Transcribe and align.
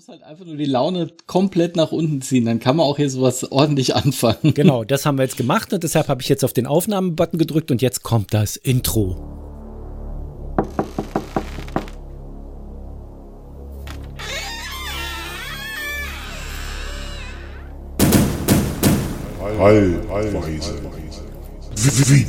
muss 0.00 0.08
halt 0.08 0.22
einfach 0.22 0.46
nur 0.46 0.56
die 0.56 0.64
Laune 0.64 1.08
komplett 1.26 1.76
nach 1.76 1.92
unten 1.92 2.22
ziehen, 2.22 2.46
dann 2.46 2.58
kann 2.58 2.74
man 2.74 2.86
auch 2.86 2.96
hier 2.96 3.10
sowas 3.10 3.52
ordentlich 3.52 3.94
anfangen. 3.94 4.54
Genau, 4.54 4.82
das 4.82 5.04
haben 5.04 5.18
wir 5.18 5.24
jetzt 5.24 5.36
gemacht 5.36 5.74
und 5.74 5.82
deshalb 5.82 6.08
habe 6.08 6.22
ich 6.22 6.28
jetzt 6.30 6.42
auf 6.42 6.54
den 6.54 6.66
Aufnahmebutton 6.66 7.38
gedrückt 7.38 7.70
und 7.70 7.82
jetzt 7.82 8.02
kommt 8.02 8.32
das 8.32 8.56
Intro. 8.56 9.18
Allweise. 19.58 20.30
V 21.76 21.98
I 22.06 22.24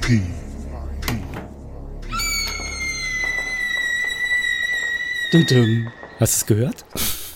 P 0.00 0.20
Dum, 0.20 0.33
dum. 5.42 5.88
Hast 6.20 6.34
du 6.34 6.36
es 6.38 6.46
gehört? 6.46 6.84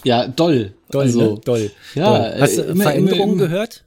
Ja, 0.04 0.28
doll. 0.28 0.74
Doll, 0.90 1.02
also, 1.06 1.34
ne? 1.34 1.40
Doll. 1.44 1.70
Ja, 1.94 2.18
Doll. 2.30 2.40
Hast 2.40 2.58
du 2.58 2.62
äh, 2.62 2.70
immer- 2.70 2.84
Veränderungen 2.84 3.32
immer- 3.38 3.46
gehört? 3.48 3.84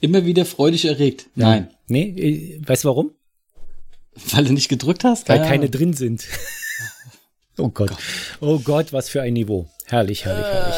Immer 0.00 0.24
wieder 0.24 0.44
freudig 0.44 0.84
erregt. 0.84 1.26
Nein. 1.34 1.70
Nee, 1.88 2.08
äh, 2.08 2.60
weißt 2.64 2.84
du 2.84 2.88
warum? 2.88 3.10
Weil 4.32 4.44
du 4.44 4.52
nicht 4.52 4.68
gedrückt 4.68 5.02
hast? 5.04 5.28
Weil 5.28 5.38
Keine 5.38 5.48
keine 5.48 5.62
Ahnung. 5.62 5.70
drin 5.72 5.92
sind. 5.94 6.24
oh 7.58 7.68
Gott. 7.68 7.90
Oh 8.40 8.58
Gott, 8.60 8.92
was 8.92 9.08
für 9.08 9.22
ein 9.22 9.32
Niveau. 9.34 9.68
Herrlich, 9.86 10.24
herrlich, 10.24 10.46
herrlich. 10.46 10.74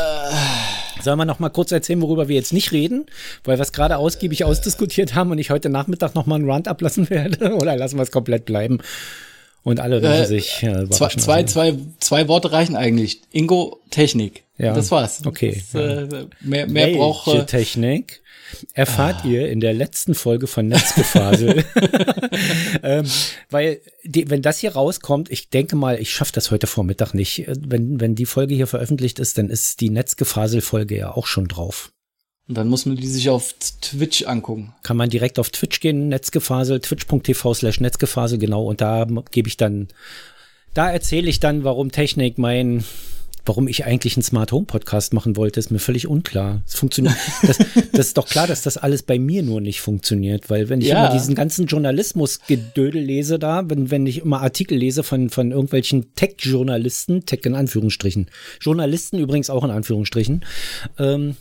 Sollen 1.02 1.18
wir 1.18 1.24
noch 1.24 1.38
mal 1.38 1.48
kurz 1.48 1.72
erzählen, 1.72 2.00
worüber 2.02 2.28
wir 2.28 2.36
jetzt 2.36 2.52
nicht 2.52 2.72
reden? 2.72 3.06
Weil 3.44 3.58
wir 3.58 3.62
es 3.62 3.72
gerade 3.72 3.96
ausgiebig 3.96 4.44
ausdiskutiert 4.44 5.14
haben 5.14 5.30
und 5.30 5.38
ich 5.38 5.50
heute 5.50 5.68
Nachmittag 5.70 6.14
noch 6.14 6.26
mal 6.26 6.34
einen 6.36 6.50
Rant 6.50 6.68
ablassen 6.68 7.08
werde? 7.10 7.54
Oder 7.54 7.76
lassen 7.76 7.96
wir 7.98 8.02
es 8.02 8.10
komplett 8.10 8.44
bleiben? 8.46 8.78
Und 9.62 9.80
alle 9.80 10.02
wünschen 10.02 10.22
Äh, 10.22 10.26
sich 10.26 10.62
äh, 10.62 10.88
Zwei, 10.88 11.08
zwei, 11.08 11.42
zwei, 11.44 11.74
zwei 11.98 12.28
Worte 12.28 12.52
reichen 12.52 12.76
eigentlich. 12.76 13.22
Ingo, 13.30 13.80
Technik. 13.90 14.44
Ja. 14.56 14.74
Das 14.74 14.90
war's. 14.90 15.24
Okay, 15.24 15.62
Das, 15.72 15.82
äh, 15.82 16.26
mehr 16.40 16.66
mehr 16.66 16.86
Welche 16.86 16.98
braucht. 16.98 17.46
Technik 17.46 18.22
erfahrt 18.74 19.24
ihr 19.24 19.48
in 19.48 19.60
der 19.60 19.72
letzten 19.72 20.14
Folge 20.14 20.46
von 20.46 20.68
Netzgefasel. 20.68 21.64
ähm, 22.82 23.06
weil, 23.48 23.80
die, 24.04 24.28
wenn 24.30 24.42
das 24.42 24.58
hier 24.58 24.72
rauskommt, 24.72 25.30
ich 25.30 25.50
denke 25.50 25.76
mal, 25.76 26.00
ich 26.00 26.12
schaffe 26.12 26.32
das 26.34 26.50
heute 26.50 26.66
Vormittag 26.66 27.14
nicht. 27.14 27.46
Äh, 27.46 27.54
Wenn, 27.66 28.00
wenn 28.00 28.14
die 28.14 28.26
Folge 28.26 28.54
hier 28.54 28.66
veröffentlicht 28.66 29.18
ist, 29.18 29.38
dann 29.38 29.48
ist 29.50 29.80
die 29.80 29.90
Netzgefasel-Folge 29.90 30.96
ja 30.96 31.12
auch 31.12 31.26
schon 31.26 31.48
drauf. 31.48 31.92
Und 32.50 32.56
dann 32.56 32.66
muss 32.66 32.84
man 32.84 32.96
die 32.96 33.06
sich 33.06 33.30
auf 33.30 33.54
Twitch 33.80 34.24
angucken. 34.24 34.74
Kann 34.82 34.96
man 34.96 35.08
direkt 35.08 35.38
auf 35.38 35.50
Twitch 35.50 35.78
gehen, 35.78 36.08
Netzgefasel, 36.08 36.80
twitch.tv 36.80 37.54
slash 37.54 37.78
Netzgefasel, 37.78 38.38
genau, 38.38 38.64
und 38.64 38.80
da 38.80 39.06
gebe 39.30 39.46
ich 39.48 39.56
dann, 39.56 39.86
da 40.74 40.90
erzähle 40.90 41.30
ich 41.30 41.38
dann, 41.38 41.62
warum 41.62 41.92
Technik 41.92 42.38
mein, 42.38 42.82
warum 43.46 43.68
ich 43.68 43.84
eigentlich 43.84 44.16
einen 44.16 44.24
Smart 44.24 44.50
Home 44.50 44.66
Podcast 44.66 45.14
machen 45.14 45.36
wollte, 45.36 45.60
ist 45.60 45.70
mir 45.70 45.78
völlig 45.78 46.08
unklar. 46.08 46.62
Es 46.66 46.74
funktioniert, 46.74 47.14
das, 47.42 47.58
das 47.92 48.06
ist 48.08 48.16
doch 48.18 48.26
klar, 48.28 48.48
dass 48.48 48.62
das 48.62 48.76
alles 48.76 49.04
bei 49.04 49.20
mir 49.20 49.44
nur 49.44 49.60
nicht 49.60 49.80
funktioniert, 49.80 50.50
weil 50.50 50.68
wenn 50.68 50.80
ich 50.80 50.88
Ja. 50.88 51.04
immer 51.04 51.12
diesen 51.14 51.36
ganzen 51.36 51.66
Journalismus-Gedödel 51.66 53.00
lese 53.00 53.38
da, 53.38 53.62
wenn, 53.70 53.92
wenn 53.92 54.06
ich 54.06 54.18
immer 54.22 54.40
Artikel 54.42 54.76
lese 54.76 55.04
von, 55.04 55.30
von 55.30 55.52
irgendwelchen 55.52 56.16
Tech-Journalisten, 56.16 57.26
Tech 57.26 57.42
in 57.44 57.54
Anführungsstrichen, 57.54 58.26
Journalisten 58.60 59.18
übrigens 59.20 59.50
auch 59.50 59.62
in 59.62 59.70
Anführungsstrichen, 59.70 60.44
ähm, 60.98 61.36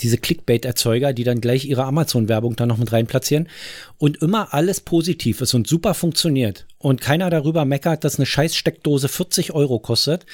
diese 0.00 0.18
Clickbait-Erzeuger, 0.18 1.12
die 1.12 1.24
dann 1.24 1.40
gleich 1.40 1.64
ihre 1.64 1.84
Amazon-Werbung 1.84 2.56
da 2.56 2.66
noch 2.66 2.78
mit 2.78 2.92
rein 2.92 3.06
platzieren 3.06 3.48
und 3.98 4.22
immer 4.22 4.54
alles 4.54 4.80
positiv 4.80 5.40
ist 5.40 5.54
und 5.54 5.66
super 5.66 5.94
funktioniert 5.94 6.66
und 6.78 7.00
keiner 7.00 7.30
darüber 7.30 7.64
meckert, 7.64 8.04
dass 8.04 8.16
eine 8.16 8.26
scheiß 8.26 8.56
Steckdose 8.56 9.08
40 9.08 9.52
Euro 9.52 9.78
kostet, 9.78 10.26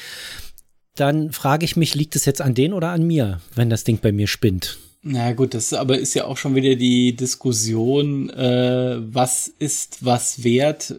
dann 0.95 1.33
frage 1.33 1.65
ich 1.65 1.77
mich, 1.77 1.95
liegt 1.95 2.17
es 2.17 2.25
jetzt 2.25 2.41
an 2.43 2.55
denen 2.55 2.75
oder 2.75 2.91
an 2.91 3.07
mir, 3.07 3.41
wenn 3.55 3.71
das 3.71 3.85
Ding 3.85 3.99
bei 4.01 4.13
mir 4.13 4.27
spinnt? 4.27 4.79
Na 5.05 5.33
gut, 5.33 5.55
das 5.55 5.73
aber 5.73 5.99
ist 5.99 6.15
ja 6.15 6.27
auch 6.27 6.37
schon 6.37 6.55
wieder 6.55 6.77
die 6.77 7.17
Diskussion, 7.17 8.31
äh, 8.31 8.99
was 9.01 9.49
ist 9.49 10.05
was 10.05 10.45
wert? 10.45 10.95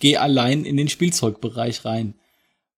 Geh 0.00 0.16
allein 0.16 0.64
in 0.64 0.76
den 0.76 0.88
Spielzeugbereich 0.88 1.84
rein. 1.84 2.14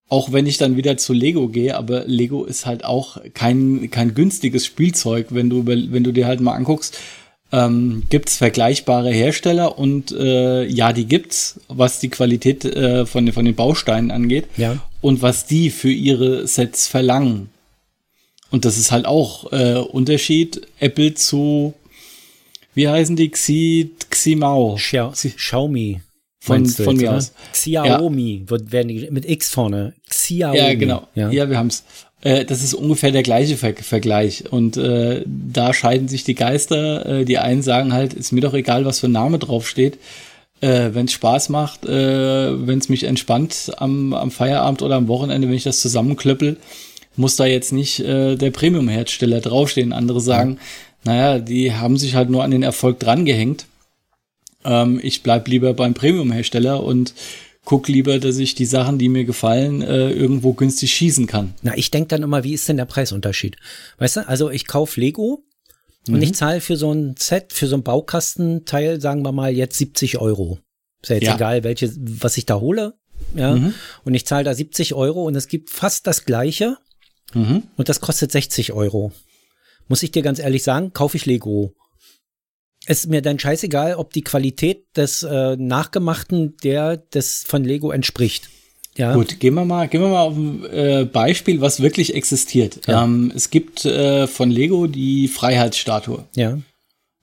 Auch 0.09 0.31
wenn 0.33 0.47
ich 0.47 0.57
dann 0.59 0.77
wieder 0.77 0.97
zu 0.97 1.13
Lego 1.13 1.49
gehe, 1.49 1.77
aber 1.77 2.05
Lego 2.07 2.45
ist 2.45 2.65
halt 2.65 2.85
auch 2.85 3.17
kein, 3.35 3.91
kein 3.91 4.15
günstiges 4.15 4.65
Spielzeug, 4.65 5.29
wenn 5.31 5.51
du, 5.51 5.67
wenn 5.67 6.05
du 6.05 6.13
dir 6.13 6.27
halt 6.27 6.41
mal 6.41 6.55
anguckst, 6.55 6.99
ähm, 7.53 8.05
gibt's 8.09 8.37
vergleichbare 8.37 9.11
Hersteller 9.11 9.79
und 9.79 10.13
äh, 10.13 10.65
ja, 10.67 10.93
die 10.93 11.07
gibt's, 11.07 11.61
was 11.69 11.99
die 11.99 12.09
Qualität 12.09 12.65
äh, 12.65 13.05
von, 13.07 13.27
den- 13.27 13.33
von 13.33 13.45
den 13.45 13.55
Bausteinen 13.57 14.11
angeht 14.13 14.47
Ja. 14.57 14.79
und 15.01 15.23
was 15.23 15.47
die 15.47 15.71
für 15.71 15.91
ihre 15.91 16.47
Sets 16.47 16.87
verlangen. 16.87 17.49
Und 18.51 18.65
das 18.65 18.79
ist 18.79 18.93
halt 18.93 19.07
auch 19.07 19.53
äh, 19.53 19.75
Unterschied 19.75 20.63
Apple 20.79 21.15
zu, 21.15 21.75
wie 22.75 22.89
heißen 22.89 23.17
die? 23.17 23.31
Xi, 23.31 23.91
Ximao. 24.11 24.77
Xia 24.77 25.09
Xi- 25.11 25.35
Xiaomi. 25.35 26.01
Von- 26.47 26.67
von 26.67 26.87
jetzt, 26.95 27.01
mir 27.01 27.09
oder? 27.09 27.17
aus. 27.19 27.33
Xiaomi 27.53 28.45
wird 28.47 28.73
werden 28.73 28.89
die 28.89 29.09
mit 29.11 29.29
X 29.29 29.51
vorne. 29.51 29.93
Xiaomi. 30.09 30.59
Ja, 30.59 30.75
genau. 30.75 31.07
Ja. 31.15 31.31
Ja, 31.31 31.49
wir 31.51 31.59
haben's. 31.59 31.85
Äh, 32.23 32.45
das 32.45 32.63
ist 32.63 32.75
ungefähr 32.75 33.11
der 33.13 33.23
gleiche 33.23 33.57
Ver 33.57 33.75
Vergleich. 33.75 34.45
Und 34.51 34.77
äh, 34.77 35.23
da 35.27 35.75
scheiden 35.75 36.09
sich 36.09 36.25
die 36.25 36.35
Geister. 36.35 37.05
Äh, 37.21 37.25
die 37.25 37.39
einen 37.39 37.63
sagen 37.63 37.93
halt, 37.93 38.15
ist 38.15 38.33
mir 38.33 38.41
doch 38.41 38.55
egal, 38.55 38.85
was 38.85 39.01
für 39.01 39.09
ein 39.09 39.13
Name 39.13 39.39
draufsteht. 39.39 39.99
Äh, 40.63 40.91
wenn 40.95 41.05
es 41.05 41.13
Spaß 41.13 41.51
macht, 41.51 41.85
äh, 41.85 42.67
wenn 42.67 42.79
es 42.79 42.89
mich 42.89 43.05
entspannt 43.05 43.73
am, 43.77 44.15
am 44.15 44.31
Feierabend 44.31 44.81
oder 44.81 44.95
am 44.95 45.07
Wochenende, 45.09 45.49
wenn 45.49 45.55
ich 45.55 45.65
das 45.65 45.81
zusammenklöppel, 45.81 46.57
muss 47.17 47.37
da 47.37 47.45
jetzt 47.45 47.73
nicht 47.73 48.01
äh, 48.01 48.37
der 48.37 48.51
Premium-Hersteller 48.51 49.41
draufstehen. 49.41 49.93
Andere 49.93 50.21
sagen, 50.21 50.59
naja, 51.05 51.39
die 51.39 51.75
haben 51.75 51.99
sich 51.99 52.15
halt 52.15 52.31
nur 52.31 52.43
an 52.43 52.51
den 52.51 52.63
Erfolg 52.63 52.99
drangehängt. 53.01 53.67
Ähm, 54.67 55.01
ich 55.03 55.23
bleib 55.23 55.49
lieber 55.49 55.73
beim 55.75 55.95
Premium-Hersteller 55.95 56.83
und 56.83 57.15
guck 57.65 57.89
lieber, 57.89 58.19
dass 58.19 58.39
ich 58.39 58.55
die 58.55 58.65
Sachen, 58.67 58.99
die 58.99 59.09
mir 59.09 59.25
gefallen, 59.25 59.83
äh, 59.83 60.11
irgendwo 60.11 60.53
günstig 60.53 60.93
schießen 60.95 61.27
kann. 61.27 61.55
Na, 61.63 61.77
ich 61.77 61.91
denke 61.91 62.09
dann 62.09 62.23
immer, 62.23 62.45
wie 62.45 62.53
ist 62.55 62.69
denn 62.69 62.77
der 62.77 62.85
Preisunterschied? 62.85 63.57
Weißt 63.99 64.17
du, 64.17 64.29
also 64.29 64.51
ich 64.51 64.67
kauf 64.67 64.97
Lego 64.97 65.43
und 66.09 66.23
ich 66.23 66.35
zahle 66.35 66.61
für 66.61 66.77
so 66.77 66.93
ein 66.93 67.17
Set, 67.19 67.53
für 67.53 67.67
so 67.67 67.77
ein 67.77 67.83
Baukastenteil, 67.83 69.01
sagen 69.01 69.23
wir 69.23 69.33
mal, 69.33 69.53
jetzt 69.53 69.77
70 69.79 70.19
Euro. 70.19 70.59
Ist 71.03 71.09
ja 71.09 71.15
jetzt 71.17 71.25
Ja. 71.27 71.35
egal, 71.35 71.65
welche, 71.65 71.93
was 71.97 72.37
ich 72.37 72.47
da 72.47 72.61
hole. 72.61 72.95
Ja. 73.35 73.59
Und 74.05 74.15
ich 74.15 74.27
zahle 74.27 74.45
da 74.45 74.55
70 74.55 74.95
Euro 74.95 75.25
und 75.25 75.35
es 75.35 75.49
gibt 75.49 75.71
fast 75.71 76.07
das 76.07 76.25
gleiche 76.25 76.77
Mhm. 77.35 77.65
und 77.77 77.89
das 77.89 78.01
kostet 78.01 78.31
60 78.31 78.73
Euro. 78.73 79.11
Muss 79.89 80.03
ich 80.05 80.13
dir 80.13 80.23
ganz 80.23 80.39
ehrlich 80.39 80.63
sagen, 80.63 80.93
kaufe 80.93 81.17
ich 81.17 81.27
Lego. 81.27 81.73
Es 82.87 83.01
ist 83.01 83.11
mir 83.11 83.21
dann 83.21 83.39
scheißegal, 83.39 83.97
ob 83.97 84.13
die 84.13 84.23
Qualität 84.23 84.85
des 84.97 85.23
äh, 85.23 85.57
Nachgemachten 85.57 86.57
der 86.63 86.97
des 86.97 87.45
von 87.47 87.65
Lego 87.65 87.91
entspricht. 87.91 88.49
Ja. 88.97 89.15
Gut, 89.15 89.41
gehen 89.41 89.55
wir 89.55 89.65
mal, 89.65 89.89
gehen 89.89 90.01
wir 90.01 90.09
mal 90.09 90.23
auf 90.23 90.37
ein 90.37 90.65
äh, 90.65 91.05
Beispiel, 91.05 91.61
was 91.61 91.83
wirklich 91.83 92.15
existiert. 92.15 92.87
Ja. 92.87 93.05
Ähm, 93.05 93.31
es 93.35 93.51
gibt 93.51 93.85
äh, 93.85 94.27
von 94.27 94.51
Lego 94.51 94.87
die 94.87 95.29
Freiheitsstatue. 95.29 96.25
Ja. 96.35 96.59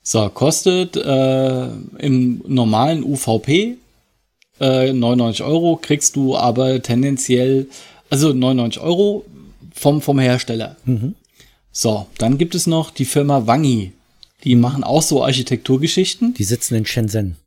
So, 0.03 0.29
kostet 0.29 0.97
äh, 0.97 1.68
im 1.97 2.41
normalen 2.45 3.03
UVP 3.03 3.78
äh, 4.59 4.94
99 4.94 5.44
Euro, 5.44 5.80
kriegst 5.81 6.16
du 6.16 6.35
aber 6.35 6.81
tendenziell, 6.81 7.68
also 8.09 8.34
99 8.34 8.81
Euro 8.81 9.25
vom, 9.74 10.01
vom 10.01 10.19
Hersteller. 10.19 10.75
So, 11.72 12.06
dann 12.18 12.38
gibt 12.38 12.53
es 12.53 12.68
noch 12.68 12.91
die 12.91 13.06
Firma 13.06 13.47
Wangi. 13.47 13.94
Die 14.44 14.56
machen 14.56 14.84
auch 14.84 15.02
so 15.02 15.24
Architekturgeschichten 15.24 16.34
Die 16.34 16.44
sitzen 16.44 16.76
in 16.76 16.86
Shenzhen. 16.86 17.38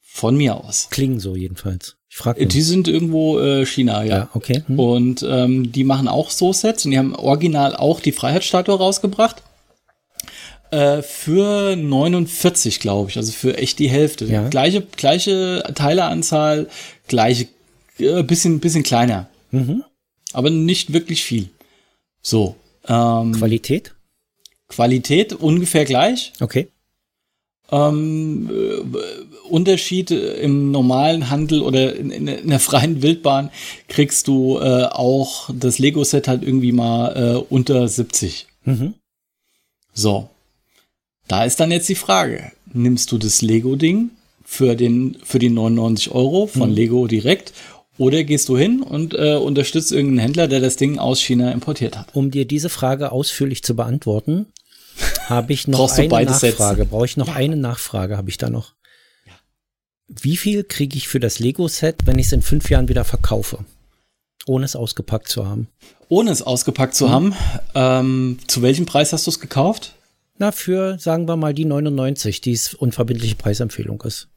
von 0.00 0.36
mir 0.36 0.56
aus. 0.56 0.88
Klingen 0.90 1.18
so 1.18 1.34
jedenfalls. 1.34 1.96
Ich 2.08 2.16
frage 2.16 2.46
Die 2.46 2.62
sind 2.62 2.86
irgendwo 2.86 3.40
äh, 3.40 3.66
China, 3.66 4.04
ja. 4.04 4.16
Ja, 4.18 4.30
okay. 4.34 4.62
Hm. 4.66 4.78
Und 4.78 5.26
ähm, 5.28 5.72
die 5.72 5.82
machen 5.82 6.06
auch 6.06 6.30
so 6.30 6.52
Sets 6.52 6.84
und 6.84 6.92
die 6.92 6.98
haben 6.98 7.16
original 7.16 7.74
auch 7.74 7.98
die 8.00 8.12
Freiheitsstatue 8.12 8.76
rausgebracht. 8.76 9.42
Äh, 10.70 11.02
für 11.02 11.74
49, 11.76 12.80
glaube 12.80 13.10
ich, 13.10 13.16
also 13.16 13.32
für 13.32 13.56
echt 13.58 13.78
die 13.78 13.88
Hälfte. 13.88 14.26
Ja. 14.26 14.48
Gleiche, 14.48 14.82
gleiche 14.82 15.64
Teileanzahl, 15.74 16.68
gleiche, 17.08 17.48
äh, 17.98 18.22
bisschen, 18.22 18.60
bisschen 18.60 18.82
kleiner. 18.84 19.28
Mhm. 19.50 19.82
Aber 20.32 20.50
nicht 20.50 20.92
wirklich 20.92 21.24
viel. 21.24 21.48
So. 22.22 22.56
Ähm, 22.86 23.32
Qualität? 23.32 23.93
Qualität 24.74 25.32
ungefähr 25.32 25.84
gleich. 25.84 26.32
Okay. 26.40 26.68
Ähm, 27.70 28.50
äh, 28.50 29.48
Unterschied 29.48 30.10
im 30.10 30.70
normalen 30.70 31.30
Handel 31.30 31.62
oder 31.62 31.96
in, 31.96 32.10
in, 32.10 32.28
in 32.28 32.48
der 32.48 32.60
freien 32.60 33.02
Wildbahn 33.02 33.50
kriegst 33.88 34.28
du 34.28 34.58
äh, 34.58 34.84
auch 34.84 35.50
das 35.52 35.78
Lego-Set 35.78 36.28
halt 36.28 36.42
irgendwie 36.42 36.72
mal 36.72 37.08
äh, 37.16 37.36
unter 37.52 37.86
70. 37.88 38.46
Mhm. 38.64 38.94
So. 39.92 40.28
Da 41.26 41.44
ist 41.44 41.58
dann 41.60 41.70
jetzt 41.70 41.88
die 41.88 41.94
Frage, 41.94 42.52
nimmst 42.72 43.10
du 43.12 43.18
das 43.18 43.40
Lego-Ding 43.40 44.10
für 44.44 44.76
den, 44.76 45.16
für 45.24 45.38
die 45.38 45.48
99 45.48 46.10
Euro 46.10 46.46
von 46.46 46.70
Lego 46.70 47.06
direkt 47.06 47.54
Oder 47.96 48.24
gehst 48.24 48.48
du 48.48 48.58
hin 48.58 48.82
und 48.82 49.14
äh, 49.14 49.36
unterstützt 49.36 49.92
irgendeinen 49.92 50.18
Händler, 50.18 50.48
der 50.48 50.60
das 50.60 50.76
Ding 50.76 50.98
aus 50.98 51.20
China 51.20 51.52
importiert 51.52 51.96
hat? 51.96 52.14
Um 52.14 52.30
dir 52.30 52.44
diese 52.44 52.68
Frage 52.68 53.12
ausführlich 53.12 53.62
zu 53.62 53.76
beantworten, 53.76 54.46
habe 55.28 55.52
ich 55.52 55.68
noch 55.68 55.78
Brauchst 55.78 55.98
du 55.98 56.02
eine 56.02 56.30
Nachfrage. 56.30 56.84
Brauche 56.84 57.04
ich 57.04 57.16
noch 57.16 57.34
eine 57.34 57.56
Nachfrage, 57.56 58.16
habe 58.16 58.30
ich 58.30 58.38
da 58.38 58.50
noch. 58.50 58.74
Wie 60.08 60.36
viel 60.36 60.64
kriege 60.64 60.96
ich 60.96 61.08
für 61.08 61.20
das 61.20 61.38
Lego-Set, 61.38 62.00
wenn 62.04 62.18
ich 62.18 62.26
es 62.26 62.32
in 62.32 62.42
fünf 62.42 62.70
Jahren 62.70 62.88
wieder 62.88 63.04
verkaufe? 63.04 63.64
Ohne 64.46 64.66
es 64.66 64.76
ausgepackt 64.76 65.28
zu 65.28 65.46
haben. 65.46 65.68
Ohne 66.08 66.30
es 66.30 66.42
ausgepackt 66.42 66.94
zu 66.94 67.10
haben, 67.10 67.34
ähm, 67.74 68.38
zu 68.46 68.60
welchem 68.60 68.84
Preis 68.84 69.12
hast 69.12 69.26
du 69.26 69.30
es 69.30 69.40
gekauft? 69.40 69.94
Na, 70.36 70.52
für, 70.52 70.98
sagen 70.98 71.26
wir 71.26 71.36
mal, 71.36 71.54
die 71.54 71.64
99, 71.64 72.40
die 72.40 72.52
es 72.52 72.74
unverbindliche 72.74 73.36
Preisempfehlung 73.36 74.02
ist. 74.02 74.28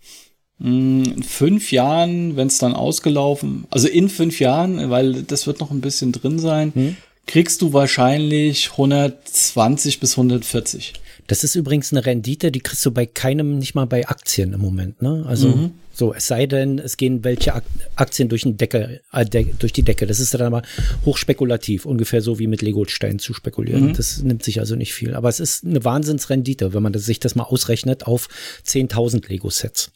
In 0.59 1.23
fünf 1.23 1.71
Jahren, 1.71 2.35
wenn 2.35 2.47
es 2.47 2.57
dann 2.57 2.73
ausgelaufen, 2.73 3.65
also 3.69 3.87
in 3.87 4.09
fünf 4.09 4.39
Jahren, 4.39 4.89
weil 4.89 5.23
das 5.23 5.45
wird 5.45 5.59
noch 5.59 5.69
ein 5.69 5.81
bisschen 5.81 6.11
drin 6.13 6.39
sein, 6.39 6.97
kriegst 7.27 7.61
du 7.61 7.73
wahrscheinlich 7.73 8.71
120 8.71 9.99
bis 9.99 10.17
140. 10.17 10.93
Das 11.27 11.43
ist 11.43 11.55
übrigens 11.55 11.91
eine 11.91 12.05
Rendite, 12.05 12.51
die 12.51 12.61
kriegst 12.61 12.85
du 12.85 12.91
bei 12.91 13.05
keinem, 13.05 13.59
nicht 13.59 13.75
mal 13.75 13.85
bei 13.85 14.07
Aktien 14.07 14.53
im 14.53 14.61
Moment. 14.61 15.01
Ne? 15.01 15.25
Also 15.27 15.71
so, 15.91 16.13
es 16.13 16.27
sei 16.27 16.45
denn, 16.45 16.79
es 16.79 16.95
gehen 16.95 17.23
welche 17.23 17.53
Ak 17.55 17.63
Aktien 17.95 18.29
durch, 18.29 18.43
den 18.43 18.55
Decke, 18.55 19.01
äh, 19.11 19.25
durch 19.25 19.73
die 19.73 19.81
Decke. 19.81 20.05
Das 20.05 20.19
ist 20.19 20.33
dann 20.33 20.41
aber 20.41 20.61
hochspekulativ, 21.05 21.85
ungefähr 21.85 22.21
so 22.21 22.39
wie 22.39 22.47
mit 22.47 22.61
Lego-Steinen 22.61 23.19
zu 23.19 23.33
spekulieren. 23.33 23.93
Das 23.93 24.21
nimmt 24.21 24.43
sich 24.43 24.59
also 24.59 24.75
nicht 24.75 24.93
viel. 24.93 25.15
Aber 25.15 25.27
es 25.27 25.39
ist 25.39 25.65
eine 25.65 25.83
Wahnsinnsrendite, 25.83 26.73
wenn 26.73 26.83
man 26.83 26.93
das, 26.93 27.05
sich 27.05 27.19
das 27.19 27.35
mal 27.35 27.43
ausrechnet 27.43 28.05
auf 28.05 28.29
10.000 28.65 29.27
Lego-Sets. 29.27 29.91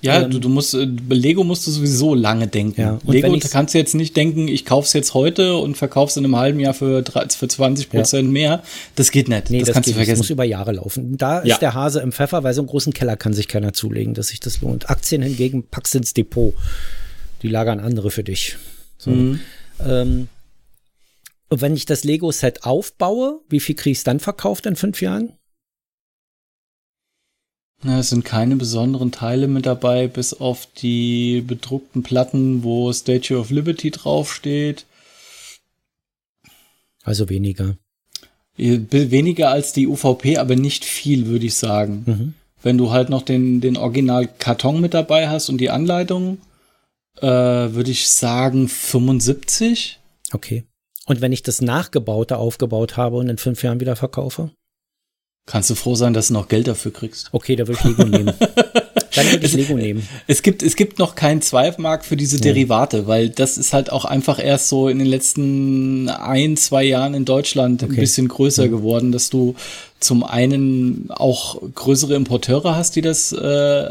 Ja, 0.00 0.24
du, 0.24 0.40
du 0.40 0.48
musst, 0.48 0.74
äh, 0.74 0.86
bei 0.86 1.14
Lego 1.14 1.44
musst 1.44 1.66
du 1.66 1.70
sowieso 1.70 2.14
lange 2.14 2.48
denken. 2.48 2.80
Ja, 2.80 2.98
und 3.04 3.12
Lego 3.12 3.38
kannst 3.50 3.74
du 3.74 3.78
jetzt 3.78 3.94
nicht 3.94 4.16
denken, 4.16 4.48
ich 4.48 4.64
kauf's 4.64 4.92
jetzt 4.94 5.14
heute 5.14 5.56
und 5.56 5.76
verkauf's 5.76 6.16
in 6.16 6.24
einem 6.24 6.36
halben 6.36 6.58
Jahr 6.58 6.74
für, 6.74 7.04
für 7.04 7.48
20 7.48 7.90
Prozent 7.90 8.30
mehr. 8.30 8.62
Das 8.96 9.10
geht 9.12 9.28
nicht. 9.28 9.50
Nee, 9.50 9.60
das, 9.60 9.68
das, 9.68 9.74
kannst 9.74 9.88
du 9.88 9.92
nicht. 9.92 10.00
Das 10.00 10.18
muss 10.18 10.26
vergessen. 10.26 10.32
über 10.32 10.44
Jahre 10.44 10.72
laufen. 10.72 11.16
Da 11.16 11.44
Ja. 11.44 11.54
ist 11.54 11.62
der 11.62 11.74
Hase 11.74 12.00
im 12.00 12.10
Pfeffer, 12.10 12.42
weil 12.42 12.54
so 12.54 12.62
einen 12.62 12.68
großen 12.68 12.92
Keller 12.92 13.16
kann 13.16 13.32
sich 13.32 13.46
keiner 13.46 13.72
zulegen, 13.72 14.14
dass 14.14 14.28
sich 14.28 14.40
das 14.40 14.60
lohnt. 14.60 14.90
Aktien 14.90 15.22
hingegen 15.22 15.64
packst 15.68 15.94
ins 15.94 16.14
Depot. 16.14 16.54
Die 17.42 17.48
lagern 17.48 17.78
andere 17.80 18.10
für 18.10 18.24
dich. 18.24 18.56
So. 18.98 19.10
Mhm. 19.10 19.40
Ähm, 19.84 20.28
und 21.48 21.60
wenn 21.60 21.76
ich 21.76 21.86
das 21.86 22.02
Lego-Set 22.02 22.64
aufbaue, 22.64 23.40
wie 23.48 23.60
viel 23.60 23.74
kriege 23.74 23.92
ich 23.92 24.04
dann 24.04 24.20
verkauft 24.20 24.66
in 24.66 24.74
fünf 24.74 25.02
Jahren? 25.02 25.34
Na, 27.84 27.98
es 27.98 28.10
sind 28.10 28.24
keine 28.24 28.56
besonderen 28.56 29.10
Teile 29.10 29.48
mit 29.48 29.66
dabei, 29.66 30.06
bis 30.06 30.34
auf 30.34 30.68
die 30.78 31.40
bedruckten 31.40 32.04
Platten, 32.04 32.62
wo 32.62 32.92
Statue 32.92 33.38
of 33.38 33.50
Liberty 33.50 33.90
draufsteht. 33.90 34.86
Also 37.02 37.28
weniger. 37.28 37.76
Äh, 38.56 38.80
Weniger 38.90 39.50
als 39.50 39.72
die 39.72 39.88
UVP, 39.88 40.36
aber 40.36 40.54
nicht 40.54 40.84
viel, 40.84 41.26
würde 41.26 41.46
ich 41.46 41.54
sagen. 41.54 42.04
Mhm. 42.06 42.34
Wenn 42.62 42.78
du 42.78 42.92
halt 42.92 43.08
noch 43.08 43.22
den, 43.22 43.60
den 43.60 43.76
Original-Karton 43.76 44.80
mit 44.80 44.94
dabei 44.94 45.28
hast 45.28 45.48
und 45.48 45.58
die 45.58 45.70
Anleitung, 45.70 46.38
äh, 47.20 47.26
würde 47.26 47.90
ich 47.90 48.08
sagen 48.08 48.68
75. 48.68 49.98
Okay. 50.32 50.64
Und 51.06 51.20
wenn 51.20 51.32
ich 51.32 51.42
das 51.42 51.60
Nachgebaute 51.60 52.36
aufgebaut 52.36 52.96
habe 52.96 53.16
und 53.16 53.28
in 53.28 53.38
fünf 53.38 53.64
Jahren 53.64 53.80
wieder 53.80 53.96
verkaufe? 53.96 54.52
Kannst 55.46 55.70
du 55.70 55.74
froh 55.74 55.94
sein, 55.96 56.14
dass 56.14 56.28
du 56.28 56.34
noch 56.34 56.48
Geld 56.48 56.68
dafür 56.68 56.92
kriegst. 56.92 57.28
Okay, 57.32 57.56
da 57.56 57.66
würde 57.66 57.80
ich 57.80 57.84
Lego 57.84 58.04
nehmen. 58.04 58.32
Dann 59.14 59.30
würde 59.30 59.44
ich 59.44 59.52
Lego 59.52 59.74
nehmen. 59.74 60.08
Es 60.26 60.42
gibt, 60.42 60.62
es 60.62 60.74
gibt 60.76 60.98
noch 60.98 61.14
keinen 61.14 61.42
Zweifmarkt 61.42 62.06
für 62.06 62.16
diese 62.16 62.40
Derivate, 62.40 63.06
weil 63.06 63.28
das 63.28 63.58
ist 63.58 63.72
halt 63.74 63.92
auch 63.92 64.04
einfach 64.06 64.42
erst 64.42 64.68
so 64.68 64.88
in 64.88 64.98
den 64.98 65.06
letzten 65.08 66.08
ein, 66.08 66.56
zwei 66.56 66.84
Jahren 66.84 67.12
in 67.12 67.24
Deutschland 67.26 67.82
ein 67.82 67.90
Okay. 67.90 68.00
bisschen 68.00 68.28
größer 68.28 68.68
geworden, 68.68 69.12
dass 69.12 69.28
du 69.28 69.54
zum 70.00 70.24
einen 70.24 71.10
auch 71.10 71.60
größere 71.74 72.14
Importeure 72.14 72.74
hast, 72.74 72.96
die 72.96 73.02
das 73.02 73.32
äh, 73.32 73.90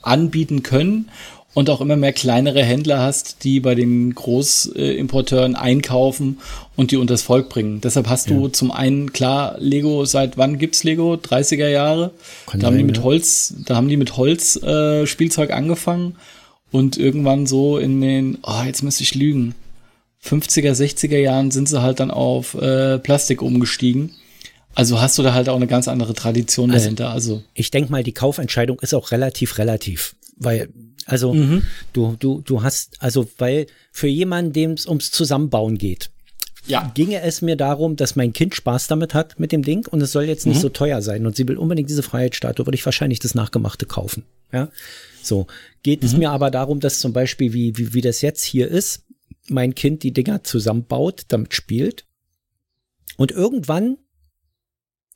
anbieten 0.00 0.62
können 0.62 1.10
und 1.54 1.68
auch 1.68 1.80
immer 1.80 1.96
mehr 1.96 2.12
kleinere 2.12 2.62
Händler 2.64 3.00
hast, 3.00 3.44
die 3.44 3.60
bei 3.60 3.74
den 3.74 4.14
Großimporteuren 4.14 5.54
einkaufen 5.54 6.38
und 6.76 6.90
die 6.90 6.96
unters 6.96 7.22
Volk 7.22 7.48
bringen. 7.48 7.80
Deshalb 7.80 8.08
hast 8.08 8.30
du 8.30 8.48
zum 8.48 8.70
einen 8.70 9.12
klar 9.12 9.56
Lego, 9.58 10.04
seit 10.04 10.38
wann 10.38 10.58
gibt's 10.58 10.82
Lego? 10.84 11.14
30er 11.14 11.68
Jahre. 11.68 12.12
Kann 12.46 12.60
da 12.60 12.68
haben 12.68 12.78
die 12.78 12.84
mit 12.84 12.98
ja. 12.98 13.02
Holz, 13.02 13.54
da 13.66 13.76
haben 13.76 13.88
die 13.88 13.96
mit 13.98 14.16
Holz 14.16 14.56
äh, 14.62 15.06
Spielzeug 15.06 15.50
angefangen 15.52 16.16
und 16.70 16.96
irgendwann 16.96 17.46
so 17.46 17.76
in 17.78 18.00
den, 18.00 18.38
oh, 18.42 18.62
jetzt 18.64 18.82
müsste 18.82 19.02
ich 19.02 19.14
lügen, 19.14 19.54
50er, 20.24 20.72
60er 20.72 21.18
Jahren 21.18 21.50
sind 21.50 21.68
sie 21.68 21.82
halt 21.82 22.00
dann 22.00 22.10
auf 22.10 22.54
äh, 22.54 22.98
Plastik 22.98 23.42
umgestiegen. 23.42 24.12
Also 24.74 25.00
hast 25.00 25.18
du 25.18 25.22
da 25.22 25.34
halt 25.34 25.48
auch 25.50 25.56
eine 25.56 25.66
ganz 25.66 25.86
andere 25.88 26.14
Tradition 26.14 26.70
Also- 26.70 26.84
dahinter. 26.84 27.10
Also 27.10 27.42
ich 27.52 27.70
denke 27.70 27.92
mal, 27.92 28.02
die 28.02 28.12
Kaufentscheidung 28.12 28.78
ist 28.80 28.94
auch 28.94 29.10
relativ 29.10 29.58
relativ, 29.58 30.14
weil 30.36 30.68
also 31.06 31.34
du 31.92 32.16
du 32.18 32.42
du 32.42 32.62
hast 32.62 32.96
also 33.00 33.28
weil 33.38 33.66
für 33.90 34.06
jemanden, 34.06 34.52
dem 34.52 34.72
es 34.72 34.86
ums 34.86 35.10
Zusammenbauen 35.10 35.78
geht, 35.78 36.10
ja, 36.66 36.92
ginge 36.94 37.20
es 37.22 37.42
mir 37.42 37.56
darum, 37.56 37.96
dass 37.96 38.14
mein 38.14 38.32
Kind 38.32 38.54
Spaß 38.54 38.86
damit 38.86 39.14
hat 39.14 39.40
mit 39.40 39.50
dem 39.50 39.62
Ding 39.62 39.86
und 39.88 40.00
es 40.00 40.12
soll 40.12 40.24
jetzt 40.24 40.46
nicht 40.46 40.60
so 40.60 40.68
teuer 40.68 41.02
sein 41.02 41.26
und 41.26 41.34
sie 41.34 41.48
will 41.48 41.56
unbedingt 41.56 41.90
diese 41.90 42.04
Freiheitsstatue, 42.04 42.66
würde 42.66 42.76
ich 42.76 42.84
wahrscheinlich 42.84 43.18
das 43.18 43.34
Nachgemachte 43.34 43.86
kaufen. 43.86 44.24
Ja, 44.52 44.70
so 45.22 45.46
geht 45.82 46.04
es 46.04 46.16
mir 46.16 46.30
aber 46.30 46.50
darum, 46.50 46.78
dass 46.78 47.00
zum 47.00 47.12
Beispiel 47.12 47.52
wie 47.52 47.76
wie 47.76 47.94
wie 47.94 48.00
das 48.00 48.20
jetzt 48.20 48.44
hier 48.44 48.68
ist, 48.68 49.04
mein 49.48 49.74
Kind 49.74 50.02
die 50.02 50.12
Dinger 50.12 50.44
zusammenbaut, 50.44 51.22
damit 51.28 51.54
spielt 51.54 52.04
und 53.16 53.32
irgendwann 53.32 53.98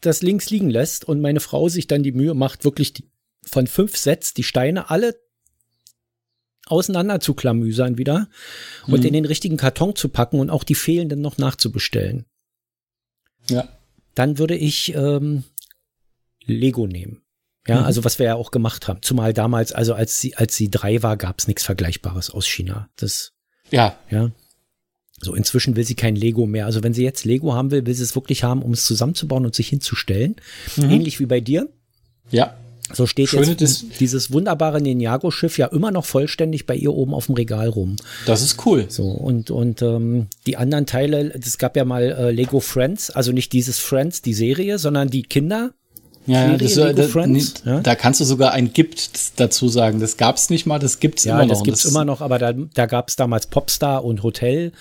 das 0.01 0.23
links 0.23 0.51
liegen 0.51 0.71
lässt 0.71 1.05
und 1.05 1.21
meine 1.21 1.41
Frau 1.41 1.69
sich 1.69 1.87
dann 1.87 2.03
die 2.03 2.13
Mühe 2.13 2.35
macht, 2.35 2.65
wirklich 2.65 2.93
die, 2.93 3.05
von 3.47 3.67
fünf 3.67 3.97
Sets 3.97 4.35
die 4.35 4.43
Steine 4.43 4.91
alle 4.91 5.17
auseinander 6.67 7.21
zu 7.21 7.35
klamüsern 7.35 7.97
wieder 7.97 8.29
und 8.89 9.05
in 9.05 9.13
den 9.13 9.25
richtigen 9.25 9.57
Karton 9.57 9.95
zu 9.95 10.09
packen 10.09 10.41
und 10.41 10.51
auch 10.51 10.65
die 10.65 10.75
fehlenden 10.75 11.21
noch 11.21 11.39
nachzubestellen. 11.39 12.27
ja. 13.49 13.69
Dann 14.15 14.39
würde 14.39 14.57
ich 14.57 14.95
ähm, 14.95 15.45
Lego 16.47 16.87
nehmen. 16.87 17.23
Ja, 17.69 17.83
also 17.83 18.05
was 18.05 18.19
wir 18.19 18.27
ja 18.27 18.35
auch 18.37 18.51
gemacht 18.51 18.89
haben. 18.89 19.03
Zumal 19.03 19.35
damals, 19.35 19.73
also 19.73 19.93
als 19.93 20.21
sie, 20.21 20.37
als 20.37 20.57
sie 20.57 20.71
drei 20.71 21.03
war, 21.03 21.17
gab 21.17 21.39
es 21.41 21.49
nichts 21.49 21.65
Vergleichbares 21.65 22.31
aus 22.31 22.47
China. 22.47 22.89
Das, 22.97 23.33
Ja, 23.71 23.99
ja. 24.09 24.31
So, 25.21 25.35
inzwischen 25.35 25.77
will 25.77 25.85
sie 25.85 25.97
kein 25.97 26.15
Lego 26.15 26.47
mehr. 26.47 26.67
Also 26.67 26.83
wenn 26.83 26.95
sie 26.95 27.03
jetzt 27.03 27.25
Lego 27.25 27.55
haben 27.55 27.71
will, 27.71 27.85
will 27.87 27.95
sie 27.95 28.05
es 28.05 28.15
wirklich 28.15 28.45
haben, 28.45 28.63
um 28.63 28.73
es 28.73 28.87
zusammenzubauen 28.87 29.45
und 29.45 29.55
sich 29.55 29.69
hinzustellen. 29.69 30.37
Ähnlich 30.77 31.21
wie 31.21 31.27
bei 31.27 31.41
dir. 31.41 31.69
ja. 32.31 32.57
So 32.93 33.07
steht 33.07 33.29
Schöne 33.29 33.57
jetzt 33.59 34.01
dieses 34.01 34.33
wunderbare 34.33 34.81
Ninjago-Schiff 34.81 35.59
ja 35.59 35.67
immer 35.67 35.91
noch 35.91 36.05
vollständig 36.05 36.67
bei 36.67 36.77
ihr 36.77 36.93
oben 36.93 37.15
auf 37.15 37.27
dem 37.27 37.35
Regal 37.35 37.69
rum. 37.69 37.97
Das 38.27 38.43
ist 38.43 38.65
cool. 38.65 38.87
So, 38.89 39.05
und, 39.05 39.51
und 39.51 39.83
ähm, 39.83 40.29
die 40.47 40.57
anderen 40.57 40.87
Teile, 40.87 41.33
es 41.35 41.59
gab 41.59 41.77
ja 41.77 41.85
mal 41.85 42.05
äh, 42.05 42.31
Lego 42.31 42.61
Friends, 42.61 43.11
also 43.11 43.33
nicht 43.33 43.53
dieses 43.53 43.79
Friends, 43.79 44.23
die 44.23 44.35
Serie, 44.35 44.79
sondern 44.79 45.09
die 45.09 45.23
Kinder. 45.23 45.73
Ja, 46.27 46.51
ja, 46.53 46.59
Serie 46.59 46.59
das, 46.59 46.75
Lego 46.77 47.03
da, 47.03 47.09
Friends, 47.09 47.55
nee, 47.65 47.71
ja? 47.71 47.81
da 47.81 47.95
kannst 47.95 48.21
du 48.21 48.25
sogar 48.25 48.53
ein 48.53 48.73
gibt 48.73 49.39
dazu 49.41 49.69
sagen. 49.69 50.01
Das 50.01 50.17
gab's 50.17 50.51
nicht 50.51 50.67
mal, 50.67 50.79
das 50.79 50.99
gibt's 51.01 51.25
Ja, 51.25 51.35
immer 51.35 51.43
noch. 51.47 51.51
das 51.55 51.63
gibt's 51.63 51.85
immer 51.85 52.05
noch, 52.05 52.21
aber 52.21 52.39
da, 52.39 52.53
da 52.53 52.87
gab 52.87 53.09
es 53.09 53.17
damals 53.17 53.47
Popstar 53.47 54.05
und 54.05 54.23
Hotel. 54.23 54.73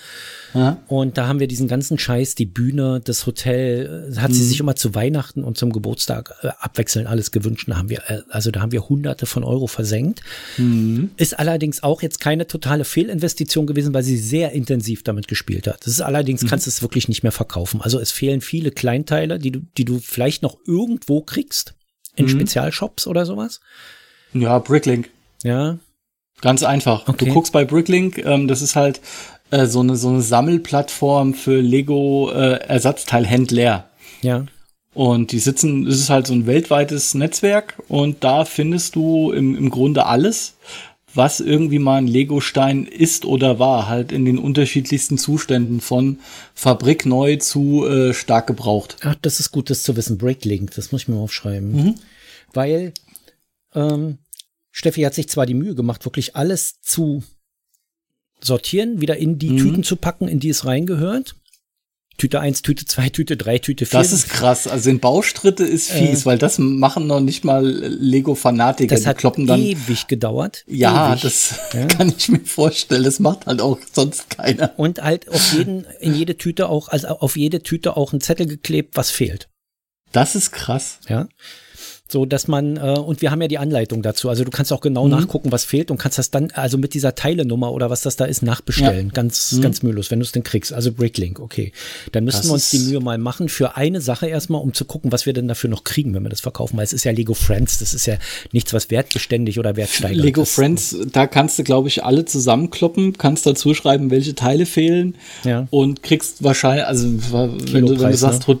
Ja. 0.54 0.78
Und 0.88 1.18
da 1.18 1.26
haben 1.28 1.38
wir 1.38 1.48
diesen 1.48 1.68
ganzen 1.68 1.98
Scheiß, 1.98 2.34
die 2.34 2.46
Bühne, 2.46 3.00
das 3.04 3.26
Hotel, 3.26 4.10
äh, 4.12 4.16
hat 4.18 4.30
Mhm. 4.30 4.34
sie 4.34 4.44
sich 4.44 4.58
immer 4.60 4.74
zu 4.74 4.94
Weihnachten 4.94 5.44
und 5.44 5.58
zum 5.58 5.72
Geburtstag 5.72 6.34
äh, 6.42 6.48
abwechselnd 6.60 7.06
alles 7.08 7.30
gewünscht. 7.30 7.68
Da 7.68 7.76
haben 7.76 7.90
wir, 7.90 7.98
äh, 8.08 8.20
also 8.30 8.50
da 8.50 8.60
haben 8.60 8.72
wir 8.72 8.88
hunderte 8.88 9.26
von 9.26 9.44
Euro 9.44 9.66
versenkt. 9.66 10.22
Mhm. 10.56 11.10
Ist 11.16 11.38
allerdings 11.38 11.82
auch 11.82 12.00
jetzt 12.02 12.20
keine 12.20 12.46
totale 12.46 12.84
Fehlinvestition 12.84 13.66
gewesen, 13.66 13.92
weil 13.92 14.02
sie 14.02 14.16
sehr 14.16 14.52
intensiv 14.52 15.02
damit 15.02 15.28
gespielt 15.28 15.66
hat. 15.66 15.80
Das 15.80 15.88
ist 15.92 16.00
allerdings, 16.00 16.42
Mhm. 16.42 16.46
kannst 16.48 16.66
du 16.66 16.70
es 16.70 16.80
wirklich 16.82 17.08
nicht 17.08 17.22
mehr 17.22 17.32
verkaufen. 17.32 17.80
Also 17.82 18.00
es 18.00 18.10
fehlen 18.10 18.40
viele 18.40 18.70
Kleinteile, 18.70 19.38
die 19.38 19.50
du, 19.52 19.60
die 19.76 19.84
du 19.84 19.98
vielleicht 19.98 20.42
noch 20.42 20.56
irgendwo 20.66 21.20
kriegst. 21.20 21.35
In 22.16 22.26
Mhm. 22.26 22.30
Spezialshops 22.30 23.06
oder 23.06 23.26
sowas. 23.26 23.60
Ja, 24.32 24.58
Bricklink. 24.58 25.10
Ja. 25.42 25.78
Ganz 26.40 26.62
einfach. 26.62 27.08
Okay. 27.08 27.26
Du 27.26 27.32
guckst 27.32 27.52
bei 27.52 27.64
Bricklink, 27.64 28.18
ähm, 28.18 28.48
das 28.48 28.62
ist 28.62 28.76
halt 28.76 29.00
äh, 29.50 29.66
so, 29.66 29.80
eine, 29.80 29.96
so 29.96 30.08
eine 30.08 30.22
Sammelplattform 30.22 31.34
für 31.34 31.60
Lego 31.60 32.30
äh. 32.30 32.60
Ja. 34.22 34.46
Und 34.92 35.32
die 35.32 35.38
sitzen, 35.38 35.86
es 35.86 36.00
ist 36.00 36.10
halt 36.10 36.26
so 36.26 36.32
ein 36.32 36.46
weltweites 36.46 37.14
Netzwerk 37.14 37.74
und 37.88 38.24
da 38.24 38.44
findest 38.46 38.96
du 38.96 39.30
im, 39.30 39.54
im 39.56 39.70
Grunde 39.70 40.06
alles, 40.06 40.56
was 41.16 41.40
irgendwie 41.40 41.78
mal 41.78 41.96
ein 41.96 42.06
Lego-Stein 42.06 42.86
ist 42.86 43.24
oder 43.24 43.58
war, 43.58 43.88
halt 43.88 44.12
in 44.12 44.24
den 44.24 44.38
unterschiedlichsten 44.38 45.18
Zuständen 45.18 45.80
von 45.80 46.20
fabrikneu 46.54 47.36
zu 47.36 47.86
äh, 47.86 48.14
stark 48.14 48.46
gebraucht. 48.46 48.96
Ach, 49.02 49.14
das 49.22 49.40
ist 49.40 49.50
gut, 49.50 49.70
das 49.70 49.82
zu 49.82 49.96
wissen. 49.96 50.18
Breaklink, 50.18 50.72
das 50.74 50.92
muss 50.92 51.02
ich 51.02 51.08
mir 51.08 51.16
aufschreiben. 51.16 51.94
Weil 52.52 52.92
ähm, 53.74 54.18
Steffi 54.70 55.02
hat 55.02 55.14
sich 55.14 55.28
zwar 55.28 55.46
die 55.46 55.54
Mühe 55.54 55.74
gemacht, 55.74 56.04
wirklich 56.04 56.36
alles 56.36 56.80
zu 56.82 57.22
sortieren, 58.40 59.00
wieder 59.00 59.16
in 59.16 59.38
die 59.38 59.50
mhm. 59.50 59.58
Tüten 59.58 59.82
zu 59.84 59.96
packen, 59.96 60.28
in 60.28 60.40
die 60.40 60.50
es 60.50 60.64
reingehört. 60.64 61.36
Tüte 62.16 62.40
1, 62.40 62.62
Tüte 62.62 62.86
2, 62.86 63.10
Tüte 63.10 63.36
3, 63.36 63.58
Tüte 63.58 63.86
4. 63.86 63.98
Das 63.98 64.12
ist 64.12 64.28
krass. 64.28 64.66
Also 64.66 64.90
in 64.90 65.00
Baustritte 65.00 65.64
ist 65.64 65.90
äh. 65.90 66.06
fies, 66.06 66.22
äh, 66.22 66.26
weil 66.26 66.38
das 66.38 66.58
machen 66.58 67.06
noch 67.06 67.20
nicht 67.20 67.44
mal 67.44 67.64
Lego-Fanatiker. 67.66 68.94
Das 68.94 69.06
hat 69.06 69.18
kloppen 69.18 69.46
dann, 69.46 69.60
ewig 69.60 70.06
gedauert. 70.06 70.64
Ja, 70.66 71.12
ewig. 71.12 71.22
das 71.22 71.54
ja. 71.72 71.86
kann 71.86 72.12
ich 72.16 72.28
mir 72.28 72.40
vorstellen. 72.40 73.04
Das 73.04 73.20
macht 73.20 73.46
halt 73.46 73.60
auch 73.60 73.78
sonst 73.92 74.30
keiner. 74.30 74.72
Und 74.76 75.02
halt 75.02 75.28
auf 75.28 75.52
jeden, 75.52 75.84
in 76.00 76.14
jede 76.14 76.36
Tüte 76.36 76.68
auch, 76.68 76.88
also 76.88 77.08
auf 77.08 77.36
jede 77.36 77.62
Tüte 77.62 77.96
auch 77.96 78.12
ein 78.12 78.20
Zettel 78.20 78.46
geklebt, 78.46 78.96
was 78.96 79.10
fehlt. 79.10 79.48
Das 80.12 80.34
ist 80.34 80.52
krass. 80.52 81.00
Ja. 81.08 81.28
So, 82.08 82.24
dass 82.24 82.46
man, 82.46 82.76
äh, 82.76 82.98
und 82.98 83.20
wir 83.20 83.32
haben 83.32 83.42
ja 83.42 83.48
die 83.48 83.58
Anleitung 83.58 84.02
dazu. 84.02 84.28
Also 84.28 84.44
du 84.44 84.50
kannst 84.50 84.72
auch 84.72 84.80
genau 84.80 85.04
mhm. 85.04 85.10
nachgucken, 85.10 85.50
was 85.50 85.64
fehlt 85.64 85.90
und 85.90 85.98
kannst 85.98 86.18
das 86.18 86.30
dann, 86.30 86.52
also 86.52 86.78
mit 86.78 86.94
dieser 86.94 87.16
Teilenummer 87.16 87.72
oder 87.72 87.90
was 87.90 88.02
das 88.02 88.14
da 88.14 88.26
ist, 88.26 88.42
nachbestellen. 88.42 89.08
Ja. 89.08 89.12
Ganz, 89.12 89.52
mhm. 89.52 89.62
ganz 89.62 89.82
mühelos, 89.82 90.10
wenn 90.10 90.20
du 90.20 90.24
es 90.24 90.30
denn 90.30 90.44
kriegst. 90.44 90.72
Also 90.72 90.92
Bricklink, 90.92 91.40
okay. 91.40 91.72
Dann 92.12 92.24
müssen 92.24 92.38
das 92.38 92.46
wir 92.46 92.52
uns 92.54 92.70
die 92.70 92.78
Mühe 92.78 93.00
mal 93.00 93.18
machen 93.18 93.48
für 93.48 93.76
eine 93.76 94.00
Sache 94.00 94.28
erstmal, 94.28 94.60
um 94.60 94.72
zu 94.72 94.84
gucken, 94.84 95.10
was 95.10 95.26
wir 95.26 95.32
denn 95.32 95.48
dafür 95.48 95.68
noch 95.68 95.82
kriegen, 95.82 96.14
wenn 96.14 96.22
wir 96.22 96.28
das 96.28 96.40
verkaufen. 96.40 96.76
Weil 96.76 96.84
es 96.84 96.92
ist 96.92 97.04
ja 97.04 97.10
Lego 97.10 97.34
Friends, 97.34 97.78
das 97.80 97.92
ist 97.92 98.06
ja 98.06 98.18
nichts, 98.52 98.72
was 98.72 98.90
wertbeständig 98.90 99.58
oder 99.58 99.74
wertsteigend 99.74 100.22
Lego 100.22 100.42
ist. 100.42 100.54
Friends, 100.54 100.96
da 101.10 101.26
kannst 101.26 101.58
du, 101.58 101.64
glaube 101.64 101.88
ich, 101.88 102.04
alle 102.04 102.24
zusammenkloppen, 102.24 103.18
kannst 103.18 103.46
dazu 103.46 103.74
schreiben, 103.74 104.12
welche 104.12 104.36
Teile 104.36 104.66
fehlen 104.66 105.16
ja. 105.42 105.66
und 105.70 106.04
kriegst 106.04 106.44
wahrscheinlich, 106.44 106.86
also 106.86 107.08
wenn 107.08 107.86
du, 107.86 108.00
wenn 108.00 108.10
du 108.10 108.16
sagst, 108.16 108.46
ne? 108.46 108.58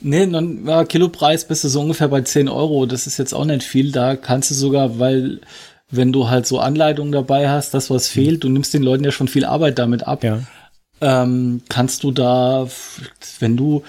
Nee, 0.00 0.26
dann, 0.26 0.66
ja, 0.66 0.84
Kilopreis 0.84 1.44
bist 1.46 1.64
du 1.64 1.68
so 1.68 1.80
ungefähr 1.80 2.08
bei 2.08 2.20
10 2.20 2.48
Euro. 2.48 2.86
Das 2.86 3.06
ist 3.06 3.18
jetzt 3.18 3.32
auch 3.32 3.44
nicht 3.44 3.64
viel. 3.64 3.90
Da 3.90 4.16
kannst 4.16 4.50
du 4.50 4.54
sogar, 4.54 4.98
weil, 4.98 5.40
wenn 5.90 6.12
du 6.12 6.28
halt 6.28 6.46
so 6.46 6.60
Anleitungen 6.60 7.12
dabei 7.12 7.48
hast, 7.48 7.74
das 7.74 7.90
was 7.90 8.08
mhm. 8.08 8.20
fehlt, 8.20 8.44
du 8.44 8.48
nimmst 8.48 8.74
den 8.74 8.82
Leuten 8.82 9.04
ja 9.04 9.10
schon 9.10 9.28
viel 9.28 9.44
Arbeit 9.44 9.78
damit 9.78 10.06
ab. 10.06 10.22
Ja. 10.22 10.40
Ähm, 11.00 11.62
kannst 11.68 12.04
du 12.04 12.12
da, 12.12 12.68
wenn 13.40 13.56
du 13.56 13.82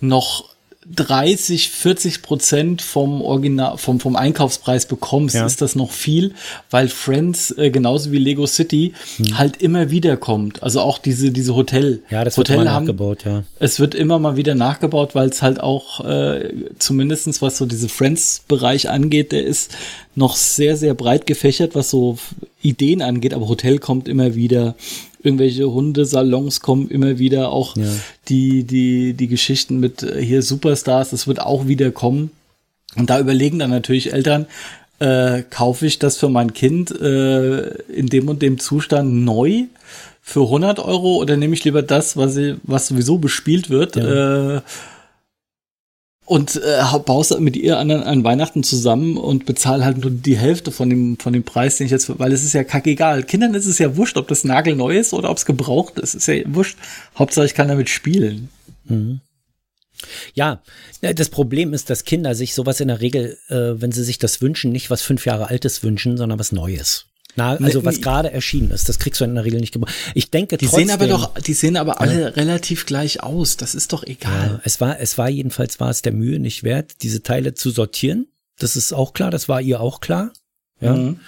noch 0.00 0.53
30, 0.92 1.70
40 1.70 2.22
Prozent 2.22 2.82
vom 2.82 3.22
Original, 3.22 3.78
vom, 3.78 4.00
vom 4.00 4.16
Einkaufspreis 4.16 4.86
bekommst, 4.86 5.34
ja. 5.34 5.46
ist 5.46 5.62
das 5.62 5.74
noch 5.74 5.90
viel, 5.90 6.34
weil 6.70 6.88
Friends, 6.88 7.50
äh, 7.56 7.70
genauso 7.70 8.12
wie 8.12 8.18
Lego 8.18 8.46
City, 8.46 8.92
hm. 9.16 9.38
halt 9.38 9.62
immer 9.62 9.90
wieder 9.90 10.16
kommt. 10.16 10.62
Also 10.62 10.80
auch 10.80 10.98
diese, 10.98 11.30
diese 11.30 11.54
Hotel. 11.54 12.02
Ja, 12.10 12.24
das 12.24 12.36
Hotel 12.36 12.58
wird 12.58 12.66
immer 12.66 12.80
nachgebaut, 12.80 13.24
ja. 13.24 13.44
Es 13.58 13.80
wird 13.80 13.94
immer 13.94 14.18
mal 14.18 14.36
wieder 14.36 14.54
nachgebaut, 14.54 15.14
weil 15.14 15.28
es 15.28 15.40
halt 15.40 15.60
auch, 15.60 16.04
äh, 16.04 16.52
zumindestens 16.78 17.40
was 17.40 17.56
so 17.56 17.66
diese 17.66 17.88
Friends-Bereich 17.88 18.90
angeht, 18.90 19.32
der 19.32 19.44
ist 19.44 19.74
noch 20.14 20.36
sehr, 20.36 20.76
sehr 20.76 20.94
breit 20.94 21.26
gefächert, 21.26 21.74
was 21.74 21.90
so 21.90 22.18
Ideen 22.62 23.02
angeht, 23.02 23.34
aber 23.34 23.48
Hotel 23.48 23.78
kommt 23.78 24.08
immer 24.08 24.34
wieder 24.34 24.74
irgendwelche 25.24 25.72
Hundesalons 25.72 26.60
kommen 26.60 26.88
immer 26.88 27.18
wieder, 27.18 27.50
auch 27.50 27.76
ja. 27.76 27.84
die, 28.28 28.64
die, 28.64 29.14
die 29.14 29.28
Geschichten 29.28 29.80
mit 29.80 30.02
äh, 30.02 30.22
hier 30.22 30.42
Superstars, 30.42 31.10
das 31.10 31.26
wird 31.26 31.40
auch 31.40 31.66
wieder 31.66 31.90
kommen. 31.90 32.30
Und 32.96 33.10
da 33.10 33.18
überlegen 33.18 33.58
dann 33.58 33.70
natürlich 33.70 34.12
Eltern, 34.12 34.46
äh, 35.00 35.42
kaufe 35.42 35.86
ich 35.86 35.98
das 35.98 36.18
für 36.18 36.28
mein 36.28 36.52
Kind 36.52 36.90
äh, 37.00 37.68
in 37.88 38.06
dem 38.06 38.28
und 38.28 38.42
dem 38.42 38.58
Zustand 38.58 39.12
neu 39.12 39.64
für 40.22 40.42
100 40.42 40.78
Euro 40.78 41.16
oder 41.16 41.36
nehme 41.36 41.54
ich 41.54 41.64
lieber 41.64 41.82
das, 41.82 42.16
was, 42.16 42.38
was 42.62 42.88
sowieso 42.88 43.18
bespielt 43.18 43.70
wird? 43.70 43.96
Ja. 43.96 44.56
Äh, 44.56 44.60
und 46.26 46.56
äh, 46.56 46.98
baust 47.04 47.38
mit 47.40 47.56
ihr 47.56 47.78
an, 47.78 47.90
an 47.90 48.24
Weihnachten 48.24 48.62
zusammen 48.62 49.16
und 49.16 49.44
bezahl 49.44 49.84
halt 49.84 49.98
nur 49.98 50.10
die 50.10 50.38
Hälfte 50.38 50.72
von 50.72 50.88
dem, 50.88 51.18
von 51.18 51.32
dem 51.32 51.42
Preis, 51.42 51.76
den 51.76 51.86
ich 51.86 51.90
jetzt, 51.90 52.18
weil 52.18 52.32
es 52.32 52.44
ist 52.44 52.54
ja 52.54 52.64
kackegal. 52.64 53.24
Kindern 53.24 53.54
ist 53.54 53.66
es 53.66 53.78
ja 53.78 53.96
wurscht, 53.96 54.16
ob 54.16 54.28
das 54.28 54.44
nagelneu 54.44 54.96
ist 54.96 55.12
oder 55.12 55.30
ob 55.30 55.36
es 55.36 55.44
gebraucht 55.44 55.98
ist. 55.98 56.14
Ist 56.14 56.26
ja 56.26 56.36
wurscht. 56.46 56.78
Hauptsache 57.18 57.44
ich 57.44 57.54
kann 57.54 57.68
damit 57.68 57.90
spielen. 57.90 58.48
Mhm. 58.84 59.20
Ja, 60.34 60.62
das 61.00 61.28
Problem 61.28 61.72
ist, 61.72 61.90
dass 61.90 62.04
Kinder 62.04 62.34
sich 62.34 62.54
sowas 62.54 62.80
in 62.80 62.88
der 62.88 63.00
Regel, 63.00 63.38
äh, 63.48 63.80
wenn 63.80 63.92
sie 63.92 64.04
sich 64.04 64.18
das 64.18 64.40
wünschen, 64.40 64.72
nicht 64.72 64.90
was 64.90 65.02
fünf 65.02 65.26
Jahre 65.26 65.48
Altes 65.48 65.82
wünschen, 65.82 66.16
sondern 66.16 66.38
was 66.38 66.52
Neues. 66.52 67.06
Na, 67.36 67.56
also 67.56 67.84
was 67.84 68.00
gerade 68.00 68.30
erschienen 68.30 68.70
ist, 68.70 68.88
das 68.88 68.98
kriegst 68.98 69.20
du 69.20 69.24
in 69.24 69.34
der 69.34 69.44
Regel 69.44 69.60
nicht 69.60 69.72
gebraucht. 69.72 69.92
Ich 70.14 70.30
denke 70.30 70.56
die 70.56 70.66
trotzdem, 70.66 70.86
sehen 70.86 70.94
aber 70.94 71.06
doch, 71.08 71.34
die 71.38 71.54
sehen 71.54 71.76
aber 71.76 72.00
alle 72.00 72.20
ja. 72.20 72.28
relativ 72.28 72.86
gleich 72.86 73.22
aus. 73.22 73.56
Das 73.56 73.74
ist 73.74 73.92
doch 73.92 74.04
egal. 74.04 74.50
Ja, 74.52 74.60
es 74.62 74.80
war, 74.80 75.00
es 75.00 75.18
war 75.18 75.28
jedenfalls 75.28 75.80
war 75.80 75.90
es 75.90 76.02
der 76.02 76.12
Mühe 76.12 76.38
nicht 76.38 76.62
wert, 76.62 77.02
diese 77.02 77.22
Teile 77.22 77.54
zu 77.54 77.70
sortieren. 77.70 78.28
Das 78.58 78.76
ist 78.76 78.92
auch 78.92 79.14
klar. 79.14 79.30
Das 79.30 79.48
war 79.48 79.60
ihr 79.60 79.80
auch 79.80 80.00
klar. 80.00 80.32
Ja. 80.80 80.94
Mhm. 80.94 81.20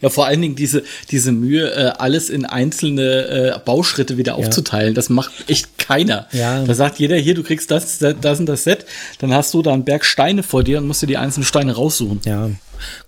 Ja, 0.00 0.10
vor 0.10 0.26
allen 0.26 0.42
Dingen 0.42 0.56
diese, 0.56 0.82
diese 1.10 1.32
Mühe, 1.32 1.70
äh, 1.70 1.92
alles 1.98 2.28
in 2.28 2.44
einzelne 2.44 3.54
äh, 3.54 3.58
Bauschritte 3.64 4.18
wieder 4.18 4.34
aufzuteilen. 4.34 4.88
Ja. 4.88 4.94
Das 4.94 5.08
macht 5.08 5.32
echt 5.48 5.78
keiner. 5.78 6.26
Ja. 6.32 6.64
Da 6.64 6.74
sagt 6.74 6.98
jeder, 6.98 7.16
hier, 7.16 7.34
du 7.34 7.42
kriegst 7.42 7.70
das, 7.70 7.98
das 7.98 8.40
und 8.40 8.46
das 8.46 8.64
Set, 8.64 8.84
dann 9.18 9.32
hast 9.32 9.54
du 9.54 9.62
da 9.62 9.72
einen 9.72 9.84
Berg 9.84 10.04
Steine 10.04 10.42
vor 10.42 10.64
dir 10.64 10.78
und 10.78 10.86
musst 10.86 11.02
dir 11.02 11.06
die 11.06 11.16
einzelnen 11.16 11.46
Steine 11.46 11.72
raussuchen. 11.72 12.20
Ja. 12.24 12.50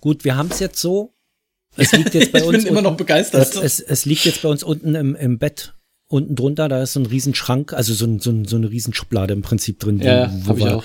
Gut, 0.01 0.25
wir 0.25 0.37
haben 0.37 0.49
es 0.51 0.61
jetzt 0.61 0.81
so, 0.81 1.13
es 1.79 1.93
liegt 1.93 2.15
jetzt 2.15 2.33
bei 2.33 2.41
ich 2.41 2.45
uns. 2.45 2.59
Ich 2.59 2.65
bin 2.65 2.73
immer 2.73 2.83
noch 2.83 2.97
begeistert. 2.97 3.43
Es, 3.43 3.57
es, 3.57 3.81
es, 3.81 4.05
liegt 4.05 4.25
jetzt 4.25 4.43
bei 4.43 4.49
uns 4.49 4.63
unten 4.63 4.95
im, 4.95 5.15
im 5.15 5.39
Bett. 5.39 5.75
Unten 6.11 6.37
drunter, 6.37 6.69
da 6.69 6.83
ist 6.83 6.95
so 6.95 7.01
ein 7.01 7.07
Riesenschrank, 7.07 7.75
also 7.75 7.93
so, 7.93 8.07
ein, 8.07 8.19
so, 8.19 8.31
ein, 8.31 8.47
so 8.47 8.57
eine 8.57 8.71
Riesenschublade 8.71 9.35
im 9.35 9.43
Prinzip 9.43 9.79
drin, 9.79 9.99
ja, 10.01 10.33
wo, 10.33 10.55
wo 10.55 10.57
wir 10.57 10.83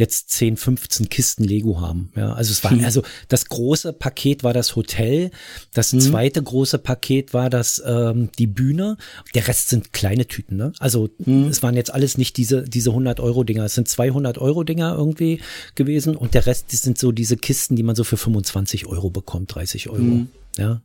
jetzt 0.00 0.30
10, 0.30 0.56
15 0.56 1.08
Kisten 1.08 1.44
Lego 1.44 1.80
haben. 1.80 2.10
Ja, 2.16 2.32
also 2.32 2.50
es 2.50 2.64
war, 2.64 2.72
hm. 2.72 2.84
also 2.84 3.02
das 3.28 3.46
große 3.46 3.92
Paket 3.92 4.42
war 4.42 4.52
das 4.52 4.74
Hotel, 4.74 5.30
das 5.74 5.92
hm. 5.92 6.00
zweite 6.00 6.42
große 6.42 6.78
Paket 6.78 7.32
war 7.32 7.50
das 7.50 7.80
ähm, 7.86 8.30
die 8.38 8.48
Bühne. 8.48 8.96
Der 9.34 9.46
Rest 9.46 9.68
sind 9.68 9.92
kleine 9.92 10.26
Tüten. 10.26 10.56
Ne? 10.56 10.72
Also 10.80 11.10
hm. 11.22 11.48
es 11.48 11.62
waren 11.62 11.76
jetzt 11.76 11.94
alles 11.94 12.18
nicht 12.18 12.36
diese 12.36 12.64
diese 12.64 12.90
100 12.90 13.20
Euro 13.20 13.44
Dinger. 13.44 13.64
Es 13.64 13.74
sind 13.74 13.86
200 13.86 14.38
Euro 14.38 14.64
Dinger 14.64 14.94
irgendwie 14.96 15.40
gewesen 15.76 16.16
und 16.16 16.34
der 16.34 16.46
Rest 16.46 16.72
das 16.72 16.82
sind 16.82 16.98
so 16.98 17.12
diese 17.12 17.36
Kisten, 17.36 17.76
die 17.76 17.82
man 17.82 17.94
so 17.94 18.02
für 18.02 18.16
25 18.16 18.86
Euro 18.86 19.10
bekommt, 19.10 19.54
30 19.54 19.90
Euro. 19.90 19.98
Hm. 19.98 20.28
Ja, 20.58 20.82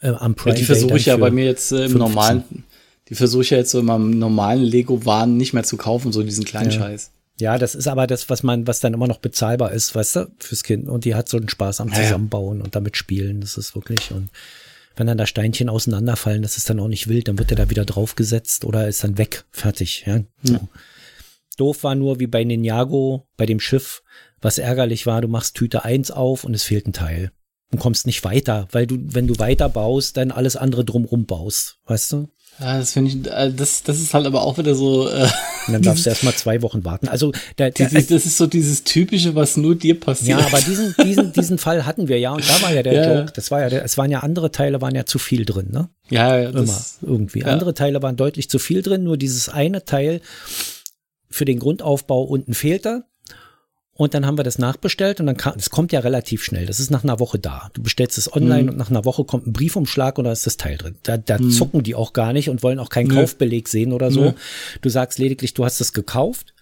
äh, 0.00 0.08
am 0.08 0.34
Prime 0.34 0.54
ja, 0.54 0.60
Die 0.60 0.64
versuche 0.64 0.96
ich 0.96 1.06
ja 1.06 1.16
bei 1.16 1.30
mir 1.30 1.44
jetzt 1.44 1.72
äh, 1.72 1.84
im 1.84 1.92
15. 1.92 1.98
normalen, 1.98 2.44
die 3.08 3.14
versuche 3.14 3.42
ich 3.42 3.50
ja 3.50 3.58
jetzt 3.58 3.70
so 3.70 3.80
in 3.80 3.86
meinem 3.86 4.10
normalen 4.10 4.62
Lego-Waren 4.62 5.36
nicht 5.36 5.52
mehr 5.52 5.64
zu 5.64 5.76
kaufen, 5.76 6.12
so 6.12 6.22
diesen 6.22 6.44
kleinen 6.44 6.70
ja. 6.70 6.78
Scheiß. 6.78 7.10
Ja, 7.42 7.58
das 7.58 7.74
ist 7.74 7.88
aber 7.88 8.06
das, 8.06 8.30
was 8.30 8.44
man, 8.44 8.68
was 8.68 8.78
dann 8.78 8.94
immer 8.94 9.08
noch 9.08 9.18
bezahlbar 9.18 9.72
ist, 9.72 9.96
weißt 9.96 10.16
du, 10.16 10.32
fürs 10.38 10.62
Kind. 10.62 10.88
Und 10.88 11.04
die 11.04 11.16
hat 11.16 11.28
so 11.28 11.36
einen 11.38 11.48
Spaß 11.48 11.80
am 11.80 11.92
Zusammenbauen 11.92 12.58
ja. 12.58 12.64
und 12.64 12.76
damit 12.76 12.96
spielen. 12.96 13.40
Das 13.40 13.58
ist 13.58 13.74
wirklich 13.74 14.12
und 14.12 14.30
wenn 14.94 15.08
dann 15.08 15.18
da 15.18 15.26
Steinchen 15.26 15.68
auseinanderfallen, 15.68 16.42
das 16.42 16.56
ist 16.56 16.70
dann 16.70 16.78
auch 16.78 16.86
nicht 16.86 17.08
wild, 17.08 17.26
dann 17.26 17.38
wird 17.38 17.50
der 17.50 17.56
da 17.56 17.68
wieder 17.68 17.84
draufgesetzt 17.84 18.64
oder 18.64 18.86
ist 18.86 19.02
dann 19.02 19.18
weg, 19.18 19.44
fertig. 19.50 20.04
Ja? 20.06 20.20
So. 20.44 20.68
Doof 21.56 21.82
war 21.82 21.96
nur 21.96 22.20
wie 22.20 22.28
bei 22.28 22.44
Ninjago, 22.44 23.26
bei 23.36 23.46
dem 23.46 23.58
Schiff, 23.58 24.04
was 24.40 24.58
ärgerlich 24.58 25.06
war, 25.06 25.20
du 25.20 25.26
machst 25.28 25.56
Tüte 25.56 25.84
eins 25.84 26.12
auf 26.12 26.44
und 26.44 26.54
es 26.54 26.62
fehlt 26.62 26.86
ein 26.86 26.92
Teil 26.92 27.32
und 27.72 27.80
kommst 27.80 28.06
nicht 28.06 28.22
weiter, 28.22 28.68
weil 28.70 28.86
du, 28.86 28.98
wenn 29.00 29.26
du 29.26 29.38
weiter 29.38 29.68
baust, 29.68 30.16
dann 30.16 30.30
alles 30.30 30.54
andere 30.54 30.84
drumrum 30.84 31.26
baust, 31.26 31.78
weißt 31.86 32.12
du? 32.12 32.28
Ja, 32.60 32.78
das 32.78 32.92
finde 32.92 33.10
ich, 33.10 33.26
äh, 33.26 33.52
das, 33.52 33.82
das 33.82 33.98
ist 33.98 34.14
halt 34.14 34.26
aber 34.26 34.42
auch 34.42 34.58
wieder 34.58 34.74
so. 34.74 35.08
Äh, 35.08 35.28
und 35.66 35.72
dann 35.72 35.82
darfst 35.82 36.06
du 36.06 36.10
erst 36.10 36.22
mal 36.22 36.34
zwei 36.34 36.62
Wochen 36.62 36.84
warten. 36.84 37.08
Also 37.08 37.32
der, 37.58 37.70
der, 37.70 37.88
dieses, 37.88 38.06
das 38.08 38.26
ist 38.26 38.36
so 38.36 38.46
dieses 38.46 38.84
typische, 38.84 39.34
was 39.34 39.56
nur 39.56 39.74
dir 39.74 39.98
passiert. 39.98 40.40
Ja, 40.40 40.46
aber 40.46 40.60
diesen, 40.60 40.94
diesen, 41.04 41.32
diesen 41.32 41.58
Fall 41.58 41.86
hatten 41.86 42.08
wir 42.08 42.18
ja 42.18 42.32
und 42.32 42.48
da 42.48 42.62
war 42.62 42.72
ja 42.72 42.82
der 42.82 42.92
ja. 42.92 43.20
Joke. 43.20 43.32
Das 43.34 43.50
war 43.50 43.60
ja, 43.60 43.68
der, 43.68 43.84
es 43.84 43.96
waren 43.98 44.10
ja 44.10 44.20
andere 44.20 44.50
Teile, 44.50 44.80
waren 44.80 44.94
ja 44.94 45.06
zu 45.06 45.18
viel 45.18 45.44
drin, 45.44 45.68
ne? 45.70 45.88
Ja, 46.10 46.38
ja 46.38 46.50
immer 46.50 46.84
irgendwie. 47.00 47.40
Ja. 47.40 47.46
Andere 47.46 47.74
Teile 47.74 48.02
waren 48.02 48.16
deutlich 48.16 48.50
zu 48.50 48.58
viel 48.58 48.82
drin. 48.82 49.02
Nur 49.04 49.16
dieses 49.16 49.48
eine 49.48 49.84
Teil 49.84 50.20
für 51.30 51.44
den 51.44 51.58
Grundaufbau 51.58 52.22
unten 52.22 52.54
fehlte. 52.54 53.04
Und 54.02 54.14
dann 54.14 54.26
haben 54.26 54.36
wir 54.36 54.42
das 54.42 54.58
nachbestellt 54.58 55.20
und 55.20 55.26
dann 55.26 55.36
kam, 55.36 55.54
es 55.56 55.70
kommt 55.70 55.92
ja 55.92 56.00
relativ 56.00 56.42
schnell. 56.42 56.66
Das 56.66 56.80
ist 56.80 56.90
nach 56.90 57.04
einer 57.04 57.20
Woche 57.20 57.38
da. 57.38 57.70
Du 57.72 57.84
bestellst 57.84 58.18
es 58.18 58.32
online 58.34 58.64
mhm. 58.64 58.68
und 58.70 58.76
nach 58.76 58.90
einer 58.90 59.04
Woche 59.04 59.22
kommt 59.24 59.46
ein 59.46 59.52
Briefumschlag 59.52 60.18
und 60.18 60.24
da 60.24 60.32
ist 60.32 60.44
das 60.44 60.56
Teil 60.56 60.76
drin. 60.76 60.96
Da, 61.04 61.18
da 61.18 61.38
mhm. 61.38 61.52
zucken 61.52 61.84
die 61.84 61.94
auch 61.94 62.12
gar 62.12 62.32
nicht 62.32 62.50
und 62.50 62.64
wollen 62.64 62.80
auch 62.80 62.88
keinen 62.88 63.06
mhm. 63.06 63.14
Kaufbeleg 63.14 63.68
sehen 63.68 63.92
oder 63.92 64.10
so. 64.10 64.34
Du 64.80 64.88
sagst 64.88 65.20
lediglich, 65.20 65.54
du 65.54 65.64
hast 65.64 65.80
es 65.80 65.92
gekauft. 65.92 66.52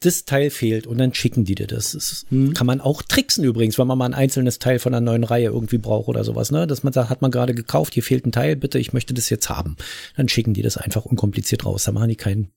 Das 0.00 0.24
Teil 0.24 0.50
fehlt 0.50 0.88
und 0.88 0.98
dann 0.98 1.14
schicken 1.14 1.44
die 1.44 1.54
dir 1.54 1.68
das. 1.68 1.92
das 1.92 2.26
mhm. 2.30 2.54
kann 2.54 2.66
man 2.66 2.80
auch 2.80 3.02
tricksen 3.02 3.44
übrigens, 3.44 3.78
wenn 3.78 3.86
man 3.86 3.96
mal 3.96 4.06
ein 4.06 4.14
einzelnes 4.14 4.58
Teil 4.58 4.80
von 4.80 4.92
einer 4.92 5.00
neuen 5.00 5.22
Reihe 5.22 5.46
irgendwie 5.46 5.78
braucht 5.78 6.08
oder 6.08 6.24
sowas, 6.24 6.50
ne? 6.50 6.66
Dass 6.66 6.82
man 6.82 6.92
sagt, 6.92 7.08
hat 7.08 7.22
man 7.22 7.30
gerade 7.30 7.54
gekauft, 7.54 7.94
hier 7.94 8.02
fehlt 8.02 8.26
ein 8.26 8.32
Teil, 8.32 8.56
bitte, 8.56 8.80
ich 8.80 8.92
möchte 8.92 9.14
das 9.14 9.30
jetzt 9.30 9.48
haben. 9.48 9.76
Dann 10.16 10.28
schicken 10.28 10.54
die 10.54 10.62
das 10.62 10.76
einfach 10.76 11.04
unkompliziert 11.04 11.64
raus. 11.64 11.84
Da 11.84 11.92
machen 11.92 12.08
die 12.08 12.16
keinen 12.16 12.50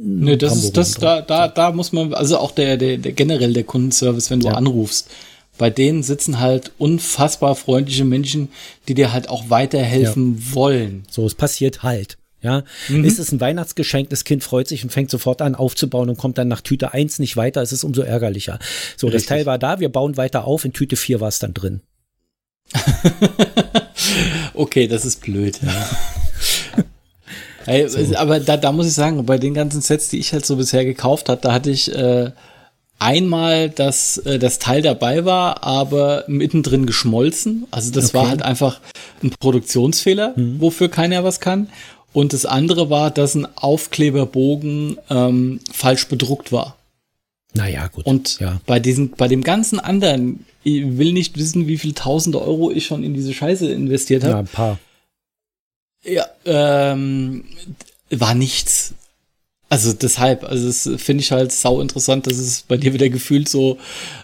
Nee, 0.00 0.36
das 0.36 0.56
ist 0.56 0.76
das, 0.76 0.94
da, 0.94 1.22
da, 1.22 1.48
da 1.48 1.72
muss 1.72 1.92
man, 1.92 2.14
also 2.14 2.38
auch 2.38 2.52
der, 2.52 2.76
der, 2.76 2.98
der 2.98 3.12
generell 3.12 3.52
der 3.52 3.64
Kundenservice, 3.64 4.30
wenn 4.30 4.38
du 4.38 4.46
ja. 4.46 4.54
anrufst, 4.54 5.10
bei 5.58 5.70
denen 5.70 6.04
sitzen 6.04 6.38
halt 6.38 6.70
unfassbar 6.78 7.56
freundliche 7.56 8.04
Menschen, 8.04 8.48
die 8.86 8.94
dir 8.94 9.12
halt 9.12 9.28
auch 9.28 9.50
weiterhelfen 9.50 10.36
ja. 10.38 10.54
wollen. 10.54 11.02
So, 11.10 11.26
es 11.26 11.34
passiert 11.34 11.82
halt. 11.82 12.16
Ja, 12.40 12.62
mhm. 12.88 13.04
ist 13.04 13.18
es 13.18 13.32
ein 13.32 13.40
Weihnachtsgeschenk, 13.40 14.10
das 14.10 14.22
Kind 14.22 14.44
freut 14.44 14.68
sich 14.68 14.84
und 14.84 14.90
fängt 14.90 15.10
sofort 15.10 15.42
an 15.42 15.56
aufzubauen 15.56 16.08
und 16.08 16.16
kommt 16.16 16.38
dann 16.38 16.46
nach 16.46 16.60
Tüte 16.60 16.94
1 16.94 17.18
nicht 17.18 17.36
weiter, 17.36 17.60
ist 17.62 17.72
es 17.72 17.82
umso 17.82 18.02
ärgerlicher. 18.02 18.60
So, 18.96 19.08
Richtig. 19.08 19.22
das 19.22 19.28
Teil 19.28 19.46
war 19.46 19.58
da, 19.58 19.80
wir 19.80 19.88
bauen 19.88 20.16
weiter 20.16 20.44
auf, 20.44 20.64
in 20.64 20.72
Tüte 20.72 20.94
4 20.94 21.20
war 21.20 21.26
es 21.26 21.40
dann 21.40 21.52
drin. 21.52 21.80
okay, 24.54 24.86
das 24.86 25.04
ist 25.04 25.22
blöd. 25.22 25.58
Ja. 25.60 25.90
hey, 27.68 27.88
so. 27.88 28.16
Aber 28.16 28.40
da, 28.40 28.56
da 28.56 28.72
muss 28.72 28.86
ich 28.86 28.94
sagen, 28.94 29.24
bei 29.24 29.38
den 29.38 29.54
ganzen 29.54 29.80
Sets, 29.80 30.08
die 30.08 30.18
ich 30.18 30.32
halt 30.32 30.46
so 30.46 30.56
bisher 30.56 30.84
gekauft 30.84 31.28
habe, 31.28 31.40
da 31.40 31.52
hatte 31.52 31.70
ich 31.70 31.94
äh, 31.94 32.30
einmal, 32.98 33.70
dass 33.70 34.18
äh, 34.18 34.38
das 34.38 34.58
Teil 34.58 34.82
dabei 34.82 35.24
war, 35.24 35.64
aber 35.64 36.24
mittendrin 36.26 36.86
geschmolzen. 36.86 37.66
Also 37.70 37.92
das 37.92 38.06
okay. 38.06 38.18
war 38.18 38.28
halt 38.28 38.42
einfach 38.42 38.80
ein 39.22 39.30
Produktionsfehler, 39.30 40.34
mhm. 40.36 40.60
wofür 40.60 40.88
keiner 40.88 41.24
was 41.24 41.40
kann. 41.40 41.68
Und 42.12 42.32
das 42.32 42.46
andere 42.46 42.90
war, 42.90 43.10
dass 43.10 43.34
ein 43.34 43.46
Aufkleberbogen 43.56 44.98
ähm, 45.10 45.60
falsch 45.70 46.08
bedruckt 46.08 46.52
war. 46.52 46.76
Naja, 47.54 47.86
gut. 47.88 48.06
Und 48.06 48.40
ja. 48.40 48.60
bei 48.66 48.80
diesem, 48.80 49.10
bei 49.10 49.28
dem 49.28 49.42
ganzen 49.42 49.80
anderen, 49.80 50.44
ich 50.62 50.98
will 50.98 51.12
nicht 51.12 51.38
wissen, 51.38 51.66
wie 51.66 51.78
viel 51.78 51.92
tausende 51.92 52.40
Euro 52.40 52.70
ich 52.70 52.86
schon 52.86 53.02
in 53.04 53.14
diese 53.14 53.32
Scheiße 53.32 53.70
investiert 53.70 54.24
habe. 54.24 54.32
Ja, 54.32 54.38
ein 54.40 54.46
paar. 54.46 54.78
Ja, 56.08 56.26
ähm, 56.44 57.44
war 58.10 58.34
nichts. 58.34 58.94
Also 59.70 59.92
deshalb, 59.92 60.44
also 60.44 60.66
das 60.66 61.02
finde 61.02 61.22
ich 61.22 61.30
halt 61.30 61.52
sau 61.52 61.82
interessant, 61.82 62.26
dass 62.26 62.38
es 62.38 62.62
bei 62.62 62.78
dir 62.78 62.94
wieder 62.94 63.10
gefühlt 63.10 63.50
so, 63.50 63.76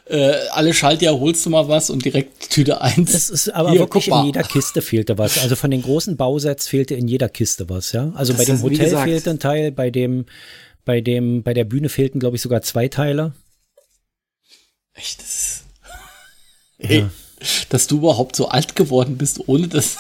äh, 0.07 0.33
alle 0.53 0.73
Schaltjahr 0.73 1.21
holst 1.21 1.45
du 1.45 1.50
mal 1.50 1.69
was 1.69 1.91
und 1.91 2.03
direkt 2.03 2.49
Tüte 2.49 2.81
eins. 2.81 3.12
Es 3.12 3.29
ist 3.29 3.50
aber 3.50 3.73
Hier, 3.73 3.81
wirklich 3.81 4.09
in 4.09 4.25
jeder 4.25 4.43
Kiste 4.43 4.81
fehlte 4.81 5.19
was. 5.19 5.37
Also 5.37 5.55
von 5.55 5.71
den 5.71 5.83
großen 5.83 6.17
Bausets 6.17 6.67
fehlte 6.67 6.95
in 6.95 7.09
jeder 7.09 7.29
Kiste 7.29 7.69
was, 7.69 7.93
ja. 7.93 8.11
Also 8.14 8.33
das 8.33 8.41
bei 8.41 8.45
dem 8.47 8.62
Hotel 8.62 8.97
fehlte 8.97 9.31
ein 9.31 9.38
Teil, 9.38 9.71
bei 9.71 9.91
dem, 9.91 10.25
bei 10.87 11.03
dem, 11.03 11.43
bei 11.43 11.53
der 11.53 11.64
Bühne 11.64 11.91
fehlten, 11.91 12.21
glaube 12.21 12.37
ich, 12.37 12.43
sogar 12.43 12.62
zwei 12.62 12.88
Teile. 12.88 13.35
Echt? 14.95 15.21
Das 15.21 15.64
Ey, 16.79 17.00
ja. 17.00 17.11
dass 17.69 17.87
du 17.87 17.99
überhaupt 17.99 18.35
so 18.35 18.49
alt 18.49 18.76
geworden 18.76 19.19
bist, 19.19 19.47
ohne 19.47 19.69
das 19.69 19.97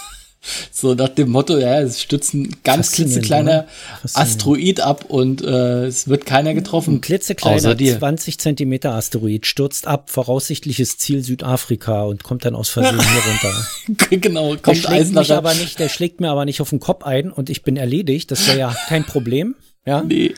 so 0.70 0.94
nach 0.94 1.08
dem 1.08 1.30
Motto, 1.30 1.58
ja, 1.58 1.80
es 1.80 2.00
stützt 2.00 2.34
ein 2.34 2.56
ganz 2.64 2.92
klitzekleiner 2.92 3.66
Asteroid 4.12 4.80
ab 4.80 5.06
und 5.08 5.42
äh, 5.42 5.86
es 5.86 6.08
wird 6.08 6.26
keiner 6.26 6.54
getroffen. 6.54 6.96
Ein 6.96 7.00
klitzekleiner 7.00 7.76
20 7.76 8.38
Zentimeter 8.38 8.92
Asteroid 8.94 9.46
stürzt 9.46 9.86
ab, 9.86 10.10
voraussichtliches 10.10 10.98
Ziel 10.98 11.22
Südafrika 11.22 12.02
und 12.02 12.22
kommt 12.22 12.44
dann 12.44 12.54
aus 12.54 12.68
Versehen 12.68 13.00
hier 13.00 13.22
runter. 13.96 14.18
genau, 14.20 14.48
kommt 14.56 14.66
der 14.66 14.74
schlägt 14.74 15.14
mich 15.14 15.32
aber 15.32 15.54
nicht, 15.54 15.78
Der 15.78 15.88
schlägt 15.88 16.20
mir 16.20 16.30
aber 16.30 16.44
nicht 16.44 16.60
auf 16.60 16.70
den 16.70 16.80
Kopf 16.80 17.04
ein 17.04 17.30
und 17.30 17.50
ich 17.50 17.62
bin 17.62 17.76
erledigt. 17.76 18.30
Das 18.30 18.46
wäre 18.46 18.58
ja 18.58 18.76
kein 18.88 19.04
Problem. 19.04 19.54
Ja? 19.86 20.02
Nee. 20.02 20.34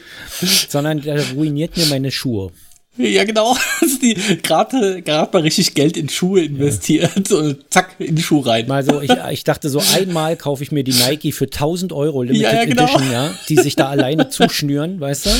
Sondern 0.68 1.02
der 1.02 1.22
ruiniert 1.32 1.76
mir 1.76 1.86
meine 1.86 2.10
Schuhe. 2.10 2.50
Ja, 2.98 3.24
genau. 3.24 3.56
die 4.02 4.14
gerade 4.42 5.02
gerade 5.02 5.30
mal 5.32 5.42
richtig 5.42 5.74
Geld 5.74 5.96
in 5.96 6.08
Schuhe 6.08 6.44
investiert 6.44 7.30
ja. 7.30 7.36
und 7.36 7.58
zack, 7.70 7.96
in 7.98 8.16
die 8.16 8.22
Schuhe 8.22 8.46
rein. 8.46 8.66
Mal 8.66 8.84
so, 8.84 9.00
ich, 9.00 9.10
ich 9.30 9.44
dachte 9.44 9.68
so, 9.68 9.82
einmal 9.94 10.36
kaufe 10.36 10.62
ich 10.62 10.72
mir 10.72 10.84
die 10.84 10.92
Nike 10.92 11.32
für 11.32 11.44
1000 11.44 11.92
Euro 11.92 12.22
Limited 12.22 12.42
ja, 12.42 12.54
ja, 12.54 12.64
genau. 12.64 12.84
Edition, 12.84 13.12
ja, 13.12 13.34
die 13.48 13.56
sich 13.56 13.76
da 13.76 13.88
alleine 13.88 14.28
zuschnüren, 14.28 15.00
weißt 15.00 15.26
du? 15.26 15.30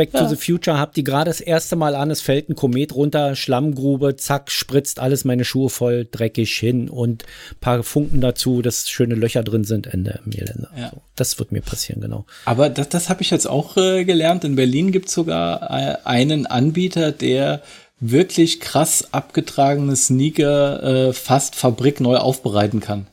Back 0.00 0.12
to 0.12 0.26
the 0.26 0.36
Future, 0.36 0.78
hab 0.78 0.94
die 0.94 1.04
gerade 1.04 1.28
das 1.28 1.42
erste 1.42 1.76
Mal 1.76 1.94
an, 1.94 2.10
es 2.10 2.22
fällt 2.22 2.48
ein 2.48 2.56
Komet 2.56 2.94
runter, 2.94 3.36
Schlammgrube, 3.36 4.16
zack, 4.16 4.50
spritzt 4.50 4.98
alles 4.98 5.26
meine 5.26 5.44
Schuhe 5.44 5.68
voll 5.68 6.08
dreckig 6.10 6.56
hin 6.56 6.88
und 6.88 7.26
paar 7.60 7.82
Funken 7.82 8.22
dazu, 8.22 8.62
dass 8.62 8.88
schöne 8.88 9.14
Löcher 9.14 9.42
drin 9.42 9.64
sind, 9.64 9.86
Ende 9.86 10.20
im 10.24 10.32
Elende. 10.32 10.68
Ja. 10.74 10.88
So, 10.88 11.02
das 11.16 11.38
wird 11.38 11.52
mir 11.52 11.60
passieren, 11.60 12.00
genau. 12.00 12.24
Aber 12.46 12.70
das, 12.70 12.88
das 12.88 13.10
habe 13.10 13.20
ich 13.20 13.30
jetzt 13.30 13.46
auch 13.46 13.76
äh, 13.76 14.06
gelernt. 14.06 14.42
In 14.44 14.56
Berlin 14.56 14.90
gibt's 14.90 15.12
sogar 15.12 15.70
äh, 15.70 15.96
einen 16.04 16.46
Anbieter, 16.46 17.12
der 17.12 17.60
wirklich 18.00 18.60
krass 18.60 19.12
abgetragene 19.12 19.96
Sneaker 19.96 20.82
äh, 20.82 21.12
fast 21.12 21.56
fabrikneu 21.56 22.16
aufbereiten 22.16 22.80
kann. 22.80 23.06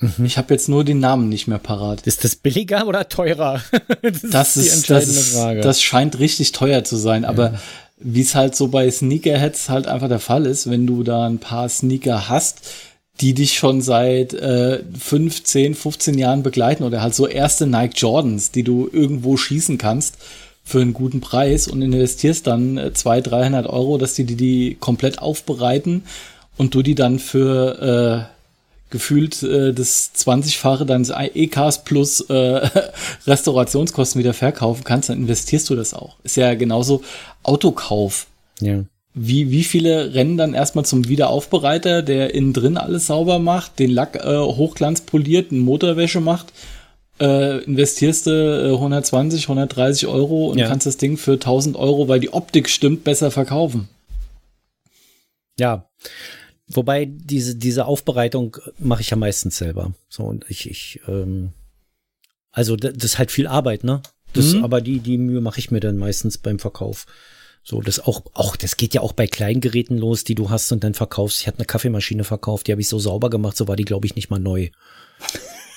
Mhm. 0.00 0.24
Ich 0.24 0.38
habe 0.38 0.54
jetzt 0.54 0.68
nur 0.68 0.84
den 0.84 1.00
Namen 1.00 1.28
nicht 1.28 1.48
mehr 1.48 1.58
parat. 1.58 2.02
Ist 2.06 2.24
das 2.24 2.36
billiger 2.36 2.86
oder 2.86 3.08
teurer? 3.08 3.62
das, 4.02 4.22
das, 4.30 4.56
ist 4.56 4.64
die 4.66 4.76
entscheidende 4.76 5.14
das 5.14 5.26
ist, 5.26 5.34
Frage. 5.34 5.60
Das 5.60 5.82
scheint 5.82 6.18
richtig 6.18 6.52
teuer 6.52 6.84
zu 6.84 6.96
sein, 6.96 7.22
ja. 7.22 7.28
aber 7.28 7.58
wie 8.00 8.20
es 8.20 8.34
halt 8.34 8.54
so 8.54 8.68
bei 8.68 8.90
Sneakerheads 8.90 9.68
halt 9.68 9.88
einfach 9.88 10.08
der 10.08 10.20
Fall 10.20 10.46
ist, 10.46 10.70
wenn 10.70 10.86
du 10.86 11.02
da 11.02 11.26
ein 11.26 11.38
paar 11.38 11.68
Sneaker 11.68 12.28
hast, 12.28 12.60
die 13.20 13.34
dich 13.34 13.58
schon 13.58 13.82
seit 13.82 14.34
äh, 14.34 14.82
5, 14.98 15.42
10, 15.42 15.74
15 15.74 16.16
Jahren 16.16 16.44
begleiten 16.44 16.84
oder 16.84 17.02
halt 17.02 17.14
so 17.14 17.26
erste 17.26 17.66
Nike 17.66 17.98
Jordans, 17.98 18.52
die 18.52 18.62
du 18.62 18.88
irgendwo 18.92 19.36
schießen 19.36 19.78
kannst 19.78 20.18
für 20.64 20.80
einen 20.80 20.92
guten 20.92 21.20
Preis 21.20 21.66
und 21.66 21.82
investierst 21.82 22.46
dann 22.46 22.78
äh, 22.78 22.92
200, 22.92 23.32
300 23.32 23.66
Euro, 23.66 23.98
dass 23.98 24.14
die 24.14 24.24
die, 24.24 24.36
die 24.36 24.76
komplett 24.78 25.18
aufbereiten 25.18 26.04
und 26.56 26.74
du 26.74 26.82
die 26.82 26.94
dann 26.94 27.18
für 27.18 28.28
äh, 28.30 28.37
gefühlt 28.90 29.42
äh, 29.42 29.72
das 29.72 30.12
20-fache 30.16 30.84
deines 30.84 31.10
E-Cars 31.10 31.84
plus 31.84 32.20
äh, 32.22 32.34
Restaurationskosten 33.26 34.18
wieder 34.18 34.34
verkaufen 34.34 34.84
kannst, 34.84 35.08
dann 35.08 35.18
investierst 35.18 35.68
du 35.70 35.76
das 35.76 35.94
auch. 35.94 36.16
Ist 36.24 36.36
ja 36.36 36.54
genauso 36.54 37.02
Autokauf. 37.42 38.26
Ja. 38.60 38.84
Wie, 39.14 39.50
wie 39.50 39.64
viele 39.64 40.14
rennen 40.14 40.36
dann 40.36 40.54
erstmal 40.54 40.84
zum 40.84 41.08
Wiederaufbereiter, 41.08 42.02
der 42.02 42.34
innen 42.34 42.52
drin 42.52 42.76
alles 42.76 43.06
sauber 43.06 43.38
macht, 43.38 43.78
den 43.78 43.90
Lack 43.90 44.16
äh, 44.16 44.38
hochglanz 44.38 45.00
poliert, 45.00 45.50
eine 45.50 45.60
Motorwäsche 45.60 46.20
macht, 46.20 46.52
äh, 47.20 47.58
investierst 47.64 48.26
du 48.26 48.70
äh, 48.70 48.74
120, 48.74 49.44
130 49.44 50.06
Euro 50.06 50.50
und 50.50 50.58
ja. 50.58 50.68
kannst 50.68 50.86
das 50.86 50.98
Ding 50.98 51.16
für 51.16 51.32
1000 51.32 51.76
Euro, 51.76 52.06
weil 52.08 52.20
die 52.20 52.32
Optik 52.32 52.68
stimmt, 52.68 53.02
besser 53.02 53.30
verkaufen. 53.30 53.88
Ja, 55.58 55.88
Wobei 56.68 57.06
diese, 57.06 57.56
diese 57.56 57.86
Aufbereitung 57.86 58.56
mache 58.78 59.00
ich 59.00 59.10
ja 59.10 59.16
meistens 59.16 59.56
selber. 59.56 59.94
So, 60.08 60.24
und 60.24 60.44
ich, 60.48 60.68
ich, 60.68 61.00
ähm, 61.08 61.52
also 62.50 62.76
das 62.76 62.92
ist 63.04 63.18
halt 63.18 63.30
viel 63.30 63.46
Arbeit, 63.46 63.84
ne? 63.84 64.02
Das, 64.34 64.52
mhm. 64.52 64.64
aber 64.64 64.80
die, 64.80 65.00
die 65.00 65.16
Mühe 65.16 65.40
mache 65.40 65.58
ich 65.58 65.70
mir 65.70 65.80
dann 65.80 65.96
meistens 65.96 66.36
beim 66.36 66.58
Verkauf. 66.58 67.06
So, 67.62 67.80
das 67.80 68.00
auch, 68.00 68.22
auch, 68.34 68.56
das 68.56 68.76
geht 68.76 68.94
ja 68.94 69.00
auch 69.00 69.12
bei 69.12 69.26
Kleingeräten 69.26 69.98
los, 69.98 70.24
die 70.24 70.34
du 70.34 70.50
hast 70.50 70.70
und 70.72 70.84
dann 70.84 70.94
verkaufst. 70.94 71.40
Ich 71.40 71.46
hatte 71.46 71.58
eine 71.58 71.66
Kaffeemaschine 71.66 72.24
verkauft, 72.24 72.66
die 72.66 72.72
habe 72.72 72.80
ich 72.80 72.88
so 72.88 72.98
sauber 72.98 73.30
gemacht, 73.30 73.56
so 73.56 73.68
war 73.68 73.76
die, 73.76 73.84
glaube 73.84 74.06
ich, 74.06 74.14
nicht 74.14 74.30
mal 74.30 74.38
neu. 74.38 74.70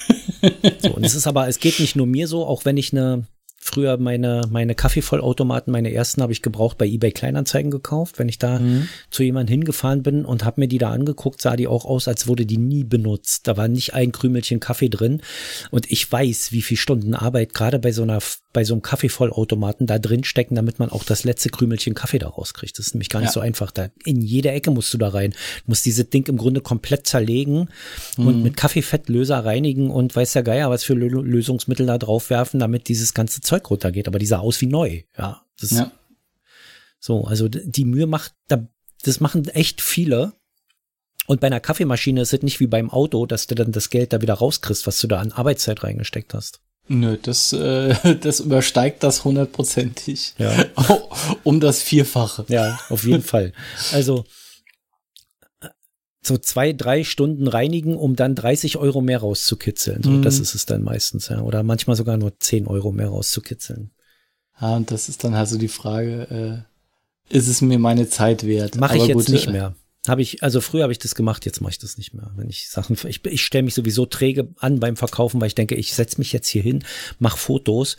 so, 0.81 0.91
und 0.91 1.05
es 1.05 1.15
ist 1.15 1.27
aber, 1.27 1.47
es 1.47 1.59
geht 1.59 1.79
nicht 1.79 1.95
nur 1.95 2.07
mir 2.07 2.27
so, 2.27 2.45
auch 2.45 2.65
wenn 2.65 2.77
ich 2.77 2.91
eine, 2.91 3.27
früher 3.63 3.97
meine, 3.97 4.41
meine 4.49 4.73
Kaffeevollautomaten, 4.73 5.71
meine 5.71 5.93
ersten 5.93 6.21
habe 6.23 6.33
ich 6.33 6.41
gebraucht 6.41 6.79
bei 6.79 6.87
eBay 6.87 7.11
Kleinanzeigen 7.11 7.69
gekauft. 7.69 8.17
Wenn 8.17 8.27
ich 8.27 8.39
da 8.39 8.59
mhm. 8.59 8.89
zu 9.11 9.21
jemandem 9.23 9.53
hingefahren 9.53 10.01
bin 10.01 10.25
und 10.25 10.43
habe 10.43 10.61
mir 10.61 10.67
die 10.67 10.79
da 10.79 10.89
angeguckt, 10.89 11.41
sah 11.41 11.55
die 11.55 11.67
auch 11.67 11.85
aus, 11.85 12.07
als 12.07 12.27
wurde 12.27 12.47
die 12.47 12.57
nie 12.57 12.83
benutzt. 12.83 13.47
Da 13.47 13.57
war 13.57 13.67
nicht 13.67 13.93
ein 13.93 14.11
Krümelchen 14.11 14.59
Kaffee 14.59 14.89
drin. 14.89 15.21
Und 15.69 15.91
ich 15.91 16.11
weiß, 16.11 16.51
wie 16.51 16.63
viel 16.63 16.77
Stunden 16.77 17.13
Arbeit 17.13 17.53
gerade 17.53 17.77
bei 17.77 17.91
so 17.91 18.01
einer 18.01 18.19
bei 18.53 18.63
so 18.63 18.73
einem 18.73 18.81
Kaffeevollautomaten 18.81 19.87
da 19.87 19.99
drin 19.99 20.23
stecken, 20.23 20.55
damit 20.55 20.79
man 20.79 20.89
auch 20.89 21.03
das 21.03 21.23
letzte 21.23 21.49
Krümelchen 21.49 21.93
Kaffee 21.93 22.19
da 22.19 22.27
rauskriegt. 22.27 22.77
Das 22.77 22.87
ist 22.87 22.93
nämlich 22.93 23.09
gar 23.09 23.19
nicht 23.19 23.29
ja. 23.29 23.33
so 23.33 23.39
einfach. 23.39 23.71
Da 23.71 23.89
in 24.03 24.21
jede 24.21 24.51
Ecke 24.51 24.71
musst 24.71 24.93
du 24.93 24.97
da 24.97 25.09
rein. 25.09 25.31
Du 25.31 25.37
musst 25.67 25.85
dieses 25.85 26.09
Ding 26.09 26.27
im 26.27 26.37
Grunde 26.37 26.61
komplett 26.61 27.07
zerlegen 27.07 27.69
mhm. 28.17 28.27
und 28.27 28.43
mit 28.43 28.57
Kaffeefettlöser 28.57 29.45
reinigen 29.45 29.89
und 29.89 30.15
weiß 30.15 30.33
der 30.33 30.43
Geier, 30.43 30.69
was 30.69 30.83
für 30.83 30.93
Lösungsmittel 30.93 31.85
da 31.85 31.97
drauf 31.97 32.29
werfen, 32.29 32.59
damit 32.59 32.87
dieses 32.87 33.13
ganze 33.13 33.41
Zeug 33.41 33.69
runtergeht. 33.69 34.07
Aber 34.07 34.19
die 34.19 34.25
sah 34.25 34.39
aus 34.39 34.59
wie 34.61 34.67
neu. 34.67 35.01
Ja. 35.17 35.41
Das 35.59 35.71
ja. 35.71 35.91
So, 36.99 37.25
also 37.25 37.47
die 37.47 37.85
Mühe 37.85 38.05
macht, 38.05 38.33
das 39.03 39.19
machen 39.19 39.47
echt 39.49 39.81
viele. 39.81 40.33
Und 41.25 41.39
bei 41.39 41.47
einer 41.47 41.59
Kaffeemaschine 41.59 42.21
ist 42.21 42.33
es 42.33 42.41
nicht 42.41 42.59
wie 42.59 42.67
beim 42.67 42.89
Auto, 42.89 43.25
dass 43.25 43.47
du 43.47 43.55
dann 43.55 43.71
das 43.71 43.89
Geld 43.89 44.13
da 44.13 44.21
wieder 44.21 44.33
rauskriegst, 44.33 44.85
was 44.85 44.99
du 44.99 45.07
da 45.07 45.19
an 45.19 45.31
Arbeitszeit 45.31 45.83
reingesteckt 45.83 46.33
hast. 46.33 46.61
Nö, 46.87 47.17
das, 47.21 47.53
äh, 47.53 48.15
das 48.21 48.39
übersteigt 48.39 49.03
das 49.03 49.23
hundertprozentig. 49.23 50.33
Ja. 50.37 50.51
um 51.43 51.59
das 51.59 51.81
Vierfache. 51.81 52.45
Ja, 52.49 52.79
auf 52.89 53.03
jeden 53.03 53.23
Fall. 53.23 53.53
Also 53.93 54.25
so 56.23 56.37
zwei, 56.37 56.71
drei 56.73 57.03
Stunden 57.03 57.47
reinigen, 57.47 57.95
um 57.95 58.15
dann 58.15 58.35
30 58.35 58.77
Euro 58.77 59.01
mehr 59.01 59.19
rauszukitzeln. 59.19 60.03
So, 60.03 60.11
mhm. 60.11 60.21
Das 60.21 60.39
ist 60.39 60.53
es 60.53 60.65
dann 60.65 60.83
meistens, 60.83 61.29
ja. 61.29 61.41
Oder 61.41 61.63
manchmal 61.63 61.95
sogar 61.95 62.17
nur 62.17 62.39
10 62.39 62.67
Euro 62.67 62.91
mehr 62.91 63.07
rauszukitzeln. 63.07 63.91
Ja, 64.59 64.75
und 64.75 64.91
das 64.91 65.09
ist 65.09 65.23
dann 65.23 65.35
halt 65.35 65.49
so 65.49 65.57
die 65.57 65.67
Frage, 65.67 66.65
äh, 67.31 67.35
ist 67.35 67.47
es 67.47 67.61
mir 67.61 67.79
meine 67.79 68.07
Zeit 68.07 68.45
wert? 68.45 68.75
Mache 68.75 68.97
ich 68.97 69.07
jetzt 69.07 69.15
gut, 69.15 69.29
nicht 69.29 69.47
äh, 69.47 69.51
mehr. 69.51 69.75
Habe 70.07 70.23
ich, 70.23 70.41
also 70.41 70.61
früher 70.61 70.83
habe 70.83 70.91
ich 70.91 70.99
das 70.99 71.13
gemacht, 71.13 71.45
jetzt 71.45 71.61
mache 71.61 71.73
ich 71.73 71.79
das 71.79 71.97
nicht 71.97 72.13
mehr. 72.13 72.31
Wenn 72.35 72.49
ich 72.49 72.69
Sachen, 72.69 72.97
ich, 73.07 73.23
ich 73.23 73.45
stelle 73.45 73.63
mich 73.63 73.75
sowieso 73.75 74.07
träge 74.07 74.47
an 74.57 74.79
beim 74.79 74.95
Verkaufen, 74.95 75.39
weil 75.39 75.47
ich 75.47 75.55
denke, 75.55 75.75
ich 75.75 75.93
setze 75.93 76.17
mich 76.17 76.33
jetzt 76.33 76.47
hier 76.47 76.63
hin, 76.63 76.83
mache 77.19 77.37
Fotos, 77.37 77.97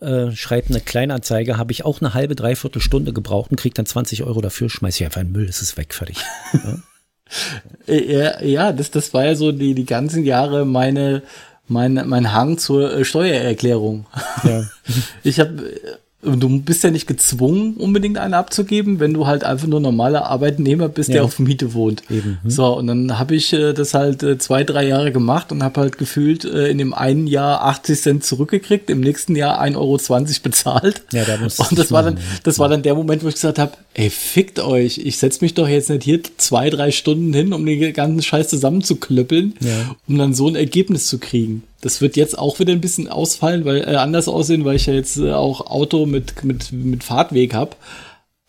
äh, 0.00 0.30
schreibe 0.32 0.68
eine 0.68 0.80
Kleinanzeige, 0.80 1.58
habe 1.58 1.72
ich 1.72 1.84
auch 1.84 2.00
eine 2.00 2.14
halbe, 2.14 2.36
dreiviertel 2.36 2.80
Stunde 2.80 3.12
gebraucht 3.12 3.50
und 3.50 3.56
kriege 3.56 3.74
dann 3.74 3.86
20 3.86 4.22
Euro 4.22 4.40
dafür, 4.40 4.70
schmeiße 4.70 4.98
ich 4.98 5.04
einfach 5.04 5.20
in 5.20 5.28
den 5.28 5.32
Müll, 5.32 5.48
es 5.48 5.62
ist 5.62 5.76
weg, 5.76 5.94
fertig. 5.94 6.18
ja, 7.86 7.94
ja, 7.94 8.42
ja 8.42 8.72
das, 8.72 8.92
das 8.92 9.12
war 9.12 9.24
ja 9.24 9.34
so 9.34 9.50
die, 9.50 9.74
die 9.74 9.86
ganzen 9.86 10.24
Jahre 10.24 10.64
meine, 10.64 11.22
mein, 11.66 11.94
mein 12.06 12.32
Hang 12.32 12.58
zur 12.58 12.92
äh, 12.92 13.04
Steuererklärung. 13.04 14.06
Ja. 14.44 14.68
Ich 15.24 15.40
habe 15.40 15.72
du 16.22 16.60
bist 16.60 16.84
ja 16.84 16.90
nicht 16.90 17.08
gezwungen, 17.08 17.74
unbedingt 17.74 18.16
eine 18.16 18.36
abzugeben, 18.36 19.00
wenn 19.00 19.12
du 19.12 19.26
halt 19.26 19.42
einfach 19.42 19.66
nur 19.66 19.80
normaler 19.80 20.26
Arbeitnehmer 20.26 20.88
bist, 20.88 21.08
ja. 21.08 21.14
der 21.14 21.24
auf 21.24 21.40
Miete 21.40 21.74
wohnt. 21.74 22.04
Eben. 22.10 22.38
Hm. 22.42 22.50
So, 22.50 22.76
und 22.78 22.86
dann 22.86 23.18
habe 23.18 23.34
ich 23.34 23.52
äh, 23.52 23.72
das 23.72 23.92
halt 23.92 24.22
äh, 24.22 24.38
zwei, 24.38 24.62
drei 24.62 24.86
Jahre 24.86 25.10
gemacht 25.10 25.50
und 25.50 25.64
habe 25.64 25.80
halt 25.80 25.98
gefühlt 25.98 26.44
äh, 26.44 26.68
in 26.68 26.78
dem 26.78 26.94
einen 26.94 27.26
Jahr 27.26 27.64
80 27.64 28.00
Cent 28.00 28.24
zurückgekriegt, 28.24 28.88
im 28.88 29.00
nächsten 29.00 29.34
Jahr 29.34 29.60
1,20 29.60 29.76
Euro 29.76 29.98
bezahlt. 30.42 31.02
Ja, 31.12 31.24
da 31.24 31.38
muss 31.38 31.58
Und 31.58 31.76
das 31.76 31.90
war 31.90 32.04
dann, 32.04 32.18
das 32.44 32.60
war 32.60 32.68
dann 32.68 32.82
der 32.82 32.94
Moment, 32.94 33.24
wo 33.24 33.28
ich 33.28 33.34
gesagt 33.34 33.58
habe, 33.58 33.72
ey, 33.94 34.08
fickt 34.08 34.60
euch, 34.60 34.98
ich 34.98 35.18
setz 35.18 35.40
mich 35.40 35.54
doch 35.54 35.68
jetzt 35.68 35.90
nicht 35.90 36.04
hier 36.04 36.20
zwei, 36.36 36.70
drei 36.70 36.92
Stunden 36.92 37.32
hin, 37.34 37.52
um 37.52 37.66
den 37.66 37.92
ganzen 37.92 38.22
Scheiß 38.22 38.48
zusammenzuklöppeln, 38.48 39.54
ja. 39.60 39.96
um 40.06 40.18
dann 40.18 40.34
so 40.34 40.46
ein 40.46 40.54
Ergebnis 40.54 41.06
zu 41.06 41.18
kriegen. 41.18 41.64
Das 41.82 42.00
wird 42.00 42.16
jetzt 42.16 42.38
auch 42.38 42.58
wieder 42.60 42.72
ein 42.72 42.80
bisschen 42.80 43.08
ausfallen, 43.08 43.64
weil 43.64 43.82
äh, 43.82 43.96
anders 43.96 44.28
aussehen, 44.28 44.64
weil 44.64 44.76
ich 44.76 44.86
ja 44.86 44.94
jetzt 44.94 45.18
äh, 45.18 45.32
auch 45.32 45.66
Auto 45.66 46.06
mit, 46.06 46.44
mit, 46.44 46.72
mit 46.72 47.04
Fahrtweg 47.04 47.54
habe. 47.54 47.76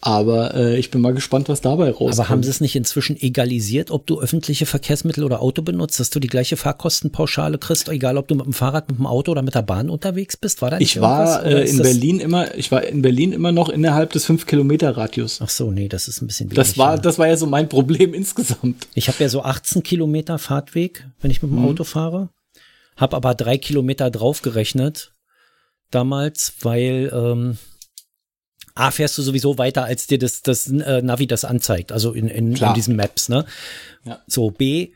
Aber 0.05 0.53
äh, 0.53 0.77
ich 0.77 0.91
bin 0.91 0.99
mal 0.99 1.13
gespannt, 1.13 1.47
was 1.47 1.61
dabei 1.61 1.89
rauskommt. 1.89 2.19
Aber 2.19 2.27
haben 2.27 2.43
sie 2.43 2.49
es 2.49 2.59
nicht 2.59 2.75
inzwischen 2.75 3.15
egalisiert, 3.15 3.89
ob 3.89 4.05
du 4.05 4.19
öffentliche 4.19 4.65
Verkehrsmittel 4.65 5.23
oder 5.23 5.41
Auto 5.41 5.61
benutzt, 5.61 5.97
dass 5.97 6.09
du 6.09 6.19
die 6.19 6.27
gleiche 6.27 6.57
Fahrkostenpauschale 6.57 7.57
kriegst, 7.57 7.87
egal 7.87 8.17
ob 8.17 8.27
du 8.27 8.35
mit 8.35 8.45
dem 8.45 8.51
Fahrrad, 8.51 8.89
mit 8.89 8.99
dem 8.99 9.07
Auto 9.07 9.31
oder 9.31 9.41
mit 9.41 9.55
der 9.55 9.61
Bahn 9.61 9.89
unterwegs 9.89 10.35
bist? 10.35 10.61
War 10.61 10.71
da 10.71 10.77
nicht 10.77 10.97
Ich 10.97 11.01
war 11.01 11.45
äh, 11.45 11.69
in 11.69 11.77
Berlin 11.77 12.19
immer, 12.19 12.53
ich 12.55 12.69
war 12.69 12.83
in 12.83 13.01
Berlin 13.01 13.31
immer 13.31 13.53
noch 13.53 13.69
innerhalb 13.69 14.11
des 14.11 14.25
5 14.25 14.45
Kilometer 14.45 14.97
Radius. 14.97 15.39
Ach 15.41 15.49
so, 15.49 15.71
nee, 15.71 15.87
das 15.87 16.09
ist 16.09 16.21
ein 16.21 16.27
bisschen 16.27 16.51
wenig. 16.51 16.57
Das 16.57 16.77
war, 16.77 16.99
das 16.99 17.17
war 17.17 17.29
ja 17.29 17.37
so 17.37 17.47
mein 17.47 17.69
Problem 17.69 18.13
insgesamt. 18.13 18.87
Ich 18.95 19.07
habe 19.07 19.23
ja 19.23 19.29
so 19.29 19.41
18 19.41 19.83
Kilometer 19.83 20.37
Fahrtweg, 20.37 21.07
wenn 21.21 21.31
ich 21.31 21.41
mit 21.41 21.49
dem 21.49 21.59
mhm. 21.59 21.65
Auto 21.69 21.85
fahre. 21.85 22.27
Hab 22.97 23.13
aber 23.13 23.35
drei 23.35 23.57
Kilometer 23.57 24.09
draufgerechnet 24.09 25.13
damals, 25.91 26.53
weil 26.61 27.11
ähm, 27.13 27.57
A, 28.75 28.91
fährst 28.91 29.17
du 29.17 29.21
sowieso 29.21 29.57
weiter, 29.57 29.83
als 29.83 30.07
dir 30.07 30.17
das, 30.17 30.41
das 30.41 30.67
äh, 30.67 31.01
Navi 31.01 31.27
das 31.27 31.45
anzeigt, 31.45 31.91
also 31.91 32.11
in, 32.11 32.27
in, 32.27 32.55
in 32.55 32.73
diesen 32.73 32.95
Maps, 32.95 33.29
ne? 33.29 33.45
Ja. 34.03 34.19
So, 34.25 34.49
B, 34.49 34.93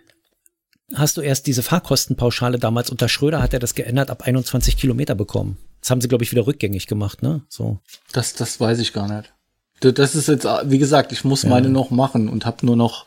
hast 0.96 1.18
du 1.18 1.22
erst 1.22 1.46
diese 1.48 1.62
Fahrkostenpauschale 1.62 2.58
damals 2.58 2.90
unter 2.90 3.08
Schröder 3.10 3.42
hat 3.42 3.54
er 3.54 3.60
das 3.60 3.76
geändert 3.76 4.10
ab 4.10 4.24
21 4.24 4.78
Kilometer 4.78 5.14
bekommen. 5.14 5.58
Das 5.82 5.92
haben 5.92 6.02
sie, 6.02 6.08
glaube 6.08 6.24
ich, 6.24 6.32
wieder 6.32 6.48
rückgängig 6.48 6.88
gemacht, 6.88 7.22
ne? 7.22 7.44
So. 7.50 7.80
Das, 8.14 8.34
das 8.34 8.60
weiß 8.60 8.80
ich 8.80 8.94
gar 8.94 9.08
nicht. 9.08 9.34
Das 9.80 10.16
ist 10.16 10.28
jetzt, 10.28 10.46
wie 10.46 10.80
gesagt, 10.80 11.12
ich 11.12 11.24
muss 11.24 11.44
ja. 11.44 11.50
meine 11.50 11.70
noch 11.70 11.92
machen 11.92 12.30
und 12.30 12.48
habe 12.48 12.66
nur 12.66 12.76
noch 12.76 13.06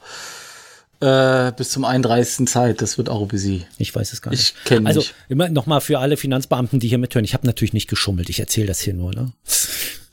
äh, 1.00 1.52
bis 1.56 1.70
zum 1.70 1.84
31. 1.84 2.46
Zeit. 2.48 2.82
Das 2.82 2.98
wird 2.98 3.08
auch 3.08 3.26
busy. 3.26 3.66
Ich 3.78 3.94
weiß 3.94 4.12
es 4.12 4.22
gar 4.22 4.30
nicht. 4.30 4.54
Ich 4.56 4.64
kenne 4.64 4.88
Also 4.88 5.04
immer 5.28 5.48
noch 5.48 5.66
mal 5.66 5.80
für 5.80 5.98
alle 5.98 6.16
Finanzbeamten, 6.16 6.80
die 6.80 6.88
hier 6.88 6.98
mithören. 6.98 7.24
Ich 7.24 7.34
habe 7.34 7.46
natürlich 7.46 7.72
nicht 7.72 7.88
geschummelt. 7.88 8.28
Ich 8.28 8.40
erzähle 8.40 8.66
das 8.66 8.80
hier 8.80 8.94
nur. 8.94 9.12
Ne? 9.14 9.32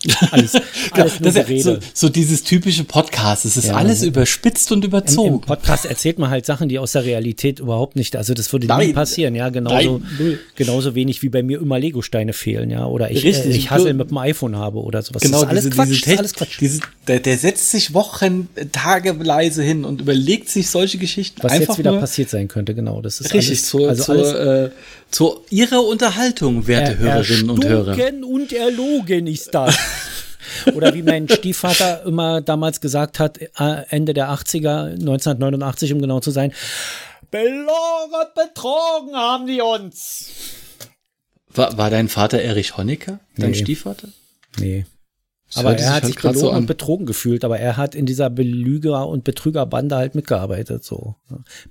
Alles, 0.32 0.54
alles 0.92 1.20
nur 1.20 1.32
das 1.32 1.64
so, 1.64 1.78
so, 1.92 2.10
dieses 2.10 2.44
typische 2.44 2.84
Podcast, 2.84 3.46
es 3.46 3.58
ist 3.58 3.70
ja, 3.70 3.76
alles 3.76 4.04
überspitzt 4.04 4.72
und 4.72 4.86
überzogen. 4.86 5.28
Im, 5.28 5.34
Im, 5.36 5.42
Podcast 5.42 5.86
erzählt 5.86 6.20
man 6.20 6.30
halt 6.30 6.46
Sachen, 6.46 6.70
die 6.70 6.78
aus 6.78 6.92
der 6.92 7.04
Realität 7.04 7.60
überhaupt 7.60 7.96
nicht, 7.96 8.16
also 8.16 8.36
das 8.36 8.54
würde 8.54 8.68
Nein. 8.68 8.88
nie 8.88 8.94
passieren, 8.94 9.34
ja, 9.34 9.50
genauso, 9.50 10.02
Nein. 10.20 10.38
genauso 10.56 10.94
wenig 10.94 11.24
wie 11.24 11.30
bei 11.30 11.42
mir 11.42 11.60
immer 11.60 11.80
Legosteine 11.80 12.34
fehlen, 12.34 12.70
ja, 12.70 12.86
oder 12.86 13.10
ich, 13.10 13.24
Richtig, 13.24 13.54
äh, 13.54 13.58
ich 13.58 13.72
Hassel 13.72 13.96
mit 13.96 14.12
dem 14.12 14.18
iPhone 14.20 14.56
habe 14.56 14.84
oder 14.84 15.02
sowas. 15.02 15.24
Genau, 15.24 15.44
das 15.44 15.46
ist 15.46 15.50
alles 15.50 15.64
diese, 15.64 15.76
Quatsch, 15.76 16.06
diese 16.06 16.20
alles 16.20 16.34
Quatsch. 16.36 16.60
Diese, 16.60 16.80
der, 17.08 17.20
der, 17.20 17.38
setzt 17.40 17.72
sich 17.72 17.96
Wochen, 17.96 18.50
Tage 18.72 19.14
leise 19.14 19.64
hin 19.64 19.84
und 19.84 20.02
überlegt 20.02 20.50
sich 20.50 20.70
solche 20.70 21.00
Geschichten. 21.00 21.42
Was 21.42 21.58
jetzt 21.58 21.78
wieder 21.80 21.94
passiert 21.94 22.30
sein 22.30 22.48
könnte, 22.48 22.76
genau, 22.76 23.02
das 23.02 23.20
ist 23.20 23.34
Richtig, 23.34 23.50
alles, 23.50 23.66
zur, 23.66 23.90
also 23.90 24.04
zur, 24.04 24.16
alles, 24.16 24.70
äh, 24.70 24.72
zur 25.10 25.42
ihrer 25.50 25.84
Unterhaltung, 25.84 26.68
werte 26.68 26.92
er, 26.92 27.00
Hörerinnen 27.00 27.50
und 27.50 27.66
Hörer. 27.66 27.98
und 28.24 28.54
erlogen 28.54 29.26
ist 29.26 29.56
das. 29.56 29.76
Oder 30.74 30.94
wie 30.94 31.04
mein 31.04 31.28
Stiefvater 31.30 32.04
immer 32.04 32.42
damals 32.42 32.82
gesagt 32.82 33.20
hat, 33.20 33.40
äh, 33.40 33.48
Ende 33.90 34.14
der 34.14 34.30
80er, 34.30 34.92
1989, 34.92 35.94
um 35.94 36.02
genau 36.02 36.20
zu 36.20 36.32
sein, 36.32 36.54
belogen, 37.32 38.28
betrogen 38.36 39.16
haben 39.16 39.48
die 39.48 39.62
uns. 39.62 40.30
War, 41.50 41.78
war 41.78 41.90
dein 41.90 42.10
Vater 42.10 42.42
Erich 42.42 42.78
Honecker, 42.78 43.20
dein 43.36 43.52
nee. 43.52 43.58
Stiefvater? 43.58 44.10
Nee. 44.60 44.86
Das 45.48 45.58
aber 45.58 45.78
er 45.78 45.94
hat 45.94 46.06
sich 46.06 46.16
halt 46.16 46.34
belogen 46.34 46.40
so 46.40 46.52
und 46.52 46.66
betrogen 46.66 47.06
gefühlt, 47.06 47.46
aber 47.46 47.58
er 47.58 47.78
hat 47.78 47.96
in 47.96 48.06
dieser 48.06 48.30
Belüger- 48.30 49.08
und 49.08 49.24
Betrügerbande 49.24 49.96
halt 49.96 50.14
mitgearbeitet. 50.14 50.84
So. 50.84 51.16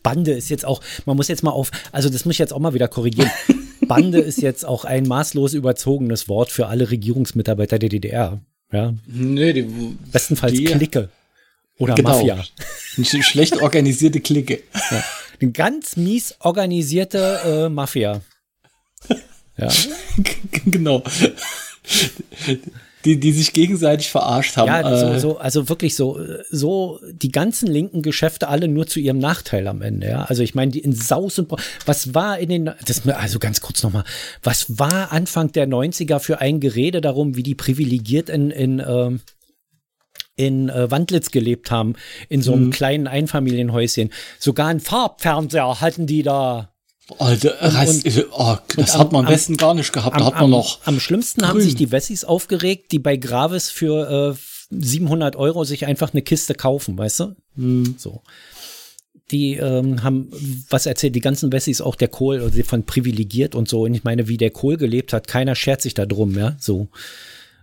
Bande 0.03 0.33
ist 0.33 0.49
jetzt 0.49 0.65
auch, 0.65 0.81
man 1.05 1.17
muss 1.17 1.29
jetzt 1.29 1.43
mal 1.43 1.51
auf, 1.51 1.71
also 1.93 2.09
das 2.09 2.25
muss 2.25 2.35
ich 2.35 2.39
jetzt 2.39 2.55
auch 2.55 2.59
mal 2.59 2.73
wieder 2.73 2.89
korrigieren. 2.89 3.31
Bande 3.87 4.19
ist 4.19 4.41
jetzt 4.41 4.65
auch 4.65 4.85
ein 4.85 5.07
maßlos 5.07 5.53
überzogenes 5.53 6.29
Wort 6.29 6.51
für 6.51 6.69
alle 6.69 6.91
Regierungsmitarbeiter 6.91 7.79
der 7.79 7.91
DDR. 7.91 8.41
Ja. 8.73 8.95
Nee, 9.07 9.53
die, 9.53 9.63
Bestenfalls 10.13 10.53
die, 10.53 10.65
Clique. 10.65 11.09
Oder 11.79 11.95
genau. 11.95 12.11
Mafia. 12.11 12.45
Eine 12.97 13.23
schlecht 13.23 13.61
organisierte 13.61 14.21
Clique. 14.21 14.63
Ja. 14.91 15.05
Eine 15.41 15.53
ganz 15.53 15.97
mies 15.97 16.35
organisierte 16.39 17.41
äh, 17.45 17.69
Mafia. 17.69 18.23
Ja. 19.59 19.69
genau 20.65 21.03
die, 23.07 23.21
die 23.21 23.33
sich 23.33 23.53
gegenseitig 23.53 24.11
verarscht 24.11 24.57
haben. 24.57 24.67
Ja, 24.67 24.97
so, 24.97 25.07
äh. 25.07 25.21
so, 25.21 25.39
also 25.39 25.69
wirklich 25.69 25.95
so, 25.95 26.21
so 26.51 26.99
die 27.13 27.31
ganzen 27.31 27.69
linken 27.69 28.03
Geschäfte 28.03 28.49
alle 28.49 28.67
nur 28.67 28.89
zu 28.89 28.99
ihrem 28.99 29.19
Nachteil 29.19 29.69
am 29.69 29.81
Ende. 29.81 30.09
Ja? 30.09 30.25
Also 30.25 30.43
ich 30.43 30.57
meine, 30.57 30.73
die 30.73 30.81
in 30.81 30.93
Saus 30.93 31.39
und 31.39 31.53
was 31.87 32.15
war 32.15 32.39
in 32.39 32.49
den, 32.49 32.71
das, 32.85 33.07
also 33.07 33.39
ganz 33.39 33.61
kurz 33.61 33.83
nochmal, 33.85 34.05
was 34.43 34.79
war 34.79 35.13
Anfang 35.13 35.53
der 35.53 35.69
90er 35.69 36.19
für 36.19 36.41
ein 36.41 36.59
Gerede 36.59 37.01
darum, 37.01 37.37
wie 37.37 37.45
die 37.45 37.55
privilegiert 37.55 38.29
in, 38.29 38.51
in 38.51 38.83
ähm, 38.85 39.21
in 40.39 40.69
äh, 40.69 40.91
Wandlitz 40.91 41.31
gelebt 41.31 41.71
haben, 41.71 41.95
in 42.29 42.43
so 42.43 42.53
einem 42.53 42.67
mhm. 42.67 42.71
kleinen 42.71 43.07
Einfamilienhäuschen. 43.07 44.11
Sogar 44.39 44.69
einen 44.69 44.81
Farbfernseher 44.81 45.81
hatten 45.81 46.07
die 46.07 46.23
da. 46.23 46.73
Alter, 47.19 47.63
und, 47.63 48.05
und, 48.05 48.27
oh, 48.33 48.57
das 48.77 48.95
am, 48.95 49.01
hat 49.01 49.13
man 49.13 49.27
am 49.27 49.33
besten 49.33 49.57
gar 49.57 49.75
nicht 49.75 49.93
gehabt. 49.93 50.17
Am, 50.17 50.21
da 50.21 50.27
hat 50.27 50.41
man 50.41 50.51
noch. 50.51 50.81
Am 50.87 50.99
schlimmsten 50.99 51.41
grün. 51.41 51.51
haben 51.51 51.61
sich 51.61 51.77
die 51.77 51.93
Wessis 51.93 52.25
aufgeregt, 52.25 52.91
die 52.91 52.99
bei 52.99 53.17
Gravis 53.17 53.71
für 53.71 54.35
äh, 54.35 54.37
700 54.71 55.37
Euro 55.37 55.65
sich 55.65 55.87
einfach 55.87 56.13
eine 56.13 56.23
Kiste 56.23 56.55
kaufen, 56.55 56.99
weißt 56.99 57.21
du? 57.21 57.37
Hm. 57.55 57.95
So. 57.97 58.23
Die 59.31 59.55
ähm, 59.55 60.03
haben 60.03 60.31
was 60.69 60.87
erzählt, 60.87 61.15
die 61.15 61.21
ganzen 61.21 61.53
Wessis, 61.53 61.81
auch 61.81 61.95
der 61.95 62.09
Kohl, 62.09 62.41
also 62.41 62.63
von 62.65 62.85
privilegiert 62.85 63.55
und 63.55 63.69
so. 63.69 63.83
Und 63.83 63.95
ich 63.95 64.05
meine, 64.05 64.29
wie 64.29 64.37
der 64.37 64.51
Kohl 64.51 64.77
gelebt 64.77 65.13
hat, 65.13 65.29
keiner 65.29 65.55
schert 65.55 65.83
sich 65.83 65.95
da 65.95 66.07
drum, 66.07 66.37
ja, 66.37 66.57
so. 66.61 66.89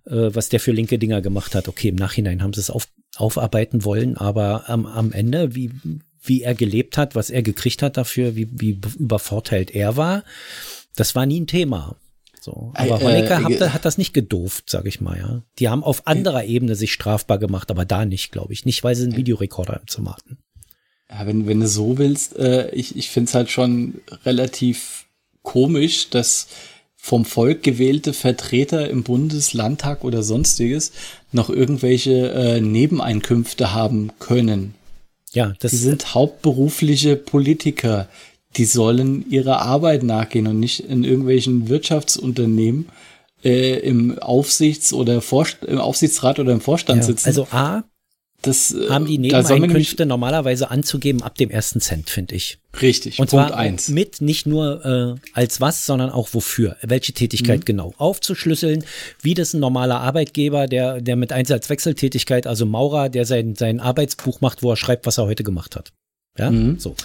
Äh, 0.06 0.34
was 0.34 0.50
der 0.50 0.60
für 0.60 0.72
linke 0.72 1.00
Dinger 1.00 1.22
gemacht 1.22 1.56
hat. 1.56 1.68
Okay, 1.68 1.90
im 1.90 1.96
Nachhinein 1.96 2.42
haben 2.42 2.54
sie 2.54 2.62
es 2.62 2.70
auf, 2.70 2.88
aufarbeiten 3.16 3.84
wollen, 3.84 4.18
aber 4.18 4.70
am, 4.70 4.86
am 4.86 5.12
Ende, 5.12 5.56
wie, 5.56 5.72
wie 6.24 6.42
er 6.42 6.56
gelebt 6.56 6.98
hat, 6.98 7.16
was 7.16 7.30
er 7.30 7.44
gekriegt 7.44 7.82
hat 7.82 7.98
dafür, 7.98 8.36
wie, 8.36 8.48
wie 8.52 8.80
übervorteilt 8.98 9.72
er 9.72 9.98
war. 9.98 10.24
Das 10.96 11.16
war 11.16 11.26
nie 11.26 11.42
ein 11.42 11.48
Thema. 11.48 11.96
So. 12.44 12.72
Aber 12.76 13.02
äh, 13.02 13.04
Honecker 13.04 13.40
äh, 13.40 13.60
hat, 13.60 13.74
hat, 13.74 13.86
das 13.86 13.98
nicht 13.98 14.14
gedooft, 14.14 14.70
sag 14.70 14.86
ich 14.86 15.00
mal, 15.00 15.18
ja. 15.18 15.42
Die 15.60 15.70
haben 15.70 15.84
auf 15.84 16.08
anderer 16.08 16.44
Ebene 16.44 16.76
sich 16.76 16.92
strafbar 16.92 17.40
gemacht, 17.40 17.72
aber 17.72 17.86
da 17.86 18.06
nicht, 18.06 18.32
glaube 18.32 18.52
ich. 18.52 18.66
Nicht, 18.66 18.84
weil 18.84 18.96
sie 18.96 19.04
einen 19.04 19.16
Videorekorder 19.16 19.80
im 19.80 19.88
Zimmer 19.88 20.16
hatten. 20.18 20.38
Ja, 21.10 21.26
wenn, 21.26 21.48
wenn 21.48 21.62
du 21.62 21.68
so 21.68 21.98
willst, 21.98 22.36
äh, 22.38 22.70
ich, 22.72 22.98
ich 22.98 23.10
finde 23.10 23.30
es 23.30 23.36
halt 23.36 23.50
schon 23.50 24.02
relativ 24.26 25.06
komisch, 25.42 26.10
dass 26.10 26.48
vom 26.98 27.26
Volk 27.26 27.64
gewählte 27.64 28.14
Vertreter 28.14 28.90
im 28.90 29.04
Bundeslandtag 29.04 30.04
oder 30.04 30.24
sonstiges 30.24 30.92
noch 31.32 31.50
irgendwelche 31.50 32.32
äh, 32.32 32.62
Nebeneinkünfte 32.62 33.74
haben 33.74 34.12
können. 34.20 34.74
Ja, 35.34 35.54
das 35.60 35.72
die 35.72 35.78
sind 35.78 36.14
hauptberufliche 36.14 37.16
Politiker. 37.16 38.08
Die 38.56 38.66
sollen 38.66 39.30
ihrer 39.30 39.62
Arbeit 39.62 40.04
nachgehen 40.04 40.48
und 40.48 40.60
nicht 40.60 40.82
in 40.82 41.04
irgendwelchen 41.04 41.70
Wirtschaftsunternehmen 41.70 42.88
äh, 43.44 43.80
im 43.80 44.20
Aufsichts- 44.20 44.94
oder 44.94 45.22
Vorst 45.22 45.64
im 45.64 45.80
Aufsichtsrat 45.80 46.40
oder 46.40 46.54
im 46.54 46.62
Vorstand 46.62 47.02
ja, 47.02 47.04
sitzen. 47.04 47.28
Also 47.28 47.48
A, 47.52 47.84
das, 48.44 48.74
äh, 48.74 48.90
haben 48.90 49.06
die 49.06 49.18
Nebeneinkünfte 49.18 50.06
normalerweise 50.06 50.70
anzugeben 50.70 51.24
ab 51.24 51.36
dem 51.36 51.50
ersten 51.50 51.82
Cent, 51.82 52.10
finde 52.10 52.36
ich. 52.36 52.60
Richtig. 52.82 53.20
Und 53.20 53.30
Punkt 53.30 53.50
zwar 53.50 53.58
eins. 53.58 53.90
mit 53.90 54.22
nicht 54.22 54.46
nur 54.46 55.18
äh, 55.18 55.30
als 55.34 55.62
was, 55.62 55.86
sondern 55.86 56.10
auch 56.10 56.30
wofür, 56.34 56.78
welche 56.82 57.14
Tätigkeit 57.14 57.62
mhm. 57.62 57.66
genau 57.66 57.94
aufzuschlüsseln, 57.98 58.84
wie 59.22 59.34
das 59.34 59.54
ein 59.54 59.60
normaler 59.60 60.00
Arbeitgeber, 60.00 60.68
der 60.68 61.02
der 61.02 61.16
mit 61.16 61.32
Einsatzwechseltätigkeit, 61.32 62.48
also 62.48 62.66
Maurer, 62.66 63.10
der 63.10 63.26
sein 63.26 63.56
sein 63.56 63.80
Arbeitsbuch 63.80 64.42
macht, 64.42 64.64
wo 64.64 64.72
er 64.72 64.78
schreibt, 64.78 65.06
was 65.06 65.18
er 65.18 65.26
heute 65.26 65.44
gemacht 65.44 65.76
hat. 65.76 65.92
Ja, 66.38 66.52
mhm. 66.52 66.80
so. 66.80 66.96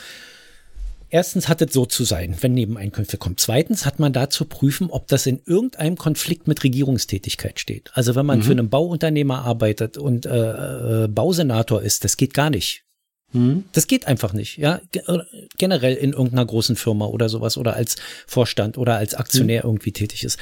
Erstens 1.11 1.49
hat 1.49 1.63
es 1.63 1.73
so 1.73 1.87
zu 1.87 2.05
sein, 2.05 2.37
wenn 2.41 2.53
Nebeneinkünfte 2.53 3.17
kommen. 3.17 3.37
Zweitens 3.39 3.87
hat 3.87 3.99
man 3.99 4.13
da 4.13 4.29
zu 4.29 4.45
prüfen, 4.45 4.91
ob 4.91 5.09
das 5.09 5.27
in 5.27 5.41
irgendeinem 5.47 5.97
Konflikt 5.97 6.47
mit 6.47 6.63
Regierungstätigkeit 6.63 7.59
steht. 7.59 7.91
Also 7.95 8.15
wenn 8.15 8.27
man 8.27 8.41
mhm. 8.41 8.43
für 8.43 8.53
einen 8.53 8.69
Bauunternehmer 8.69 9.45
arbeitet 9.45 9.97
und 9.97 10.27
äh, 10.27 11.05
äh, 11.05 11.09
Bausenator 11.09 11.81
ist, 11.83 12.05
das 12.05 12.17
geht 12.17 12.35
gar 12.35 12.51
nicht. 12.51 12.85
Mhm. 13.33 13.65
Das 13.73 13.87
geht 13.87 14.07
einfach 14.07 14.33
nicht, 14.33 14.59
ja. 14.59 14.81
Äh, 14.93 15.19
generell 15.57 15.95
in 15.95 16.13
irgendeiner 16.13 16.47
großen 16.47 16.77
Firma 16.77 17.07
oder 17.07 17.29
sowas 17.29 17.57
oder 17.57 17.75
als 17.75 17.97
Vorstand 18.27 18.77
oder 18.77 18.97
als 18.97 19.15
Aktionär 19.15 19.63
mhm. 19.63 19.71
irgendwie 19.71 19.93
tätig 19.93 20.25
ist. 20.25 20.39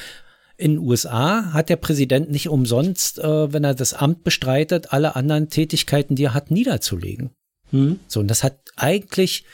In 0.57 0.72
den 0.72 0.79
USA 0.81 1.52
hat 1.52 1.68
der 1.68 1.76
Präsident 1.76 2.31
nicht 2.31 2.48
umsonst, 2.48 3.18
äh, 3.18 3.52
wenn 3.52 3.62
er 3.62 3.74
das 3.74 3.92
Amt 3.92 4.24
bestreitet, 4.24 4.92
alle 4.92 5.14
anderen 5.14 5.48
Tätigkeiten, 5.48 6.16
die 6.16 6.24
er 6.24 6.35
hat, 6.35 6.50
niederzulegen. 6.50 7.31
Hm. 7.70 7.98
So, 8.07 8.20
und 8.20 8.29
das 8.29 8.42
hat 8.42 8.59
eigentlich 8.76 9.44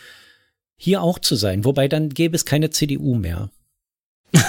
hier 0.82 1.00
auch 1.00 1.20
zu 1.20 1.36
sein. 1.36 1.64
Wobei 1.64 1.86
dann 1.86 2.08
gäbe 2.08 2.34
es 2.34 2.44
keine 2.44 2.70
CDU 2.70 3.14
mehr. 3.14 3.50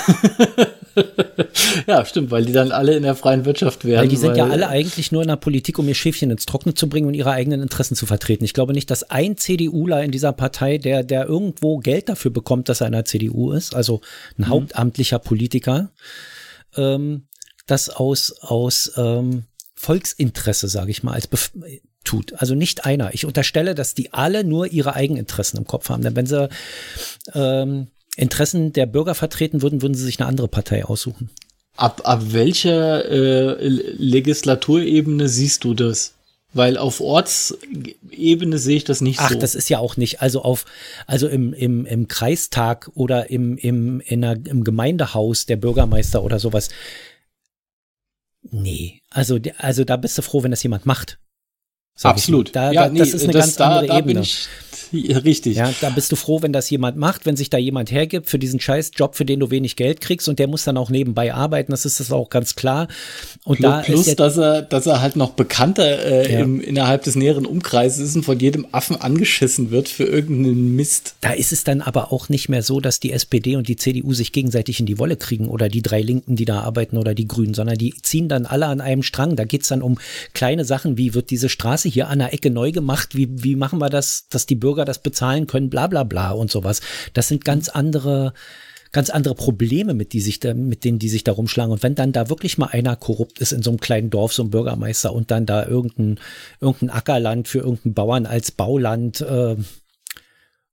ja, 1.85 2.03
stimmt, 2.05 2.31
weil 2.31 2.43
die 2.43 2.53
dann 2.53 2.71
alle 2.71 2.95
in 2.95 3.03
der 3.03 3.13
freien 3.13 3.45
Wirtschaft 3.45 3.85
wären. 3.85 4.01
Weil 4.01 4.07
die 4.07 4.15
sind 4.15 4.31
weil, 4.31 4.37
ja 4.37 4.47
alle 4.47 4.67
eigentlich 4.67 5.11
nur 5.11 5.21
in 5.21 5.27
der 5.27 5.35
Politik, 5.35 5.77
um 5.77 5.87
ihr 5.87 5.93
Schäfchen 5.93 6.31
ins 6.31 6.47
Trockene 6.47 6.73
zu 6.73 6.89
bringen 6.89 7.05
und 7.05 7.13
ihre 7.13 7.29
eigenen 7.29 7.61
Interessen 7.61 7.93
zu 7.93 8.07
vertreten. 8.07 8.43
Ich 8.45 8.55
glaube 8.55 8.73
nicht, 8.73 8.89
dass 8.89 9.11
ein 9.11 9.37
CDUler 9.37 10.03
in 10.03 10.09
dieser 10.09 10.33
Partei, 10.33 10.79
der, 10.79 11.03
der 11.03 11.27
irgendwo 11.27 11.77
Geld 11.77 12.09
dafür 12.09 12.31
bekommt, 12.31 12.67
dass 12.67 12.81
er 12.81 12.87
in 12.87 12.93
der 12.93 13.05
CDU 13.05 13.51
ist, 13.51 13.75
also 13.75 14.01
ein 14.39 14.45
mhm. 14.45 14.49
hauptamtlicher 14.49 15.19
Politiker, 15.19 15.91
ähm, 16.75 17.27
das 17.67 17.91
aus, 17.91 18.33
aus 18.41 18.91
ähm, 18.97 19.43
Volksinteresse, 19.75 20.67
sage 20.67 20.89
ich 20.89 21.03
mal, 21.03 21.13
als 21.13 21.27
Bef 21.27 21.51
tut. 22.13 22.33
Also 22.37 22.55
nicht 22.55 22.85
einer. 22.85 23.13
Ich 23.13 23.25
unterstelle, 23.25 23.75
dass 23.75 23.95
die 23.95 24.13
alle 24.13 24.43
nur 24.43 24.67
ihre 24.67 24.95
Eigeninteressen 24.95 25.57
im 25.57 25.65
Kopf 25.65 25.89
haben. 25.89 26.03
Denn 26.03 26.15
wenn 26.15 26.25
sie 26.25 26.49
ähm, 27.33 27.87
Interessen 28.15 28.73
der 28.73 28.85
Bürger 28.85 29.15
vertreten 29.15 29.61
würden, 29.61 29.81
würden 29.81 29.95
sie 29.95 30.05
sich 30.05 30.19
eine 30.19 30.27
andere 30.27 30.47
Partei 30.47 30.85
aussuchen. 30.85 31.29
Ab, 31.75 32.01
ab 32.03 32.21
welcher 32.27 33.05
äh, 33.09 33.67
Legislaturebene 33.67 35.27
siehst 35.27 35.63
du 35.63 35.73
das? 35.73 36.13
Weil 36.55 36.77
auf 36.77 37.01
Ortsebene 37.01 38.59
sehe 38.59 38.77
ich 38.77 38.83
das 38.83 39.01
nicht 39.01 39.19
Ach, 39.19 39.29
so. 39.29 39.35
Ach, 39.35 39.39
das 39.39 39.55
ist 39.55 39.69
ja 39.69 39.79
auch 39.79 39.97
nicht. 39.97 40.21
Also 40.21 40.43
auf, 40.43 40.65
also 41.07 41.27
im, 41.27 41.51
im, 41.53 41.87
im 41.87 42.07
Kreistag 42.07 42.91
oder 42.93 43.31
im, 43.31 43.57
im, 43.57 44.01
in 44.01 44.23
einer, 44.23 44.45
im 44.45 44.63
Gemeindehaus 44.63 45.47
der 45.47 45.55
Bürgermeister 45.55 46.23
oder 46.23 46.37
sowas. 46.37 46.69
Nee, 48.51 49.01
also, 49.09 49.39
also 49.57 49.83
da 49.83 49.97
bist 49.97 50.15
du 50.15 50.21
froh, 50.21 50.43
wenn 50.43 50.51
das 50.51 50.61
jemand 50.61 50.85
macht. 50.85 51.17
Absolut. 52.01 52.55
Da, 52.55 52.71
ja, 52.71 52.83
da, 52.85 52.89
nee, 52.89 52.99
das 52.99 53.13
ist 53.13 53.23
eine 53.23 53.33
das, 53.33 53.45
ganz 53.45 53.55
da, 53.55 53.67
andere 53.67 53.87
da 53.87 53.97
Ebene. 53.97 54.13
Bin 54.15 54.23
ich, 54.23 54.47
Richtig. 54.93 55.57
Ja, 55.57 55.73
da 55.81 55.89
bist 55.89 56.11
du 56.11 56.15
froh, 56.15 56.41
wenn 56.41 56.53
das 56.53 56.69
jemand 56.69 56.97
macht, 56.97 57.25
wenn 57.25 57.35
sich 57.35 57.49
da 57.49 57.57
jemand 57.57 57.91
hergibt 57.91 58.29
für 58.29 58.39
diesen 58.39 58.59
scheiß 58.59 58.91
Job, 58.95 59.15
für 59.15 59.25
den 59.25 59.39
du 59.39 59.49
wenig 59.49 59.75
Geld 59.75 60.01
kriegst 60.01 60.29
und 60.29 60.39
der 60.39 60.47
muss 60.47 60.63
dann 60.63 60.77
auch 60.77 60.89
nebenbei 60.89 61.33
arbeiten, 61.33 61.71
das 61.71 61.85
ist 61.85 61.99
das 61.99 62.11
auch 62.11 62.29
ganz 62.29 62.55
klar. 62.55 62.87
Und 63.43 63.57
plus, 63.57 63.71
da 63.71 63.81
plus 63.81 64.07
ist 64.07 64.19
dass 64.19 64.37
er, 64.37 64.61
dass 64.61 64.85
er 64.85 65.01
halt 65.01 65.15
noch 65.15 65.31
bekannter 65.31 66.05
äh, 66.05 66.31
ja. 66.31 66.39
im, 66.39 66.61
innerhalb 66.61 67.03
des 67.03 67.15
näheren 67.15 67.45
Umkreises 67.45 68.09
ist 68.09 68.15
und 68.15 68.23
von 68.23 68.39
jedem 68.39 68.67
Affen 68.71 68.99
angeschissen 68.99 69.71
wird 69.71 69.89
für 69.89 70.05
irgendeinen 70.05 70.75
Mist. 70.75 71.15
Da 71.21 71.31
ist 71.31 71.51
es 71.51 71.63
dann 71.63 71.81
aber 71.81 72.11
auch 72.13 72.29
nicht 72.29 72.49
mehr 72.49 72.63
so, 72.63 72.79
dass 72.79 72.99
die 72.99 73.11
SPD 73.11 73.55
und 73.55 73.67
die 73.67 73.75
CDU 73.75 74.13
sich 74.13 74.31
gegenseitig 74.31 74.79
in 74.79 74.85
die 74.85 74.99
Wolle 74.99 75.17
kriegen 75.17 75.47
oder 75.47 75.69
die 75.69 75.81
drei 75.81 76.01
Linken, 76.01 76.35
die 76.35 76.45
da 76.45 76.61
arbeiten 76.61 76.97
oder 76.97 77.13
die 77.15 77.27
Grünen, 77.27 77.53
sondern 77.53 77.77
die 77.77 77.93
ziehen 78.01 78.29
dann 78.29 78.45
alle 78.45 78.67
an 78.67 78.81
einem 78.81 79.03
Strang. 79.03 79.35
Da 79.35 79.45
geht's 79.45 79.67
dann 79.67 79.81
um 79.81 79.97
kleine 80.33 80.65
Sachen, 80.65 80.97
wie 80.97 81.13
wird 81.13 81.29
diese 81.29 81.49
Straße 81.49 81.89
hier 81.89 82.09
an 82.09 82.19
der 82.19 82.33
Ecke 82.33 82.49
neu 82.49 82.71
gemacht, 82.71 83.15
wie, 83.15 83.27
wie 83.43 83.55
machen 83.55 83.79
wir 83.79 83.89
das, 83.89 84.27
dass 84.29 84.45
die 84.45 84.55
Bürger 84.55 84.82
das 84.85 84.99
bezahlen 84.99 85.47
können, 85.47 85.69
bla 85.69 85.87
bla 85.87 86.03
bla 86.03 86.31
und 86.31 86.51
sowas. 86.51 86.81
Das 87.13 87.27
sind 87.27 87.45
ganz 87.45 87.69
andere, 87.69 88.33
ganz 88.91 89.09
andere 89.09 89.35
Probleme, 89.35 89.93
mit, 89.93 90.13
die 90.13 90.21
sich 90.21 90.39
da, 90.39 90.53
mit 90.53 90.83
denen 90.83 90.99
die 90.99 91.09
sich 91.09 91.23
da 91.23 91.31
rumschlagen. 91.33 91.71
Und 91.71 91.83
wenn 91.83 91.95
dann 91.95 92.11
da 92.11 92.29
wirklich 92.29 92.57
mal 92.57 92.67
einer 92.67 92.95
korrupt 92.95 93.39
ist 93.39 93.51
in 93.51 93.63
so 93.63 93.71
einem 93.71 93.79
kleinen 93.79 94.09
Dorf, 94.09 94.33
so 94.33 94.43
ein 94.43 94.49
Bürgermeister 94.49 95.13
und 95.13 95.31
dann 95.31 95.45
da 95.45 95.65
irgendein, 95.65 96.19
irgendein 96.61 96.89
Ackerland 96.89 97.47
für 97.47 97.59
irgendeinen 97.59 97.93
Bauern 97.93 98.25
als 98.25 98.51
Bauland 98.51 99.21
äh, 99.21 99.55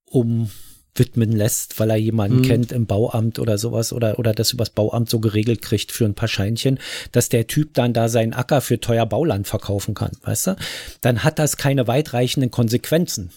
um 0.05 0.51
widmen 0.95 1.33
lässt, 1.33 1.79
weil 1.79 1.91
er 1.91 1.97
jemanden 1.97 2.39
mhm. 2.39 2.43
kennt 2.43 2.73
im 2.73 2.87
Bauamt 2.87 3.39
oder 3.39 3.59
sowas 3.59 3.93
oder, 3.93 4.19
oder 4.19 4.35
das 4.35 4.53
übers 4.53 4.71
Bauamt 4.71 5.09
so 5.09 5.21
geregelt 5.21 5.63
kriegt 5.63 5.93
für 5.93 6.05
ein 6.05 6.15
paar 6.15 6.29
Scheinchen, 6.29 6.79
dass 7.13 7.29
der 7.29 7.47
Typ 7.47 7.75
dann 7.75 7.93
da 7.93 8.09
seinen 8.09 8.35
Acker 8.35 8.61
für 8.61 8.81
teuer 8.81 9.07
Bauland 9.07 9.47
verkaufen 9.47 9.95
kann, 9.95 10.13
weißt 10.23 10.49
du? 10.49 10.57
Dann 11.01 11.25
hat 11.25 11.39
das 11.39 11.57
keine 11.57 11.87
weitreichenden 11.87 12.51
Konsequenzen. 12.51 13.31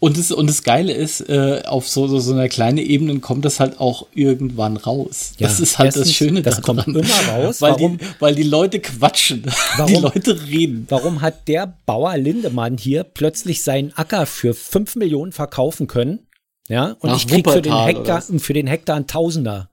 Und 0.00 0.16
das, 0.16 0.32
und 0.32 0.48
das 0.48 0.62
Geile 0.62 0.94
ist, 0.94 1.20
äh, 1.28 1.62
auf 1.66 1.86
so, 1.86 2.08
so, 2.08 2.18
so 2.20 2.32
einer 2.32 2.48
kleinen 2.48 2.78
Ebene 2.78 3.18
kommt 3.20 3.44
das 3.44 3.60
halt 3.60 3.78
auch 3.80 4.06
irgendwann 4.14 4.78
raus. 4.78 5.34
Ja, 5.38 5.46
das 5.46 5.60
ist 5.60 5.78
halt 5.78 5.88
erstens, 5.88 6.06
das 6.06 6.14
Schöne 6.14 6.40
Das 6.40 6.60
daran. 6.62 6.84
kommt 6.84 6.96
immer 6.96 7.28
raus. 7.28 7.60
Weil, 7.60 7.72
warum, 7.72 7.98
die, 7.98 8.06
weil 8.18 8.34
die 8.34 8.42
Leute 8.42 8.80
quatschen. 8.80 9.44
Warum, 9.76 9.92
die 9.92 10.00
Leute 10.00 10.42
reden. 10.46 10.86
Warum 10.88 11.20
hat 11.20 11.46
der 11.48 11.74
Bauer 11.84 12.16
Lindemann 12.16 12.78
hier 12.78 13.04
plötzlich 13.04 13.62
seinen 13.62 13.92
Acker 13.92 14.24
für 14.24 14.54
fünf 14.54 14.96
Millionen 14.96 15.32
verkaufen 15.32 15.86
können? 15.86 16.20
Ja, 16.68 16.96
und 17.00 17.10
Nach 17.10 17.16
ich 17.18 17.26
krieg 17.26 17.48
für 17.50 17.60
den 17.60 17.84
Hektar, 17.84 18.22
für 18.22 18.54
den 18.54 18.66
Hektar 18.66 18.96
ein 18.96 19.06
Tausender. 19.06 19.68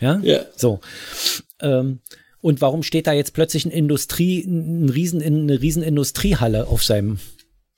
Ja, 0.00 0.20
ja. 0.22 0.40
so. 0.56 0.80
Ähm, 1.60 1.98
und 2.40 2.60
warum 2.60 2.82
steht 2.82 3.06
da 3.06 3.12
jetzt 3.12 3.32
plötzlich 3.32 3.64
ein 3.64 3.70
Industrie, 3.70 4.44
ein 4.44 4.88
riesen, 4.88 5.20
eine 5.20 5.60
riesen 5.60 5.82
Industriehalle 5.82 6.68
auf 6.68 6.84
seinem 6.84 7.18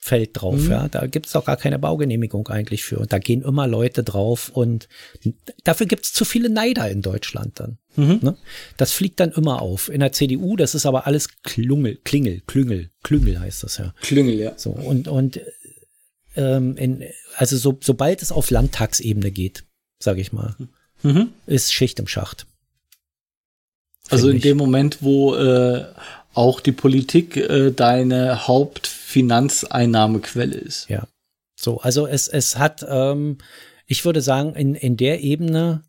Feld 0.07 0.31
drauf. 0.33 0.55
Mhm. 0.55 0.71
Ja, 0.71 0.87
da 0.87 1.05
gibt 1.05 1.25
es 1.25 1.33
doch 1.33 1.45
gar 1.45 1.57
keine 1.57 1.77
Baugenehmigung 1.77 2.47
eigentlich 2.47 2.83
für. 2.83 2.97
Und 2.99 3.11
da 3.11 3.19
gehen 3.19 3.41
immer 3.41 3.67
Leute 3.67 4.03
drauf 4.03 4.49
und 4.49 4.87
dafür 5.63 5.85
gibt 5.85 6.05
es 6.05 6.13
zu 6.13 6.23
viele 6.23 6.49
Neider 6.49 6.89
in 6.89 7.01
Deutschland 7.01 7.59
dann. 7.59 7.77
Mhm. 7.95 8.19
Ne? 8.21 8.37
Das 8.77 8.93
fliegt 8.93 9.19
dann 9.19 9.31
immer 9.31 9.61
auf. 9.61 9.89
In 9.89 9.99
der 9.99 10.13
CDU, 10.13 10.55
das 10.55 10.75
ist 10.75 10.85
aber 10.85 11.07
alles 11.07 11.41
Klungel, 11.43 11.97
Klingel, 12.03 12.41
Klüngel, 12.47 12.89
Klüngel 13.03 13.39
heißt 13.39 13.63
das 13.63 13.77
ja. 13.77 13.93
Klüngel, 14.01 14.35
ja. 14.35 14.53
So 14.55 14.71
und 14.71 15.07
und 15.07 15.41
ähm, 16.35 16.77
in, 16.77 17.03
also 17.35 17.57
so, 17.57 17.77
sobald 17.81 18.21
es 18.21 18.31
auf 18.31 18.49
Landtagsebene 18.49 19.31
geht, 19.31 19.65
sage 19.99 20.21
ich 20.21 20.31
mal, 20.31 20.55
mhm. 21.03 21.29
ist 21.47 21.73
Schicht 21.73 21.99
im 21.99 22.07
Schacht. 22.07 22.47
Also 24.09 24.29
in 24.29 24.37
ich. 24.37 24.43
dem 24.43 24.57
Moment, 24.57 24.99
wo 25.01 25.35
äh, 25.35 25.85
auch 26.37 26.59
die 26.59 26.71
Politik 26.71 27.37
äh, 27.37 27.71
deine 27.71 28.47
Hauptfinanzeinnahmequelle 28.47 30.55
ist. 30.55 30.87
Ja. 30.89 31.07
So, 31.55 31.81
also 31.81 32.05
es, 32.05 32.27
es 32.27 32.57
hat, 32.57 32.85
ähm, 32.87 33.39
ich 33.87 34.05
würde 34.05 34.21
sagen, 34.21 34.53
in, 34.53 34.75
in 34.75 34.97
der 34.97 35.21
Ebene, 35.21 35.81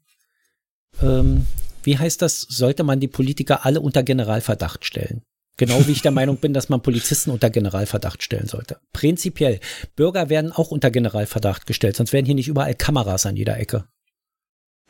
ähm, 1.02 1.44
wie 1.82 1.98
heißt 1.98 2.22
das, 2.22 2.40
sollte 2.40 2.82
man 2.82 2.98
die 3.00 3.08
Politiker 3.08 3.66
alle 3.66 3.82
unter 3.82 4.02
Generalverdacht 4.02 4.86
stellen. 4.86 5.20
Genau 5.58 5.86
wie 5.86 5.92
ich 5.92 6.00
der 6.02 6.12
Meinung 6.12 6.38
bin, 6.38 6.54
dass 6.54 6.70
man 6.70 6.80
Polizisten 6.80 7.30
unter 7.30 7.50
Generalverdacht 7.50 8.22
stellen 8.22 8.46
sollte. 8.46 8.78
Prinzipiell. 8.92 9.60
Bürger 9.96 10.30
werden 10.30 10.52
auch 10.52 10.70
unter 10.70 10.90
Generalverdacht 10.90 11.66
gestellt, 11.66 11.96
sonst 11.96 12.14
wären 12.14 12.24
hier 12.24 12.36
nicht 12.36 12.48
überall 12.48 12.74
Kameras 12.74 13.26
an 13.26 13.36
jeder 13.36 13.58
Ecke. 13.58 13.84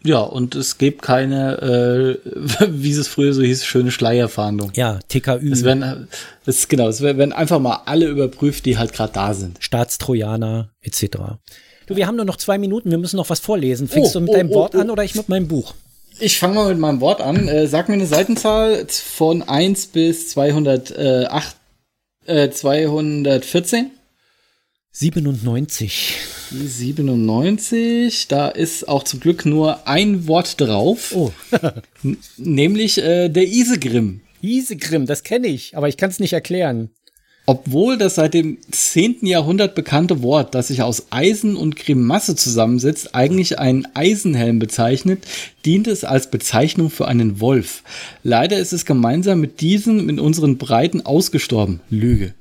Ja, 0.05 0.21
und 0.21 0.55
es 0.55 0.79
gibt 0.79 1.03
keine, 1.03 2.19
äh, 2.25 2.67
wie 2.71 2.93
es 2.93 3.09
früher 3.09 3.35
so 3.35 3.43
hieß, 3.43 3.65
schöne 3.65 3.91
Schleierfahndung. 3.91 4.73
Ja, 4.75 5.01
TKÜ. 5.09 5.51
Es 5.51 5.65
werden, 5.65 6.09
es, 6.47 6.69
genau, 6.69 6.89
es 6.89 7.01
werden 7.01 7.33
einfach 7.33 7.59
mal 7.59 7.83
alle 7.87 8.07
überprüft, 8.07 8.65
die 8.67 8.79
halt 8.79 8.93
gerade 8.93 9.13
da 9.13 9.35
sind. 9.35 9.57
Staatstrojaner 9.61 10.71
etc. 10.83 11.03
Du, 11.87 11.97
wir 11.97 12.07
haben 12.07 12.17
nur 12.17 12.25
noch 12.25 12.37
zwei 12.37 12.59
Minuten, 12.59 12.91
wir 12.91 12.99
müssen 12.99 13.17
noch 13.17 13.31
was 13.31 13.41
vorlesen. 13.41 13.89
Fängst 13.89 14.15
oh, 14.15 14.21
du 14.21 14.27
mit 14.27 14.31
oh, 14.31 14.35
deinem 14.35 14.51
oh, 14.51 14.55
Wort 14.55 14.75
oh. 14.75 14.81
an 14.81 14.91
oder 14.91 15.03
ich 15.03 15.15
mit 15.15 15.29
meinem 15.29 15.49
Buch? 15.49 15.75
Ich 16.21 16.39
fange 16.39 16.55
mal 16.55 16.69
mit 16.69 16.79
meinem 16.79 17.01
Wort 17.01 17.21
an. 17.21 17.49
Äh, 17.49 17.67
sag 17.67 17.89
mir 17.89 17.95
eine 17.95 18.07
Seitenzahl 18.07 18.87
von 18.89 19.43
1 19.43 19.87
bis 19.89 20.31
208, 20.31 21.57
äh, 22.27 22.51
214. 22.51 23.91
97. 24.93 26.17
97, 26.51 28.29
da 28.29 28.49
ist 28.49 28.89
auch 28.89 29.05
zum 29.05 29.21
Glück 29.21 29.45
nur 29.47 29.87
ein 29.87 30.27
Wort 30.27 30.61
drauf. 30.61 31.13
Oh. 31.15 31.33
nämlich 32.37 32.99
äh, 32.99 33.29
der 33.29 33.47
Isegrim. 33.47 34.21
Isegrim, 34.41 35.07
das 35.07 35.23
kenne 35.23 35.49
ich, 35.49 35.77
aber 35.77 35.89
ich 35.89 35.97
kann 35.97 36.11
es 36.11 36.21
nicht 36.21 36.33
erklären. 36.33 36.91
Obwohl 37.47 37.97
das 37.97 38.17
seit 38.17 38.35
dem 38.35 38.59
10. 38.71 39.25
Jahrhundert 39.25 39.75
bekannte 39.75 40.23
Wort, 40.23 40.55
das 40.55 40.69
sich 40.69 40.83
aus 40.83 41.07
Eisen 41.09 41.57
und 41.57 41.77
Grimasse 41.77 42.37
zusammensetzt, 42.37 43.15
eigentlich 43.15 43.59
einen 43.59 43.89
Eisenhelm 43.95 44.59
bezeichnet, 44.59 45.25
dient 45.65 45.87
es 45.87 46.05
als 46.05 46.31
Bezeichnung 46.31 46.91
für 46.91 47.09
einen 47.09 47.41
Wolf. 47.41 47.85
Leider 48.23 48.59
ist 48.59 48.75
es 48.75 48.85
gemeinsam 48.85 49.41
mit 49.41 49.63
diesem 49.63 50.11
in 50.11 50.21
unseren 50.21 50.59
Breiten 50.59 51.07
ausgestorben. 51.07 51.81
Lüge. 51.89 52.35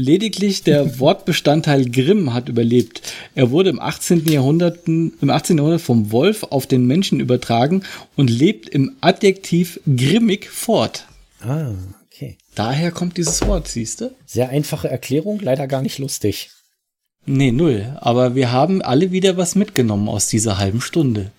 Lediglich 0.00 0.62
der 0.62 1.00
Wortbestandteil 1.00 1.84
Grimm 1.90 2.32
hat 2.32 2.48
überlebt. 2.48 3.02
Er 3.34 3.50
wurde 3.50 3.70
im 3.70 3.80
18. 3.80 4.26
Jahrhundert, 4.26 4.86
im 4.86 5.12
18. 5.28 5.58
Jahrhundert 5.58 5.80
vom 5.80 6.12
Wolf 6.12 6.44
auf 6.44 6.68
den 6.68 6.86
Menschen 6.86 7.18
übertragen 7.18 7.82
und 8.14 8.30
lebt 8.30 8.68
im 8.68 8.92
Adjektiv 9.00 9.80
grimmig 9.96 10.48
fort. 10.48 11.06
Ah, 11.40 11.72
okay. 12.06 12.38
Daher 12.54 12.92
kommt 12.92 13.16
dieses 13.16 13.44
Wort, 13.46 13.66
siehst 13.66 14.00
du? 14.00 14.14
Sehr 14.24 14.50
einfache 14.50 14.88
Erklärung, 14.88 15.40
leider 15.40 15.66
gar 15.66 15.82
nicht 15.82 15.98
lustig. 15.98 16.50
Nee, 17.26 17.50
null. 17.50 17.98
Aber 18.00 18.36
wir 18.36 18.52
haben 18.52 18.80
alle 18.80 19.10
wieder 19.10 19.36
was 19.36 19.56
mitgenommen 19.56 20.08
aus 20.08 20.28
dieser 20.28 20.58
halben 20.58 20.80
Stunde. 20.80 21.32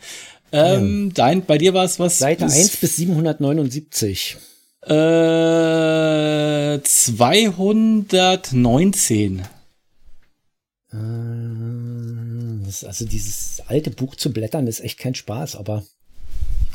Ähm, 0.52 1.08
ja. 1.08 1.14
dein, 1.14 1.46
bei 1.46 1.58
dir 1.58 1.74
war 1.74 1.86
es 1.86 1.98
was? 1.98 2.20
Seite 2.20 2.44
1 2.44 2.76
bis 2.78 2.98
779. 2.98 4.38
Äh, 4.82 6.80
219. 6.82 9.42
Äh, 10.92 10.96
also 12.86 13.06
dieses 13.06 13.62
alte 13.68 13.92
Buch 13.92 14.16
zu 14.16 14.32
blättern 14.32 14.68
ist 14.68 14.80
echt 14.80 15.00
kein 15.00 15.16
Spaß, 15.16 15.56
aber 15.56 15.84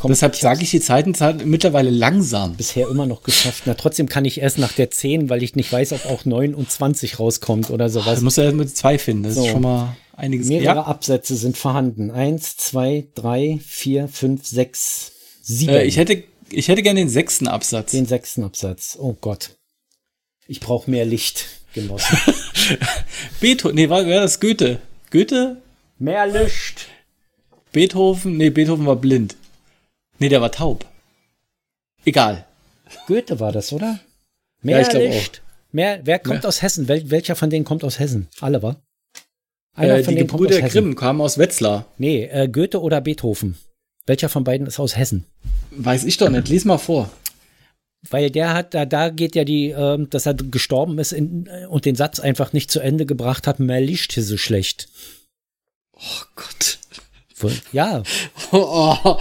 Deshalb 0.09 0.37
sage 0.37 0.63
ich 0.63 0.71
die 0.71 0.81
Zeiten 0.81 1.15
mittlerweile 1.49 1.89
langsam. 1.89 2.57
Bisher 2.57 2.89
immer 2.89 3.07
noch 3.07 3.23
geschafft. 3.23 3.63
Na, 3.65 3.75
trotzdem 3.75 4.09
kann 4.09 4.27
ich 4.27 4.41
erst 4.41 4.59
nach 4.59 4.73
der 4.73 4.91
10, 4.91 5.31
weil 5.31 5.43
ich 5.43 5.57
nicht 5.57 5.73
weiß, 5.73 5.93
ob 5.93 6.05
auch 6.07 6.27
9 6.27 6.55
und 6.55 6.71
20 6.71 7.19
rauskommt 7.19 7.71
oder 7.71 7.89
sowas. 7.89 8.19
Du 8.19 8.25
musst 8.25 8.37
ja 8.37 8.53
mit 8.53 8.77
zwei 8.77 8.99
finden. 8.99 9.23
Das 9.23 9.37
so. 9.37 9.45
ist 9.45 9.51
schon 9.51 9.63
mal 9.63 9.97
einiges. 10.15 10.49
Mehrere 10.49 10.77
ja. 10.77 10.83
Absätze 10.83 11.37
sind 11.37 11.57
vorhanden. 11.57 12.11
Eins, 12.11 12.57
zwei, 12.57 13.07
drei, 13.15 13.61
vier, 13.65 14.09
fünf, 14.09 14.47
sechs, 14.47 15.13
sieben. 15.43 15.73
Äh, 15.73 15.85
ich 15.85 15.97
hätte, 15.97 16.23
ich 16.57 16.69
hätte 16.69 16.83
gerne 16.83 17.01
den 17.01 17.09
sechsten 17.09 17.49
Absatz. 17.49 17.93
Den 17.93 18.07
sechsten 18.07 18.45
Absatz. 18.45 18.97
Oh 19.01 19.15
Gott. 19.21 19.57
Ich 20.47 20.61
brauche 20.61 20.91
mehr 20.91 21.05
Licht, 21.05 21.47
Genossen. 21.73 22.19
Beethoven, 23.41 23.75
nee, 23.75 23.89
war, 23.89 24.07
war 24.07 24.21
das 24.21 24.41
Goethe? 24.41 24.81
Goethe? 25.11 25.63
Mehr 25.99 26.27
Licht. 26.27 26.89
Beethoven, 27.73 28.37
nee, 28.37 28.51
Beethoven 28.51 28.87
war 28.87 28.97
blind. 28.97 29.37
Nee, 30.19 30.29
der 30.29 30.41
war 30.41 30.53
taub. 30.53 30.87
Egal. 32.05 32.47
Goethe 33.07 33.41
war 33.41 33.53
das, 33.53 33.73
oder? 33.73 34.01
Mehr 34.63 34.83
ja, 34.83 34.99
Licht. 34.99 35.43
Mehr, 35.73 36.01
wer 36.05 36.19
kommt 36.19 36.45
ja. 36.45 36.49
aus 36.49 36.63
Hessen? 36.63 36.89
Wel, 36.89 37.11
welcher 37.11 37.35
von 37.35 37.51
denen 37.51 37.65
kommt 37.65 37.83
aus 37.83 37.99
Hessen? 37.99 38.29
Alle, 38.41 38.63
wa? 38.63 38.77
Einer 39.75 39.95
äh, 39.95 40.05
von 40.05 40.13
die 40.13 40.19
denen 40.19 40.29
Gebrüder 40.29 40.61
Grimm 40.63 40.95
kamen 40.95 41.21
aus 41.21 41.39
Wetzlar. 41.39 41.87
Nee, 41.99 42.25
äh, 42.27 42.49
Goethe 42.49 42.81
oder 42.81 43.01
Beethoven. 43.01 43.57
Welcher 44.07 44.29
von 44.29 44.45
beiden 44.45 44.67
ist 44.67 44.79
aus 44.79 44.97
Hessen? 44.97 45.25
Weiß 45.71 46.05
ich 46.05 46.17
doch 46.17 46.29
nicht. 46.29 46.49
Lies 46.49 46.65
mal 46.65 46.79
vor. 46.79 47.11
Weil 48.11 48.31
der 48.31 48.53
hat, 48.53 48.75
da, 48.75 48.85
da 48.85 49.09
geht 49.09 49.35
ja 49.35 49.45
die, 49.45 49.71
äh, 49.71 50.07
dass 50.09 50.27
er 50.27 50.35
gestorben 50.35 50.99
ist 50.99 51.13
in, 51.13 51.47
äh, 51.47 51.67
und 51.67 51.87
den 51.87 51.97
Satz 51.97 52.21
einfach 52.21 52.53
nicht 52.53 52.71
zu 52.71 52.81
Ende 52.81 53.07
gebracht 53.07 53.47
hat, 53.47 53.61
mehr 53.61 53.81
Licht 53.81 54.13
hier 54.13 54.23
so 54.23 54.37
schlecht. 54.37 54.89
Oh 55.93 56.25
Gott. 56.37 56.79
Ja. 57.73 58.03
Oh, 58.53 58.97
oh. 59.03 59.19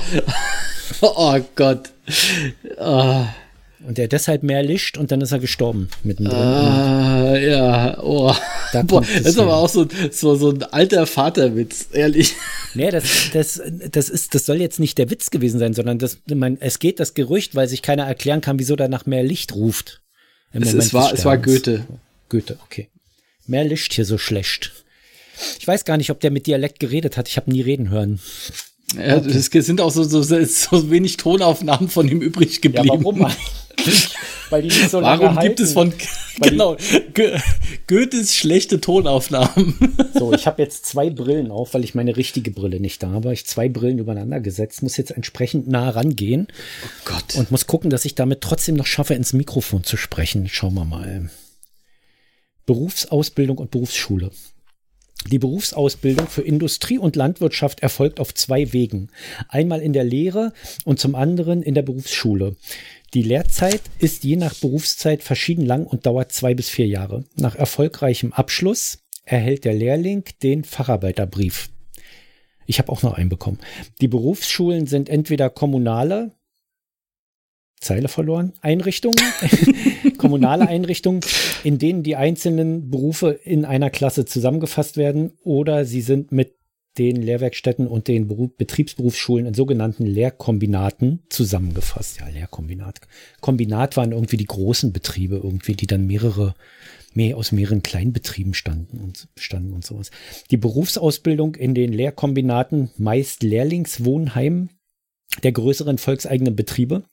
oh 1.02 1.40
Gott. 1.56 1.90
Oh. 2.78 3.26
Und 3.86 4.00
er 4.00 4.08
deshalb 4.08 4.44
mehr 4.44 4.64
Licht 4.64 4.98
und 4.98 5.12
dann 5.12 5.20
ist 5.20 5.34
er 5.34 5.40
gestorben 5.40 5.90
mittendrin. 6.04 6.38
Ah, 6.38 7.38
ja, 7.38 8.02
oh. 8.02 8.34
Da 8.72 8.82
Boah, 8.84 9.02
das 9.02 9.26
ist 9.26 9.40
aber 9.40 9.58
auch 9.58 9.68
so, 9.68 9.86
so, 10.10 10.36
so 10.36 10.52
ein 10.52 10.64
alter 10.64 11.06
Vaterwitz, 11.06 11.88
ehrlich. 11.92 12.34
Nee, 12.76 12.92
das, 12.92 13.04
das, 13.34 13.62
das, 13.92 14.10
ist, 14.10 14.36
das 14.36 14.46
soll 14.46 14.62
jetzt 14.62 14.80
nicht 14.80 14.98
der 14.98 15.10
Witz 15.10 15.32
gewesen 15.32 15.60
sein, 15.60 15.74
sondern 15.74 16.00
das, 16.00 16.20
man, 16.34 16.58
es 16.62 16.80
geht 16.80 17.00
das 17.00 17.14
Gerücht, 17.14 17.56
weil 17.56 17.68
sich 17.68 17.82
keiner 17.82 18.06
erklären 18.06 18.42
kann, 18.42 18.58
wieso 18.58 18.76
da 18.76 18.88
nach 18.88 19.06
mehr 19.06 19.24
Licht 19.24 19.54
ruft. 19.54 20.02
Es, 20.54 20.74
es, 20.74 20.94
war, 20.94 21.14
es 21.14 21.26
war 21.26 21.38
Goethe. 21.38 21.86
Goethe, 22.30 22.58
okay. 22.66 22.90
Mehr 23.48 23.66
Licht 23.66 23.94
hier 23.94 24.06
so 24.06 24.18
schlecht. 24.18 24.72
Ich 25.60 25.68
weiß 25.68 25.84
gar 25.84 25.98
nicht, 25.98 26.10
ob 26.10 26.20
der 26.20 26.32
mit 26.32 26.48
Dialekt 26.48 26.80
geredet 26.80 27.18
hat. 27.18 27.28
Ich 27.28 27.38
habe 27.38 27.52
nie 27.52 27.62
reden 27.62 27.90
hören. 27.90 28.20
Ja, 28.96 29.18
okay. 29.18 29.58
Es 29.60 29.66
sind 29.66 29.82
auch 29.82 29.92
so, 29.92 30.04
so, 30.04 30.22
so 30.22 30.92
wenig 30.92 31.18
Tonaufnahmen 31.18 31.90
von 31.90 32.08
ihm 32.08 32.22
übrig 32.22 32.62
geblieben. 32.62 32.88
Ja, 32.88 32.94
warum 32.94 33.28
Weil 34.50 34.62
die 34.62 34.68
nicht 34.68 34.90
so 34.90 35.02
Warum 35.02 35.26
lange 35.26 35.42
gibt 35.48 35.60
halten. 35.60 35.64
es 35.64 35.74
von 35.74 35.94
genau 36.42 36.78
Goethes 37.88 38.36
schlechte 38.36 38.80
Tonaufnahmen? 38.80 39.98
so, 40.14 40.34
ich 40.34 40.46
habe 40.46 40.62
jetzt 40.62 40.86
zwei 40.86 41.10
Brillen 41.10 41.50
auf, 41.50 41.74
weil 41.74 41.84
ich 41.84 41.96
meine 41.96 42.16
richtige 42.16 42.52
Brille 42.52 42.80
nicht 42.80 43.02
da 43.02 43.10
habe. 43.12 43.34
Ich 43.34 43.46
zwei 43.46 43.68
Brillen 43.68 44.00
übereinander 44.00 44.40
gesetzt, 44.40 44.84
muss 44.84 44.98
jetzt 44.98 45.12
entsprechend 45.12 45.68
nah 45.68 45.90
rangehen. 45.90 46.48
Oh 46.86 46.90
Gott. 47.06 47.36
Und 47.36 47.52
muss 47.52 47.68
gucken, 47.68 47.90
dass 47.90 48.06
ich 48.06 48.16
damit 48.16 48.42
trotzdem 48.42 48.76
noch 48.76 48.86
schaffe, 48.86 49.16
ins 49.16 49.34
Mikrofon 49.34 49.84
zu 49.84 49.98
sprechen. 49.98 50.48
Schauen 50.50 50.76
wir 50.76 50.86
mal. 50.86 51.30
Berufsausbildung 52.66 53.58
und 53.58 53.72
Berufsschule. 53.72 54.32
Die 55.32 55.40
Berufsausbildung 55.40 56.28
für 56.28 56.42
Industrie 56.42 56.98
und 56.98 57.16
Landwirtschaft 57.16 57.80
erfolgt 57.82 58.20
auf 58.20 58.34
zwei 58.34 58.74
Wegen. 58.74 59.10
Einmal 59.48 59.82
in 59.82 59.94
der 59.94 60.04
Lehre 60.04 60.54
und 60.86 61.00
zum 61.00 61.16
anderen 61.16 61.64
in 61.64 61.74
der 61.74 61.82
Berufsschule. 61.82 62.56
Die 63.14 63.24
Lehrzeit 63.24 63.82
ist 64.00 64.24
je 64.24 64.36
nach 64.36 64.56
Berufszeit 64.56 65.24
verschieden 65.24 65.66
lang 65.66 65.86
und 65.86 66.06
dauert 66.06 66.32
zwei 66.32 66.54
bis 66.54 66.70
vier 66.70 66.88
Jahre. 66.88 67.24
Nach 67.36 67.56
erfolgreichem 67.56 68.34
Abschluss 68.34 69.00
erhält 69.24 69.66
der 69.66 69.74
Lehrling 69.74 70.24
den 70.42 70.64
Facharbeiterbrief. 70.64 71.70
Ich 72.66 72.80
habe 72.80 72.92
auch 72.92 73.04
noch 73.04 73.14
einen 73.14 73.30
bekommen. 73.30 73.60
Die 74.02 74.08
Berufsschulen 74.08 74.88
sind 74.88 75.10
entweder 75.10 75.50
kommunale, 75.50 76.32
Zeile 77.84 78.08
verloren, 78.08 78.54
Einrichtungen, 78.62 79.20
kommunale 80.18 80.68
Einrichtungen, 80.68 81.22
in 81.64 81.78
denen 81.78 82.04
die 82.04 82.16
einzelnen 82.16 82.90
Berufe 82.90 83.32
in 83.32 83.66
einer 83.66 83.90
Klasse 83.90 84.26
zusammengefasst 84.26 84.98
werden 84.98 85.34
oder 85.44 85.86
sie 85.86 86.02
sind 86.02 86.32
mit 86.32 86.56
den 86.98 87.22
Lehrwerkstätten 87.22 87.88
und 87.88 88.08
den 88.08 88.28
Beruf, 88.28 88.52
Betriebsberufsschulen 88.56 89.48
in 89.48 89.54
sogenannten 89.54 90.06
Lehrkombinaten 90.06 91.24
zusammengefasst. 91.30 92.20
Ja, 92.20 92.28
Lehrkombinat. 92.28 93.02
Kombinat 93.42 93.98
waren 93.98 94.12
irgendwie 94.12 94.38
die 94.38 94.46
großen 94.46 94.94
Betriebe, 94.94 95.38
irgendwie, 95.38 95.74
die 95.74 95.88
dann 95.88 96.06
mehrere, 96.06 96.54
mehr 97.14 97.38
aus 97.38 97.52
mehreren 97.52 97.82
Kleinbetrieben 97.82 98.54
standen 98.54 99.00
und 99.00 99.28
standen 99.38 99.74
und 99.74 99.84
sowas. 99.84 100.12
Die 100.52 100.58
Berufsausbildung 100.58 101.56
in 101.56 101.74
den 101.74 101.92
Lehrkombinaten, 101.92 102.92
meist 102.98 103.42
Lehrlingswohnheim 103.42 104.70
der 105.42 105.52
größeren 105.52 105.98
volkseigenen 105.98 106.56
Betriebe, 106.56 107.06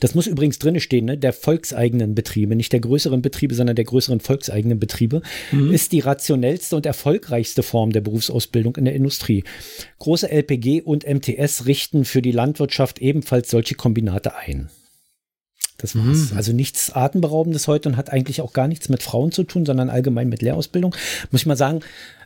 das 0.00 0.14
muss 0.14 0.26
übrigens 0.26 0.58
drinne 0.58 0.80
stehen, 0.80 1.06
ne? 1.06 1.18
der 1.18 1.32
volkseigenen 1.32 2.14
Betriebe, 2.14 2.56
nicht 2.56 2.72
der 2.72 2.80
größeren 2.80 3.22
Betriebe, 3.22 3.54
sondern 3.54 3.76
der 3.76 3.84
größeren 3.84 4.20
volkseigenen 4.20 4.78
Betriebe, 4.78 5.22
mhm. 5.50 5.72
ist 5.72 5.92
die 5.92 6.00
rationellste 6.00 6.76
und 6.76 6.86
erfolgreichste 6.86 7.62
Form 7.62 7.92
der 7.92 8.00
Berufsausbildung 8.00 8.76
in 8.76 8.84
der 8.84 8.94
Industrie. 8.94 9.44
Große 9.98 10.30
LPG 10.30 10.82
und 10.82 11.06
MTS 11.06 11.66
richten 11.66 12.04
für 12.04 12.22
die 12.22 12.32
Landwirtschaft 12.32 12.98
ebenfalls 13.00 13.50
solche 13.50 13.74
Kombinate 13.74 14.34
ein. 14.36 14.70
Das 15.78 15.96
war's. 15.96 16.30
Mhm. 16.30 16.36
Also 16.36 16.52
nichts 16.52 16.90
Atemberaubendes 16.90 17.66
heute 17.66 17.88
und 17.88 17.96
hat 17.96 18.10
eigentlich 18.10 18.40
auch 18.40 18.52
gar 18.52 18.68
nichts 18.68 18.88
mit 18.88 19.02
Frauen 19.02 19.32
zu 19.32 19.42
tun, 19.42 19.66
sondern 19.66 19.90
allgemein 19.90 20.28
mit 20.28 20.40
Lehrausbildung. 20.40 20.94
Muss 21.30 21.40
ich 21.40 21.46
mal 21.46 21.56
sagen, 21.56 21.80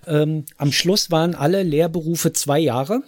ähm, 0.06 0.44
am 0.58 0.72
Schluss 0.72 1.10
waren 1.10 1.34
alle 1.34 1.62
Lehrberufe 1.62 2.32
zwei 2.32 2.58
Jahre. 2.58 3.02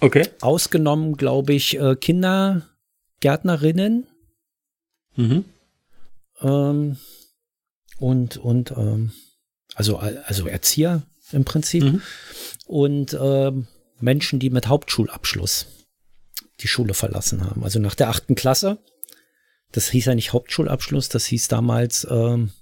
Okay. 0.00 0.28
Ausgenommen, 0.40 1.16
glaube 1.16 1.54
ich, 1.54 1.78
äh, 1.80 1.96
Kinder, 1.96 2.62
Gärtnerinnen 3.20 4.06
mhm. 5.16 5.44
ähm, 6.40 6.98
und, 7.98 8.36
und 8.36 8.70
ähm, 8.72 9.12
also, 9.74 9.98
also 9.98 10.46
Erzieher 10.46 11.02
im 11.32 11.44
Prinzip 11.44 11.84
mhm. 11.84 12.02
und 12.66 13.16
ähm, 13.20 13.66
Menschen, 14.00 14.38
die 14.38 14.50
mit 14.50 14.68
Hauptschulabschluss 14.68 15.66
die 16.60 16.68
Schule 16.68 16.94
verlassen 16.94 17.44
haben. 17.44 17.64
Also 17.64 17.78
nach 17.78 17.94
der 17.94 18.08
achten 18.08 18.34
Klasse, 18.34 18.78
das 19.72 19.90
hieß 19.90 20.06
ja 20.06 20.14
nicht 20.14 20.32
Hauptschulabschluss, 20.32 21.08
das 21.08 21.26
hieß 21.26 21.48
damals, 21.48 22.06
ähm, 22.10 22.52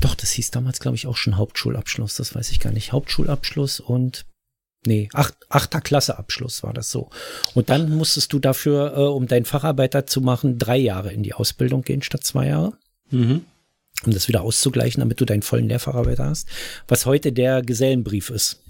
doch, 0.00 0.14
das 0.14 0.30
hieß 0.30 0.50
damals, 0.52 0.78
glaube 0.80 0.96
ich, 0.96 1.06
auch 1.06 1.16
schon 1.16 1.36
Hauptschulabschluss, 1.36 2.14
das 2.14 2.34
weiß 2.34 2.50
ich 2.50 2.60
gar 2.60 2.72
nicht. 2.72 2.92
Hauptschulabschluss 2.92 3.80
und 3.80 4.24
Nee, 4.86 5.08
acht, 5.12 5.34
achter 5.48 5.80
Klasse 5.80 6.18
Abschluss 6.18 6.62
war 6.62 6.72
das 6.72 6.90
so. 6.90 7.10
Und 7.54 7.68
dann 7.68 7.90
musstest 7.90 8.32
du 8.32 8.38
dafür, 8.38 8.96
äh, 8.96 9.00
um 9.00 9.26
deinen 9.26 9.44
Facharbeiter 9.44 10.06
zu 10.06 10.20
machen, 10.20 10.58
drei 10.58 10.76
Jahre 10.76 11.12
in 11.12 11.22
die 11.22 11.34
Ausbildung 11.34 11.82
gehen 11.82 12.02
statt 12.02 12.24
zwei 12.24 12.46
Jahre. 12.46 12.74
Mhm. 13.10 13.44
Um 14.06 14.12
das 14.12 14.28
wieder 14.28 14.42
auszugleichen, 14.42 15.00
damit 15.00 15.20
du 15.20 15.24
deinen 15.24 15.42
vollen 15.42 15.68
Lehrfacharbeiter 15.68 16.26
hast. 16.26 16.48
Was 16.86 17.06
heute 17.06 17.32
der 17.32 17.62
Gesellenbrief 17.62 18.30
ist. 18.30 18.60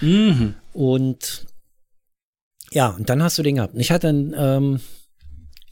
Mhm. 0.00 0.54
Und 0.72 1.46
ja, 2.72 2.88
und 2.88 3.10
dann 3.10 3.22
hast 3.22 3.36
du 3.38 3.42
den 3.42 3.56
gehabt. 3.56 3.74
Ich 3.76 3.90
hatte 3.90 4.08
ähm, 4.08 4.80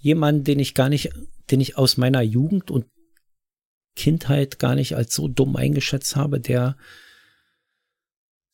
jemanden, 0.00 0.44
den 0.44 0.58
ich 0.58 0.74
gar 0.74 0.88
nicht, 0.88 1.10
den 1.50 1.60
ich 1.60 1.78
aus 1.78 1.96
meiner 1.96 2.22
Jugend 2.22 2.70
und 2.70 2.86
Kindheit 3.96 4.58
gar 4.58 4.74
nicht 4.74 4.96
als 4.96 5.14
so 5.14 5.28
dumm 5.28 5.56
eingeschätzt 5.56 6.14
habe, 6.14 6.40
der 6.40 6.76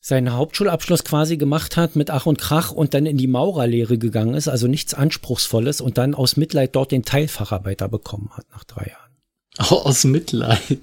seinen 0.05 0.33
Hauptschulabschluss 0.33 1.03
quasi 1.03 1.35
gemacht 1.35 1.77
hat 1.77 1.95
mit 1.95 2.11
Ach 2.11 2.27
und 2.27 2.37
Krach 2.37 2.71
und 2.71 2.93
dann 2.93 3.07
in 3.07 3.17
die 3.17 3.25
Maurerlehre 3.25 3.97
gegangen 3.97 4.35
ist, 4.35 4.47
also 4.47 4.67
nichts 4.67 4.93
Anspruchsvolles 4.93 5.81
und 5.81 5.97
dann 5.97 6.13
aus 6.13 6.37
Mitleid 6.37 6.75
dort 6.75 6.91
den 6.91 7.05
Teilfacharbeiter 7.05 7.87
bekommen 7.87 8.29
hat 8.37 8.45
nach 8.51 8.63
drei 8.65 8.91
Jahren. 8.91 9.71
Oh, 9.71 9.83
aus 9.83 10.03
Mitleid. 10.03 10.77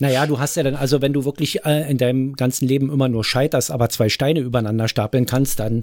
Naja, 0.00 0.26
du 0.26 0.38
hast 0.38 0.56
ja 0.56 0.62
dann, 0.62 0.74
also 0.74 1.02
wenn 1.02 1.12
du 1.12 1.26
wirklich 1.26 1.66
äh, 1.66 1.90
in 1.90 1.98
deinem 1.98 2.32
ganzen 2.32 2.66
Leben 2.66 2.90
immer 2.90 3.10
nur 3.10 3.24
scheiterst, 3.24 3.70
aber 3.70 3.90
zwei 3.90 4.08
Steine 4.08 4.40
übereinander 4.40 4.88
stapeln 4.88 5.26
kannst, 5.26 5.60
dann 5.60 5.82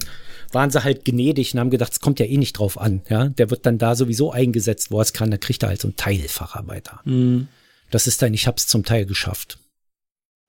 waren 0.50 0.72
sie 0.72 0.82
halt 0.82 1.04
gnädig 1.04 1.54
und 1.54 1.60
haben 1.60 1.70
gedacht, 1.70 1.92
es 1.92 2.00
kommt 2.00 2.18
ja 2.18 2.26
eh 2.26 2.38
nicht 2.38 2.54
drauf 2.54 2.76
an. 2.76 3.02
Ja, 3.08 3.28
der 3.28 3.50
wird 3.50 3.66
dann 3.66 3.78
da 3.78 3.94
sowieso 3.94 4.32
eingesetzt, 4.32 4.90
wo 4.90 4.98
er 4.98 5.02
es 5.02 5.12
kann, 5.12 5.30
dann 5.30 5.38
kriegt 5.38 5.62
er 5.62 5.68
halt 5.68 5.80
so 5.80 5.86
einen 5.86 5.96
Teilfacharbeiter. 5.96 7.02
Mhm. 7.04 7.46
Das 7.92 8.08
ist 8.08 8.20
dann, 8.20 8.34
ich 8.34 8.48
hab's 8.48 8.66
zum 8.66 8.84
Teil 8.84 9.06
geschafft. 9.06 9.60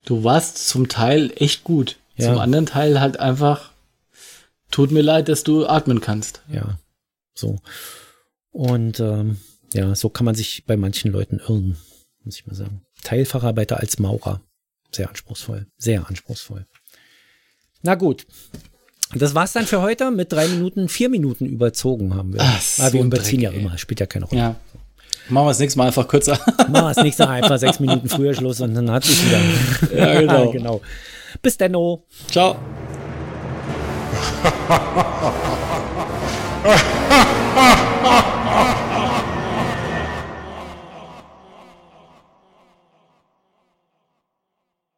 Du 0.05 0.23
warst 0.23 0.67
zum 0.67 0.89
Teil 0.89 1.31
echt 1.35 1.63
gut. 1.63 1.97
Ja. 2.15 2.27
Zum 2.27 2.39
anderen 2.39 2.65
Teil 2.65 2.99
halt 2.99 3.19
einfach, 3.19 3.71
tut 4.69 4.91
mir 4.91 5.01
leid, 5.01 5.29
dass 5.29 5.43
du 5.43 5.65
atmen 5.65 6.01
kannst. 6.01 6.41
Ja, 6.51 6.77
so. 7.33 7.59
Und 8.51 8.99
ähm, 8.99 9.37
ja, 9.73 9.95
so 9.95 10.09
kann 10.09 10.25
man 10.25 10.35
sich 10.35 10.65
bei 10.65 10.75
manchen 10.77 11.11
Leuten 11.11 11.39
irren, 11.39 11.77
muss 12.23 12.35
ich 12.35 12.45
mal 12.45 12.55
sagen. 12.55 12.81
Teilfacharbeiter 13.03 13.79
als 13.79 13.99
Maurer. 13.99 14.41
Sehr 14.91 15.09
anspruchsvoll. 15.09 15.67
Sehr 15.77 16.07
anspruchsvoll. 16.07 16.65
Na 17.81 17.95
gut. 17.95 18.27
Das 19.13 19.35
war's 19.35 19.53
dann 19.53 19.65
für 19.65 19.81
heute. 19.81 20.11
Mit 20.11 20.31
drei 20.31 20.47
Minuten, 20.47 20.87
vier 20.87 21.09
Minuten 21.09 21.45
überzogen 21.45 22.15
haben 22.15 22.33
wir. 22.33 22.41
Ach, 22.41 22.61
Aber 22.79 22.93
wir 22.93 22.99
so 22.99 22.99
ein 22.99 23.07
überziehen 23.07 23.41
Dreck, 23.41 23.53
ja 23.53 23.59
immer, 23.59 23.77
spielt 23.77 23.99
ja 23.99 24.05
keine 24.05 24.25
Rolle. 24.25 24.39
Ja. 24.39 24.55
Machen 25.29 25.45
wir 25.45 25.49
das 25.51 25.59
nächste 25.59 25.77
Mal 25.77 25.87
einfach 25.87 26.07
kürzer. 26.07 26.39
Machen 26.57 26.73
wir 26.73 26.93
das 26.93 27.03
nächste 27.03 27.25
Mal 27.25 27.43
einfach 27.43 27.57
sechs 27.57 27.79
Minuten 27.79 28.09
früher 28.09 28.33
Schluss 28.33 28.59
und 28.61 28.73
dann 28.73 28.89
hat 28.91 29.03
sich 29.03 29.25
wieder. 29.25 29.39
Ja, 29.95 30.19
genau. 30.19 30.51
genau. 30.51 30.81
Bis 31.41 31.57
denno. 31.57 32.03
Ciao. 32.29 32.57